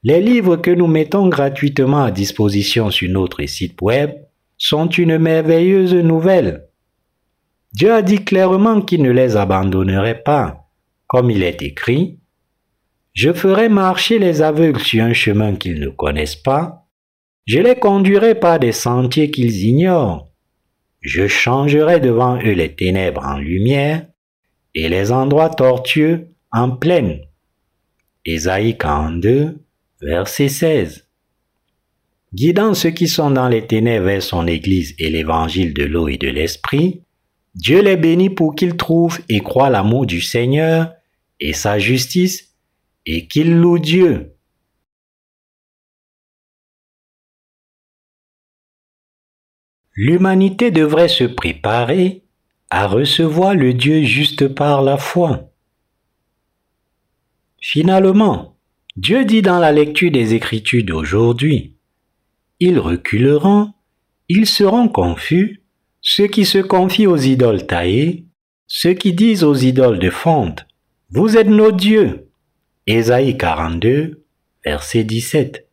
les 0.02 0.22
livres 0.22 0.58
que 0.58 0.72
nous 0.72 0.88
mettons 0.88 1.28
gratuitement 1.28 2.06
à 2.06 2.12
disposition 2.12 2.90
sur 2.90 3.12
notre 3.12 3.46
site 3.46 3.80
web 3.80 4.10
sont 4.58 4.88
une 4.88 5.20
merveilleuse 5.20 5.94
nouvelle. 5.94 6.66
Dieu 7.74 7.94
a 7.94 8.02
dit 8.02 8.26
clairement 8.26 8.82
qu'il 8.82 9.04
ne 9.04 9.12
les 9.12 9.38
abandonnerait 9.38 10.24
pas, 10.24 10.72
comme 11.06 11.30
il 11.30 11.44
est 11.44 11.62
écrit, 11.62 12.18
Je 13.14 13.34
ferai 13.34 13.70
marcher 13.70 14.20
les 14.20 14.41
aveugles 14.41 14.80
sur 14.80 15.03
un 15.03 15.14
chemin 15.14 15.55
qu'ils 15.55 15.80
ne 15.80 15.89
connaissent 15.89 16.36
pas, 16.36 16.88
je 17.45 17.60
les 17.60 17.76
conduirai 17.76 18.36
par 18.36 18.60
des 18.60 18.72
sentiers 18.72 19.32
qu'ils 19.32 19.66
ignorent, 19.66 20.30
je 21.01 21.28
changerai 21.28 21.99
devant 21.99 22.38
eux 22.38 22.53
les 22.53 22.76
ténèbres 22.76 23.26
en 23.26 23.38
lumière 23.38 24.05
et 24.76 24.89
les 24.89 25.12
endroits 25.12 25.49
tortueux 25.49 26.28
en 26.51 26.72
plaine. 26.72 27.22
Ésaïe 28.26 28.78
42, 28.78 29.57
verset 30.01 30.49
16. 30.49 31.07
Guidant 32.34 32.76
ceux 32.76 32.91
qui 32.91 33.07
sont 33.07 33.32
dans 33.32 33.47
les 33.47 33.66
ténèbres 33.66 34.05
vers 34.05 34.22
son 34.22 34.45
Église 34.45 34.93
et 34.99 35.10
l'évangile 35.10 35.74
de 35.74 35.84
l'eau 35.84 36.07
et 36.07 36.18
de 36.18 36.28
l'Esprit, 36.28 37.01
Dieu 37.55 37.82
les 37.82 37.97
bénit 37.97 38.30
pour 38.30 38.53
qu'ils 38.53 38.78
trouvent 38.78 39.20
et 39.30 39.39
croient 39.39 39.72
l'amour 39.72 40.05
du 40.05 40.22
Seigneur 40.22 40.93
et 41.39 41.53
sa 41.53 41.80
justice 41.80 42.49
et 43.12 43.26
qu'ils 43.26 43.55
louent 43.55 43.80
Dieu. 43.80 44.36
L'humanité 49.95 50.70
devrait 50.70 51.07
se 51.07 51.24
préparer 51.24 52.24
à 52.70 52.86
recevoir 52.86 53.55
le 53.55 53.74
Dieu 53.74 54.03
juste 54.03 54.47
par 54.47 54.84
la 54.84 54.97
foi. 54.97 55.51
Finalement, 57.60 58.60
Dieu 58.95 59.26
dit 59.26 59.41
dans 59.41 59.57
la 59.57 59.72
lecture 59.72 60.12
des 60.12 60.36
Écritures 60.36 60.86
d'aujourd'hui, 60.86 61.74
Ils 62.60 62.78
reculeront, 62.78 63.74
ils 64.28 64.45
seront 64.45 64.88
confus, 64.88 65.64
ceux 66.01 66.28
qui 66.28 66.45
se 66.45 66.60
confient 66.60 67.07
aux 67.07 67.18
idoles 67.18 67.66
taillées, 67.66 68.28
ceux 68.68 68.93
qui 68.93 69.14
disent 69.14 69.43
aux 69.43 69.55
idoles 69.55 69.97
de 69.97 70.12
fonte, 70.12 70.68
Vous 71.10 71.38
êtes 71.38 71.47
nos 71.47 71.72
dieux. 71.72 72.29
Ésaïe 72.88 73.38
42, 73.38 74.24
verset 74.66 75.04
17. 75.04 75.68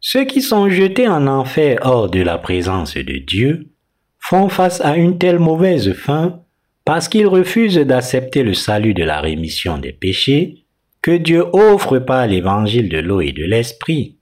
Ceux 0.00 0.24
qui 0.24 0.42
sont 0.42 0.68
jetés 0.68 1.08
en 1.08 1.26
enfer 1.26 1.78
hors 1.82 2.10
de 2.10 2.20
la 2.20 2.38
présence 2.38 2.94
de 2.94 3.18
Dieu 3.18 3.70
font 4.18 4.48
face 4.48 4.80
à 4.80 4.96
une 4.96 5.18
telle 5.18 5.38
mauvaise 5.38 5.92
fin 5.92 6.42
parce 6.84 7.08
qu'ils 7.08 7.26
refusent 7.26 7.76
d'accepter 7.76 8.42
le 8.42 8.54
salut 8.54 8.94
de 8.94 9.04
la 9.04 9.20
rémission 9.20 9.78
des 9.78 9.92
péchés 9.92 10.66
que 11.00 11.16
Dieu 11.16 11.44
offre 11.52 11.98
par 11.98 12.26
l'évangile 12.26 12.88
de 12.88 12.98
l'eau 12.98 13.20
et 13.20 13.32
de 13.32 13.44
l'esprit. 13.44 14.18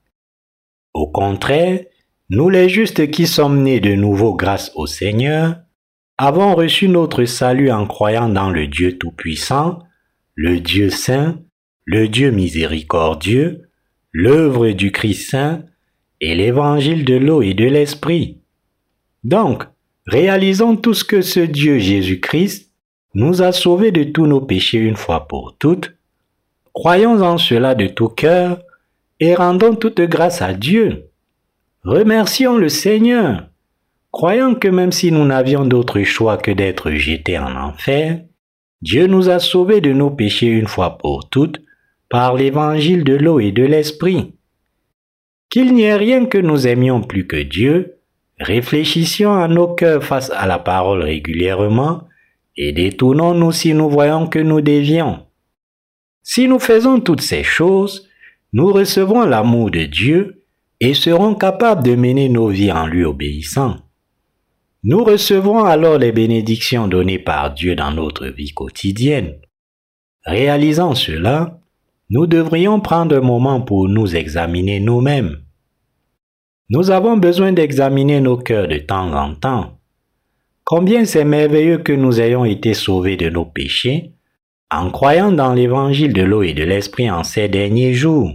Au 0.95 1.11
contraire, 1.11 1.81
nous 2.29 2.49
les 2.49 2.69
justes 2.69 3.11
qui 3.11 3.27
sommes 3.27 3.63
nés 3.63 3.81
de 3.81 3.95
nouveau 3.95 4.35
grâce 4.35 4.71
au 4.75 4.87
Seigneur, 4.87 5.57
avons 6.17 6.55
reçu 6.55 6.89
notre 6.89 7.25
salut 7.25 7.71
en 7.71 7.87
croyant 7.87 8.29
dans 8.29 8.51
le 8.51 8.67
Dieu 8.67 8.99
Tout-Puissant, 8.99 9.81
le 10.35 10.61
Dieu 10.61 10.91
Saint, 10.91 11.41
le 11.85 12.09
Dieu 12.09 12.31
miséricordieux, 12.31 13.69
l'œuvre 14.13 14.71
du 14.71 14.93
Christ 14.93 15.31
Saint 15.31 15.65
et 16.21 16.35
l'évangile 16.35 17.05
de 17.05 17.15
l'eau 17.15 17.43
et 17.43 17.55
de 17.55 17.67
l'Esprit. 17.67 18.39
Donc, 19.25 19.65
réalisons 20.07 20.77
tout 20.77 20.95
ce 20.95 21.05
que 21.05 21.23
ce 21.23 21.41
Dieu 21.41 21.79
Jésus-Christ 21.79 22.71
nous 23.15 23.43
a 23.43 23.53
sauvés 23.53 23.93
de 23.93 24.05
tous 24.05 24.27
nos 24.27 24.41
péchés 24.41 24.79
une 24.79 24.97
fois 24.97 25.27
pour 25.27 25.57
toutes 25.59 25.93
Croyons 26.73 27.21
en 27.21 27.37
cela 27.37 27.75
de 27.75 27.89
tout 27.89 28.09
cœur 28.09 28.61
et 29.19 29.35
rendons 29.35 29.75
toute 29.75 30.01
grâce 30.01 30.41
à 30.41 30.55
Dieu. 30.55 31.11
Remercions 31.85 32.57
le 32.57 32.69
Seigneur. 32.69 33.47
croyant 34.13 34.55
que 34.55 34.69
même 34.69 34.93
si 34.93 35.13
nous 35.13 35.25
n'avions 35.25 35.65
d'autre 35.65 36.03
choix 36.03 36.37
que 36.37 36.51
d'être 36.51 36.91
jetés 36.93 37.39
en 37.39 37.55
enfer, 37.55 38.23
Dieu 38.83 39.07
nous 39.07 39.29
a 39.29 39.39
sauvés 39.39 39.81
de 39.81 39.93
nos 39.93 40.11
péchés 40.11 40.47
une 40.47 40.67
fois 40.67 40.97
pour 40.97 41.29
toutes 41.29 41.61
par 42.09 42.35
l'évangile 42.35 43.05
de 43.05 43.15
l'eau 43.15 43.39
et 43.39 43.53
de 43.53 43.63
l'esprit. 43.63 44.35
Qu'il 45.51 45.75
n'y 45.75 45.83
ait 45.83 45.97
rien 45.97 46.27
que 46.27 46.39
nous 46.39 46.67
aimions 46.67 47.03
plus 47.03 47.27
que 47.27 47.43
Dieu, 47.43 47.99
réfléchissions 48.39 49.35
à 49.35 49.49
nos 49.49 49.75
cœurs 49.75 50.05
face 50.05 50.31
à 50.31 50.47
la 50.47 50.59
parole 50.59 51.03
régulièrement 51.03 52.09
et 52.57 52.73
détournons-nous 52.73 53.53
si 53.53 53.75
nous 53.75 53.91
voyons 53.91 54.27
que 54.27 54.39
nous 54.39 54.61
dévions. 54.61 55.27
Si 56.23 56.49
nous 56.49 56.59
faisons 56.59 57.01
toutes 57.01 57.23
ces 57.23 57.43
choses, 57.43 58.09
nous 58.53 58.73
recevons 58.73 59.25
l'amour 59.25 59.71
de 59.71 59.85
Dieu 59.85 60.45
et 60.81 60.95
serons 60.95 61.35
capables 61.35 61.83
de 61.83 61.95
mener 61.95 62.29
nos 62.29 62.49
vies 62.49 62.73
en 62.73 62.87
lui 62.87 63.05
obéissant. 63.05 63.77
Nous 64.83 65.05
recevrons 65.05 65.65
alors 65.65 65.99
les 65.99 66.11
bénédictions 66.11 66.89
données 66.89 67.19
par 67.19 67.53
Dieu 67.53 67.75
dans 67.75 67.91
notre 67.91 68.27
vie 68.29 68.55
quotidienne. 68.55 69.35
Réalisant 70.25 70.95
cela, 70.95 71.61
nous 72.09 72.27
devrions 72.27 72.81
prendre 72.81 73.17
un 73.17 73.21
moment 73.21 73.61
pour 73.61 73.89
nous 73.89 74.17
examiner 74.17 74.81
nous-mêmes. 74.81 75.43
Nous 76.71 76.91
avons 76.91 77.17
besoin 77.17 77.53
d'examiner 77.53 78.21
nos 78.21 78.39
cœurs 78.39 78.69
de 78.69 78.79
temps 78.79 79.13
en 79.13 79.35
temps. 79.35 79.79
Combien 80.65 81.05
c'est 81.05 81.25
merveilleux 81.25 81.79
que 81.79 81.93
nous 81.93 82.21
ayons 82.21 82.45
été 82.45 82.75
sauvés 82.75 83.17
de 83.17 83.29
nos 83.29 83.45
péchés 83.45 84.13
en 84.71 84.91
croyant 84.91 85.33
dans 85.33 85.53
l'évangile 85.53 86.13
de 86.13 86.23
l'eau 86.23 86.43
et 86.43 86.55
de 86.55 86.63
l'esprit 86.63 87.11
en 87.11 87.25
ces 87.25 87.49
derniers 87.49 87.93
jours. 87.93 88.33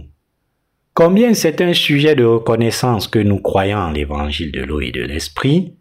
Combien 0.92 1.34
c'est 1.34 1.60
un 1.60 1.72
sujet 1.72 2.14
de 2.14 2.24
reconnaissance 2.24 3.08
que 3.08 3.18
nous 3.18 3.40
croyons 3.40 3.78
en 3.78 3.90
l'évangile 3.90 4.52
de 4.52 4.62
l'eau 4.62 4.80
et 4.80 4.92
de 4.92 5.02
l'esprit, 5.02 5.74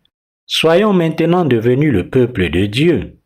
soyons 0.47 0.93
maintenant 0.93 1.45
devenus 1.45 1.91
le 1.91 2.09
peuple 2.09 2.49
de 2.49 2.65
Dieu. 2.65 3.17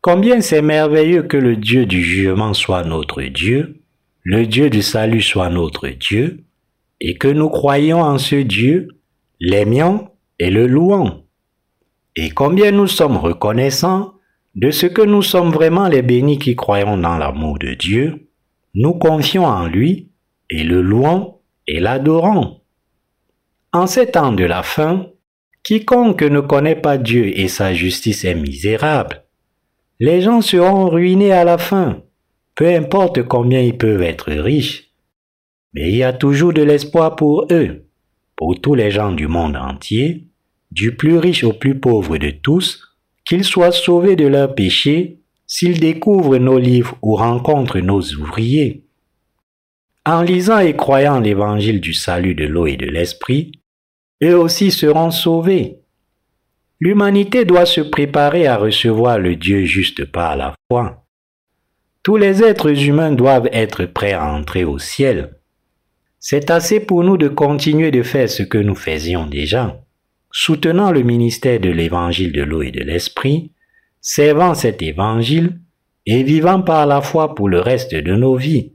Combien 0.00 0.40
c'est 0.40 0.62
merveilleux 0.62 1.22
que 1.22 1.36
le 1.36 1.56
Dieu 1.56 1.86
du 1.86 2.02
jugement 2.02 2.54
soit 2.54 2.84
notre 2.84 3.22
Dieu, 3.22 3.82
le 4.22 4.46
Dieu 4.46 4.70
du 4.70 4.82
salut 4.82 5.22
soit 5.22 5.50
notre 5.50 5.88
Dieu, 5.88 6.44
et 7.00 7.16
que 7.16 7.28
nous 7.28 7.48
croyons 7.48 8.00
en 8.00 8.18
ce 8.18 8.36
Dieu, 8.36 8.88
l'aimions 9.40 10.08
et 10.38 10.50
le 10.50 10.66
louons. 10.66 11.24
Et 12.16 12.30
combien 12.30 12.70
nous 12.70 12.86
sommes 12.86 13.16
reconnaissants 13.16 14.14
de 14.54 14.70
ce 14.70 14.86
que 14.86 15.02
nous 15.02 15.22
sommes 15.22 15.50
vraiment 15.50 15.88
les 15.88 16.02
bénis 16.02 16.38
qui 16.38 16.56
croyons 16.56 16.98
dans 16.98 17.16
l'amour 17.16 17.58
de 17.58 17.74
Dieu, 17.74 18.28
nous 18.74 18.94
confions 18.94 19.46
en 19.46 19.66
lui 19.66 20.10
et 20.50 20.64
le 20.64 20.82
louons 20.82 21.38
et 21.66 21.80
l'adorons. 21.80 22.60
En 23.72 23.86
ces 23.86 24.10
temps 24.10 24.32
de 24.32 24.44
la 24.44 24.62
fin, 24.62 25.06
quiconque 25.62 26.22
ne 26.22 26.40
connaît 26.40 26.76
pas 26.76 26.98
Dieu 26.98 27.38
et 27.38 27.48
sa 27.48 27.74
justice 27.74 28.24
est 28.24 28.34
misérable. 28.34 29.24
Les 29.98 30.22
gens 30.22 30.40
seront 30.40 30.88
ruinés 30.88 31.32
à 31.32 31.44
la 31.44 31.58
fin, 31.58 32.02
peu 32.54 32.66
importe 32.74 33.22
combien 33.22 33.60
ils 33.60 33.76
peuvent 33.76 34.02
être 34.02 34.32
riches. 34.32 34.90
Mais 35.74 35.90
il 35.90 35.96
y 35.96 36.02
a 36.02 36.12
toujours 36.12 36.52
de 36.52 36.62
l'espoir 36.62 37.16
pour 37.16 37.46
eux, 37.50 37.86
pour 38.36 38.60
tous 38.60 38.74
les 38.74 38.90
gens 38.90 39.12
du 39.12 39.28
monde 39.28 39.56
entier, 39.56 40.26
du 40.70 40.96
plus 40.96 41.18
riche 41.18 41.44
au 41.44 41.52
plus 41.52 41.78
pauvre 41.78 42.16
de 42.16 42.30
tous, 42.30 42.96
qu'ils 43.24 43.44
soient 43.44 43.72
sauvés 43.72 44.16
de 44.16 44.26
leurs 44.26 44.54
péchés 44.54 45.20
s'ils 45.46 45.80
découvrent 45.80 46.38
nos 46.38 46.58
livres 46.58 46.96
ou 47.02 47.16
rencontrent 47.16 47.80
nos 47.80 48.00
ouvriers. 48.00 48.84
En 50.06 50.22
lisant 50.22 50.60
et 50.60 50.74
croyant 50.74 51.20
l'évangile 51.20 51.80
du 51.80 51.92
salut 51.92 52.34
de 52.34 52.46
l'eau 52.46 52.66
et 52.66 52.76
de 52.76 52.86
l'esprit, 52.86 53.59
eux 54.22 54.36
aussi 54.36 54.70
seront 54.70 55.10
sauvés. 55.10 55.78
L'humanité 56.80 57.44
doit 57.44 57.66
se 57.66 57.80
préparer 57.80 58.46
à 58.46 58.56
recevoir 58.56 59.18
le 59.18 59.36
Dieu 59.36 59.64
juste 59.64 60.04
par 60.04 60.36
la 60.36 60.54
foi. 60.70 61.04
Tous 62.02 62.16
les 62.16 62.42
êtres 62.42 62.86
humains 62.86 63.12
doivent 63.12 63.48
être 63.52 63.84
prêts 63.84 64.12
à 64.12 64.32
entrer 64.32 64.64
au 64.64 64.78
ciel. 64.78 65.36
C'est 66.18 66.50
assez 66.50 66.80
pour 66.80 67.04
nous 67.04 67.16
de 67.16 67.28
continuer 67.28 67.90
de 67.90 68.02
faire 68.02 68.28
ce 68.28 68.42
que 68.42 68.58
nous 68.58 68.74
faisions 68.74 69.26
déjà 69.26 69.80
soutenant 70.32 70.92
le 70.92 71.02
ministère 71.02 71.60
de 71.60 71.70
l'évangile 71.70 72.32
de 72.32 72.42
l'eau 72.42 72.62
et 72.62 72.70
de 72.70 72.82
l'esprit, 72.82 73.52
servant 74.00 74.54
cet 74.54 74.82
évangile 74.82 75.60
et 76.06 76.22
vivant 76.22 76.62
par 76.62 76.86
la 76.86 77.00
foi 77.00 77.34
pour 77.34 77.48
le 77.48 77.60
reste 77.60 77.94
de 77.94 78.14
nos 78.14 78.36
vies. 78.36 78.72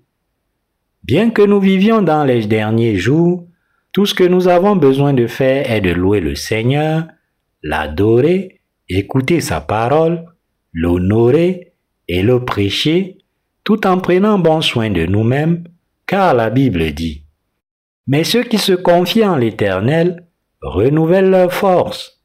Bien 1.03 1.29
que 1.29 1.41
nous 1.41 1.59
vivions 1.59 2.01
dans 2.01 2.23
les 2.23 2.45
derniers 2.45 2.97
jours, 2.97 3.47
tout 3.95 4.05
ce 4.05 4.13
que 4.13 4.25
nous 4.25 4.49
avons 4.49 4.75
besoin 4.75 5.13
de 5.13 5.25
faire 5.25 5.71
est 5.71 5.79
de 5.79 5.91
louer 5.91 6.19
le 6.19 6.35
Seigneur, 6.35 7.07
l'adorer, 7.63 8.59
écouter 8.89 9.39
sa 9.39 9.61
parole, 9.61 10.25
l'honorer 10.73 11.71
et 12.09 12.21
le 12.21 12.43
prêcher, 12.43 13.19
tout 13.63 13.87
en 13.87 13.99
prenant 13.99 14.37
bon 14.37 14.59
soin 14.59 14.89
de 14.89 15.05
nous-mêmes, 15.05 15.63
car 16.07 16.33
la 16.33 16.49
Bible 16.49 16.91
dit, 16.91 17.23
Mais 18.05 18.25
ceux 18.25 18.43
qui 18.43 18.57
se 18.57 18.73
confient 18.73 19.23
en 19.23 19.37
l'Éternel 19.37 20.27
renouvellent 20.61 21.29
leur 21.29 21.53
force. 21.53 22.21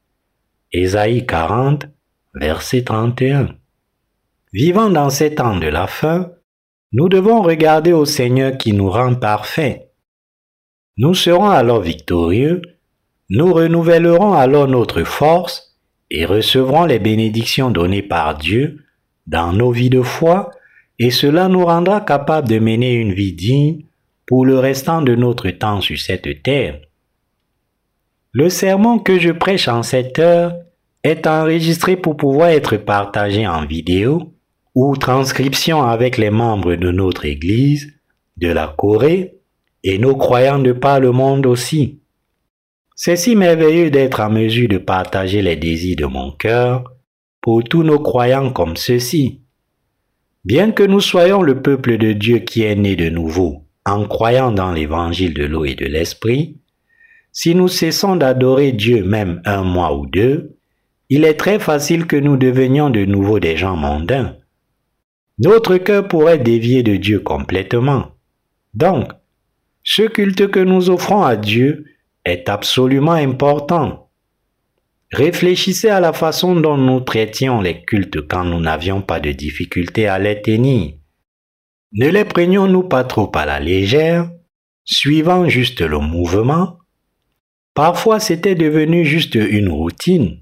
Ésaïe 0.73 1.25
40, 1.25 1.87
verset 2.35 2.83
31. 2.83 3.47
Vivant 4.51 4.89
dans 4.89 5.09
ces 5.09 5.35
temps 5.35 5.55
de 5.55 5.67
la 5.67 5.87
fin, 5.87 6.33
nous 6.91 7.07
devons 7.07 7.41
regarder 7.41 7.93
au 7.93 8.03
Seigneur 8.03 8.57
qui 8.57 8.73
nous 8.73 8.89
rend 8.89 9.15
parfaits. 9.15 9.90
Nous 10.97 11.13
serons 11.13 11.49
alors 11.49 11.81
victorieux, 11.81 12.61
nous 13.29 13.53
renouvellerons 13.53 14.33
alors 14.33 14.67
notre 14.67 15.03
force 15.03 15.77
et 16.09 16.25
recevrons 16.25 16.85
les 16.85 16.99
bénédictions 16.99 17.71
données 17.71 18.03
par 18.03 18.37
Dieu 18.37 18.83
dans 19.25 19.53
nos 19.53 19.71
vies 19.71 19.89
de 19.89 20.01
foi, 20.01 20.51
et 20.99 21.09
cela 21.09 21.47
nous 21.47 21.65
rendra 21.65 22.01
capables 22.01 22.49
de 22.49 22.59
mener 22.59 22.93
une 22.93 23.13
vie 23.13 23.33
digne 23.33 23.85
pour 24.27 24.45
le 24.45 24.59
restant 24.59 25.01
de 25.01 25.15
notre 25.15 25.49
temps 25.49 25.79
sur 25.79 25.97
cette 25.97 26.43
terre. 26.43 26.81
Le 28.33 28.49
sermon 28.49 28.99
que 28.99 29.17
je 29.17 29.31
prêche 29.31 29.67
en 29.67 29.83
cette 29.83 30.19
heure 30.19 30.53
est 31.03 31.25
enregistré 31.25 31.95
pour 31.95 32.17
pouvoir 32.17 32.49
être 32.49 32.77
partagé 32.77 33.47
en 33.47 33.65
vidéo 33.65 34.33
ou 34.75 34.95
transcription 34.97 35.83
avec 35.83 36.17
les 36.17 36.29
membres 36.29 36.75
de 36.75 36.91
notre 36.91 37.25
Église, 37.25 37.93
de 38.37 38.49
la 38.49 38.73
Corée 38.77 39.40
et 39.83 39.97
nos 39.97 40.15
croyants 40.15 40.59
de 40.59 40.71
par 40.71 40.99
le 40.99 41.11
monde 41.11 41.45
aussi. 41.45 41.99
C'est 42.95 43.15
si 43.15 43.35
merveilleux 43.35 43.89
d'être 43.89 44.19
en 44.19 44.29
mesure 44.29 44.69
de 44.69 44.77
partager 44.77 45.41
les 45.41 45.55
désirs 45.55 45.97
de 45.97 46.05
mon 46.05 46.31
cœur 46.31 46.83
pour 47.41 47.63
tous 47.63 47.83
nos 47.83 47.99
croyants 47.99 48.51
comme 48.51 48.77
ceux-ci. 48.77 49.41
Bien 50.45 50.71
que 50.71 50.83
nous 50.83 51.01
soyons 51.01 51.41
le 51.41 51.61
peuple 51.61 51.97
de 51.97 52.13
Dieu 52.13 52.39
qui 52.39 52.63
est 52.63 52.75
né 52.75 52.95
de 52.95 53.09
nouveau 53.09 53.65
en 53.85 54.05
croyant 54.05 54.51
dans 54.51 54.71
l'évangile 54.71 55.33
de 55.33 55.45
l'eau 55.45 55.65
et 55.65 55.75
de 55.75 55.85
l'esprit, 55.85 56.57
si 57.31 57.55
nous 57.55 57.67
cessons 57.67 58.15
d'adorer 58.15 58.71
Dieu 58.71 59.03
même 59.03 59.41
un 59.45 59.63
mois 59.63 59.95
ou 59.95 60.05
deux, 60.05 60.57
il 61.09 61.25
est 61.25 61.35
très 61.35 61.59
facile 61.59 62.05
que 62.05 62.15
nous 62.15 62.37
devenions 62.37 62.89
de 62.89 63.05
nouveau 63.05 63.39
des 63.39 63.57
gens 63.57 63.75
mondains. 63.75 64.37
Notre 65.39 65.77
cœur 65.77 66.07
pourrait 66.07 66.37
dévier 66.37 66.83
de 66.83 66.95
Dieu 66.95 67.19
complètement. 67.19 68.11
Donc, 68.73 69.11
ce 69.83 70.03
culte 70.03 70.49
que 70.49 70.59
nous 70.59 70.89
offrons 70.89 71.23
à 71.23 71.35
Dieu 71.35 71.85
est 72.25 72.49
absolument 72.49 73.13
important. 73.13 74.11
Réfléchissez 75.11 75.89
à 75.89 75.99
la 75.99 76.13
façon 76.13 76.55
dont 76.55 76.77
nous 76.77 77.01
traitions 77.01 77.61
les 77.61 77.83
cultes 77.83 78.27
quand 78.27 78.45
nous 78.45 78.59
n'avions 78.59 79.01
pas 79.01 79.19
de 79.19 79.31
difficulté 79.31 80.07
à 80.07 80.19
les 80.19 80.41
tenir. 80.41 80.93
Ne 81.93 82.07
les 82.07 82.23
prenions-nous 82.23 82.83
pas 82.83 83.03
trop 83.03 83.29
à 83.35 83.45
la 83.45 83.59
légère, 83.59 84.31
suivant 84.85 85.49
juste 85.49 85.81
le 85.81 85.99
mouvement? 85.99 86.77
Parfois 87.73 88.19
c'était 88.19 88.55
devenu 88.55 89.03
juste 89.03 89.35
une 89.35 89.69
routine, 89.69 90.39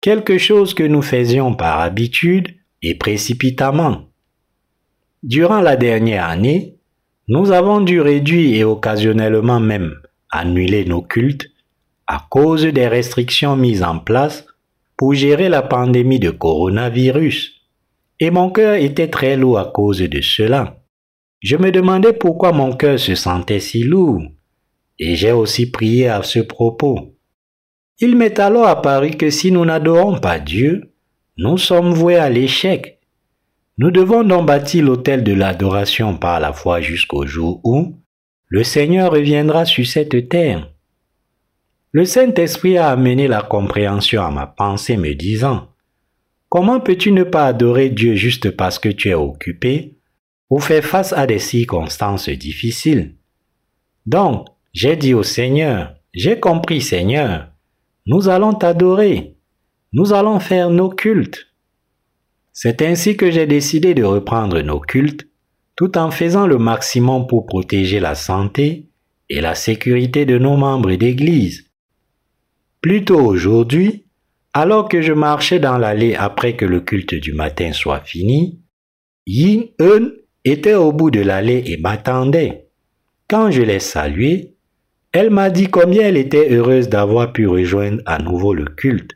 quelque 0.00 0.38
chose 0.38 0.74
que 0.74 0.84
nous 0.84 1.02
faisions 1.02 1.54
par 1.54 1.80
habitude 1.80 2.54
et 2.82 2.94
précipitamment. 2.94 4.10
Durant 5.24 5.60
la 5.60 5.76
dernière 5.76 6.26
année, 6.26 6.75
nous 7.28 7.50
avons 7.50 7.80
dû 7.80 8.00
réduire 8.00 8.56
et 8.56 8.64
occasionnellement 8.64 9.60
même 9.60 9.94
annuler 10.30 10.84
nos 10.84 11.02
cultes 11.02 11.48
à 12.06 12.24
cause 12.30 12.64
des 12.64 12.86
restrictions 12.86 13.56
mises 13.56 13.82
en 13.82 13.98
place 13.98 14.46
pour 14.96 15.14
gérer 15.14 15.48
la 15.48 15.62
pandémie 15.62 16.20
de 16.20 16.30
coronavirus. 16.30 17.52
Et 18.20 18.30
mon 18.30 18.50
cœur 18.50 18.74
était 18.74 19.08
très 19.08 19.36
lourd 19.36 19.58
à 19.58 19.66
cause 19.66 19.98
de 19.98 20.20
cela. 20.20 20.78
Je 21.40 21.56
me 21.56 21.70
demandais 21.70 22.12
pourquoi 22.12 22.52
mon 22.52 22.74
cœur 22.74 22.98
se 22.98 23.14
sentait 23.14 23.60
si 23.60 23.82
lourd 23.82 24.22
et 24.98 25.14
j'ai 25.14 25.32
aussi 25.32 25.70
prié 25.70 26.08
à 26.08 26.22
ce 26.22 26.40
propos. 26.40 27.14
Il 27.98 28.16
m'est 28.16 28.38
alors 28.38 28.66
apparu 28.66 29.10
que 29.10 29.30
si 29.30 29.50
nous 29.52 29.64
n'adorons 29.64 30.18
pas 30.18 30.38
Dieu, 30.38 30.92
nous 31.36 31.58
sommes 31.58 31.92
voués 31.92 32.16
à 32.16 32.30
l'échec. 32.30 32.95
Nous 33.78 33.90
devons 33.90 34.24
donc 34.24 34.46
bâtir 34.46 34.84
l'autel 34.84 35.22
de 35.22 35.34
l'adoration 35.34 36.16
par 36.16 36.40
la 36.40 36.54
foi 36.54 36.80
jusqu'au 36.80 37.26
jour 37.26 37.60
où 37.62 37.94
le 38.48 38.64
Seigneur 38.64 39.12
reviendra 39.12 39.66
sur 39.66 39.86
cette 39.86 40.30
terre. 40.30 40.70
Le 41.92 42.06
Saint-Esprit 42.06 42.78
a 42.78 42.88
amené 42.88 43.28
la 43.28 43.42
compréhension 43.42 44.22
à 44.22 44.30
ma 44.30 44.46
pensée 44.46 44.96
me 44.96 45.14
disant, 45.14 45.68
Comment 46.48 46.80
peux-tu 46.80 47.12
ne 47.12 47.22
pas 47.22 47.46
adorer 47.46 47.90
Dieu 47.90 48.14
juste 48.14 48.50
parce 48.50 48.78
que 48.78 48.88
tu 48.88 49.10
es 49.10 49.14
occupé 49.14 49.98
ou 50.48 50.58
faire 50.58 50.84
face 50.84 51.12
à 51.12 51.26
des 51.26 51.38
circonstances 51.38 52.30
difficiles? 52.30 53.16
Donc, 54.06 54.46
j'ai 54.72 54.96
dit 54.96 55.12
au 55.12 55.22
Seigneur, 55.22 55.94
j'ai 56.14 56.40
compris 56.40 56.80
Seigneur, 56.80 57.48
nous 58.06 58.28
allons 58.28 58.54
t'adorer, 58.54 59.36
nous 59.92 60.14
allons 60.14 60.40
faire 60.40 60.70
nos 60.70 60.88
cultes. 60.88 61.48
C'est 62.58 62.80
ainsi 62.80 63.18
que 63.18 63.30
j'ai 63.30 63.46
décidé 63.46 63.92
de 63.92 64.02
reprendre 64.02 64.62
nos 64.62 64.80
cultes 64.80 65.28
tout 65.76 65.98
en 65.98 66.10
faisant 66.10 66.46
le 66.46 66.56
maximum 66.56 67.26
pour 67.26 67.44
protéger 67.44 68.00
la 68.00 68.14
santé 68.14 68.88
et 69.28 69.42
la 69.42 69.54
sécurité 69.54 70.24
de 70.24 70.38
nos 70.38 70.56
membres 70.56 70.94
d'Église. 70.94 71.66
Plus 72.80 73.04
tôt 73.04 73.20
aujourd'hui, 73.20 74.06
alors 74.54 74.88
que 74.88 75.02
je 75.02 75.12
marchais 75.12 75.58
dans 75.58 75.76
l'allée 75.76 76.14
après 76.14 76.56
que 76.56 76.64
le 76.64 76.80
culte 76.80 77.14
du 77.14 77.34
matin 77.34 77.74
soit 77.74 78.00
fini, 78.00 78.62
Yin 79.26 79.66
Eun 79.78 80.12
était 80.46 80.72
au 80.72 80.92
bout 80.92 81.10
de 81.10 81.20
l'allée 81.20 81.62
et 81.66 81.76
m'attendait. 81.76 82.68
Quand 83.28 83.50
je 83.50 83.60
l'ai 83.60 83.80
saluée, 83.80 84.54
elle 85.12 85.28
m'a 85.28 85.50
dit 85.50 85.66
combien 85.66 86.04
elle 86.08 86.16
était 86.16 86.50
heureuse 86.50 86.88
d'avoir 86.88 87.34
pu 87.34 87.46
rejoindre 87.46 88.00
à 88.06 88.16
nouveau 88.18 88.54
le 88.54 88.64
culte. 88.64 89.15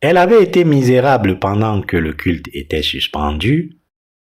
Elle 0.00 0.16
avait 0.16 0.42
été 0.42 0.64
misérable 0.64 1.38
pendant 1.38 1.82
que 1.82 1.96
le 1.96 2.14
culte 2.14 2.48
était 2.54 2.82
suspendu, 2.82 3.78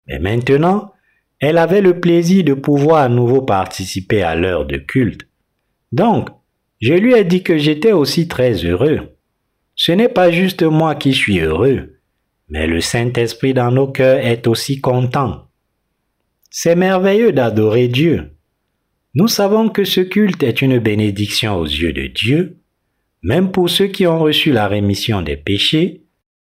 mais 0.08 0.20
maintenant, 0.20 0.92
elle 1.40 1.58
avait 1.58 1.82
le 1.82 2.00
plaisir 2.00 2.44
de 2.44 2.54
pouvoir 2.54 3.04
à 3.04 3.10
nouveau 3.10 3.42
participer 3.42 4.22
à 4.22 4.36
l'heure 4.36 4.66
de 4.66 4.78
culte. 4.78 5.28
Donc, 5.92 6.30
je 6.82 6.94
lui 6.94 7.14
ai 7.14 7.24
dit 7.24 7.44
que 7.44 7.58
j'étais 7.58 7.94
aussi 7.94 8.28
très 8.28 8.54
heureux. 8.66 9.16
Ce 9.76 9.92
n'est 9.92 10.10
pas 10.10 10.32
juste 10.32 10.64
moi 10.64 10.96
qui 10.96 11.14
suis 11.14 11.40
heureux, 11.40 12.00
mais 12.50 12.68
le 12.68 12.82
Saint-Esprit 12.82 13.54
dans 13.54 13.72
nos 13.72 13.88
cœurs 13.88 14.26
est 14.26 14.48
aussi 14.48 14.82
content. 14.82 15.48
C'est 16.50 16.76
merveilleux 16.76 17.32
d'adorer 17.32 17.88
Dieu. 17.88 18.32
Nous 19.14 19.28
savons 19.28 19.70
que 19.70 19.84
ce 19.84 20.02
culte 20.02 20.44
est 20.44 20.62
une 20.62 20.80
bénédiction 20.80 21.56
aux 21.56 21.66
yeux 21.66 21.94
de 21.94 22.08
Dieu, 22.08 22.61
même 23.24 23.52
pour 23.52 23.70
ceux 23.70 23.88
qui 23.88 24.08
ont 24.08 24.20
reçu 24.20 24.52
la 24.52 24.68
rémission 24.68 25.22
des 25.22 25.38
péchés. 25.38 26.04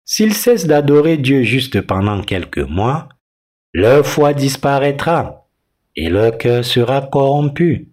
S'ils 0.05 0.35
cessent 0.35 0.67
d'adorer 0.67 1.17
Dieu 1.17 1.43
juste 1.43 1.81
pendant 1.81 2.23
quelques 2.23 2.59
mois, 2.59 3.09
leur 3.73 4.07
foi 4.07 4.35
disparaîtra 4.35 5.49
et 5.97 6.09
leur 6.09 6.39
cœur 6.39 6.65
sera 6.65 7.03
corrompu. 7.03 7.93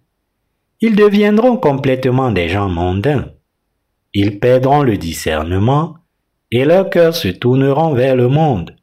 Ils 0.80 0.96
deviendront 0.96 1.56
complètement 1.56 2.30
des 2.30 2.48
gens 2.48 2.68
mondains. 2.68 3.32
Ils 4.12 4.38
perdront 4.38 4.82
le 4.82 4.96
discernement 4.96 5.96
et 6.50 6.64
leurs 6.64 6.90
cœurs 6.90 7.16
se 7.16 7.28
tourneront 7.28 7.94
vers 7.94 8.14
le 8.14 8.28
monde. 8.28 8.76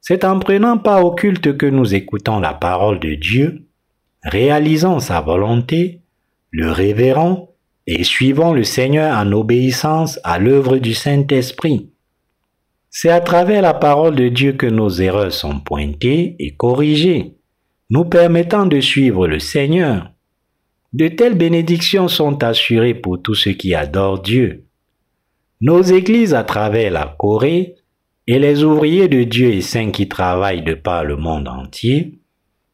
C'est 0.00 0.24
en 0.24 0.38
prenant 0.40 0.78
part 0.78 1.04
au 1.04 1.14
culte 1.14 1.56
que 1.56 1.66
nous 1.66 1.94
écoutons 1.94 2.40
la 2.40 2.54
parole 2.54 2.98
de 2.98 3.14
Dieu, 3.14 3.68
réalisons 4.24 4.98
sa 4.98 5.20
volonté, 5.20 6.02
le 6.50 6.72
révérons 6.72 7.51
et 7.86 8.04
suivons 8.04 8.52
le 8.52 8.64
Seigneur 8.64 9.16
en 9.16 9.30
obéissance 9.32 10.20
à 10.24 10.38
l'œuvre 10.38 10.78
du 10.78 10.94
Saint-Esprit. 10.94 11.90
C'est 12.90 13.10
à 13.10 13.20
travers 13.20 13.62
la 13.62 13.74
parole 13.74 14.14
de 14.14 14.28
Dieu 14.28 14.52
que 14.52 14.66
nos 14.66 14.90
erreurs 14.90 15.32
sont 15.32 15.60
pointées 15.60 16.36
et 16.38 16.54
corrigées, 16.54 17.36
nous 17.90 18.04
permettant 18.04 18.66
de 18.66 18.80
suivre 18.80 19.26
le 19.26 19.38
Seigneur. 19.38 20.10
De 20.92 21.08
telles 21.08 21.36
bénédictions 21.36 22.08
sont 22.08 22.44
assurées 22.44 22.94
pour 22.94 23.20
tous 23.22 23.34
ceux 23.34 23.52
qui 23.52 23.74
adorent 23.74 24.20
Dieu. 24.20 24.66
Nos 25.62 25.80
églises 25.80 26.34
à 26.34 26.44
travers 26.44 26.92
la 26.92 27.16
Corée 27.18 27.76
et 28.26 28.38
les 28.38 28.62
ouvriers 28.62 29.08
de 29.08 29.22
Dieu 29.24 29.48
et 29.52 29.62
saints 29.62 29.90
qui 29.90 30.08
travaillent 30.08 30.64
de 30.64 30.74
par 30.74 31.04
le 31.04 31.16
monde 31.16 31.48
entier 31.48 32.18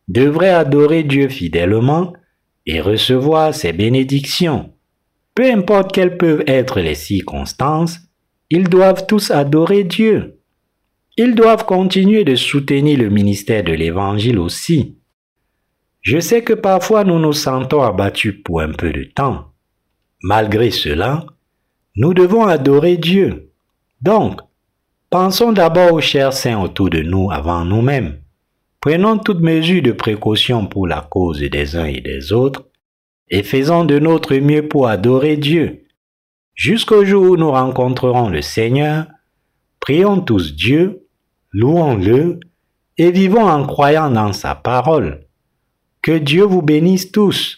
devraient 0.08 0.50
adorer 0.50 1.04
Dieu 1.04 1.28
fidèlement 1.28 2.12
et 2.66 2.80
recevoir 2.80 3.54
ses 3.54 3.72
bénédictions. 3.72 4.72
Peu 5.38 5.48
importe 5.52 5.92
quelles 5.92 6.18
peuvent 6.18 6.42
être 6.48 6.80
les 6.80 6.96
circonstances, 6.96 8.00
ils 8.50 8.68
doivent 8.68 9.06
tous 9.06 9.30
adorer 9.30 9.84
Dieu. 9.84 10.40
Ils 11.16 11.36
doivent 11.36 11.64
continuer 11.64 12.24
de 12.24 12.34
soutenir 12.34 12.98
le 12.98 13.08
ministère 13.08 13.62
de 13.62 13.72
l'Évangile 13.72 14.40
aussi. 14.40 14.98
Je 16.00 16.18
sais 16.18 16.42
que 16.42 16.54
parfois 16.54 17.04
nous 17.04 17.20
nous 17.20 17.34
sentons 17.34 17.82
abattus 17.82 18.34
pour 18.44 18.62
un 18.62 18.72
peu 18.72 18.90
de 18.90 19.04
temps. 19.04 19.52
Malgré 20.24 20.72
cela, 20.72 21.24
nous 21.94 22.14
devons 22.14 22.48
adorer 22.48 22.96
Dieu. 22.96 23.52
Donc, 24.02 24.40
pensons 25.08 25.52
d'abord 25.52 25.92
aux 25.92 26.00
chers 26.00 26.32
saints 26.32 26.60
autour 26.60 26.90
de 26.90 27.02
nous 27.02 27.30
avant 27.30 27.64
nous-mêmes. 27.64 28.18
Prenons 28.80 29.18
toutes 29.18 29.42
mesures 29.42 29.82
de 29.82 29.92
précaution 29.92 30.66
pour 30.66 30.88
la 30.88 31.06
cause 31.08 31.38
des 31.38 31.76
uns 31.76 31.84
et 31.84 32.00
des 32.00 32.32
autres 32.32 32.67
et 33.30 33.42
faisons 33.42 33.84
de 33.84 33.98
notre 33.98 34.34
mieux 34.36 34.68
pour 34.68 34.88
adorer 34.88 35.36
Dieu 35.36 35.84
Jusqu'au 36.58 37.04
jour 37.04 37.22
où 37.22 37.36
nous 37.36 37.52
rencontrerons 37.52 38.30
le 38.30 38.42
Seigneur, 38.42 39.06
prions 39.78 40.20
tous 40.20 40.56
Dieu, 40.56 41.06
louons-le 41.52 42.40
et 42.96 43.12
vivons 43.12 43.48
en 43.48 43.64
croyant 43.64 44.10
dans 44.10 44.32
sa 44.32 44.56
parole. 44.56 45.28
Que 46.02 46.18
Dieu 46.18 46.42
vous 46.42 46.62
bénisse 46.62 47.12
tous. 47.12 47.57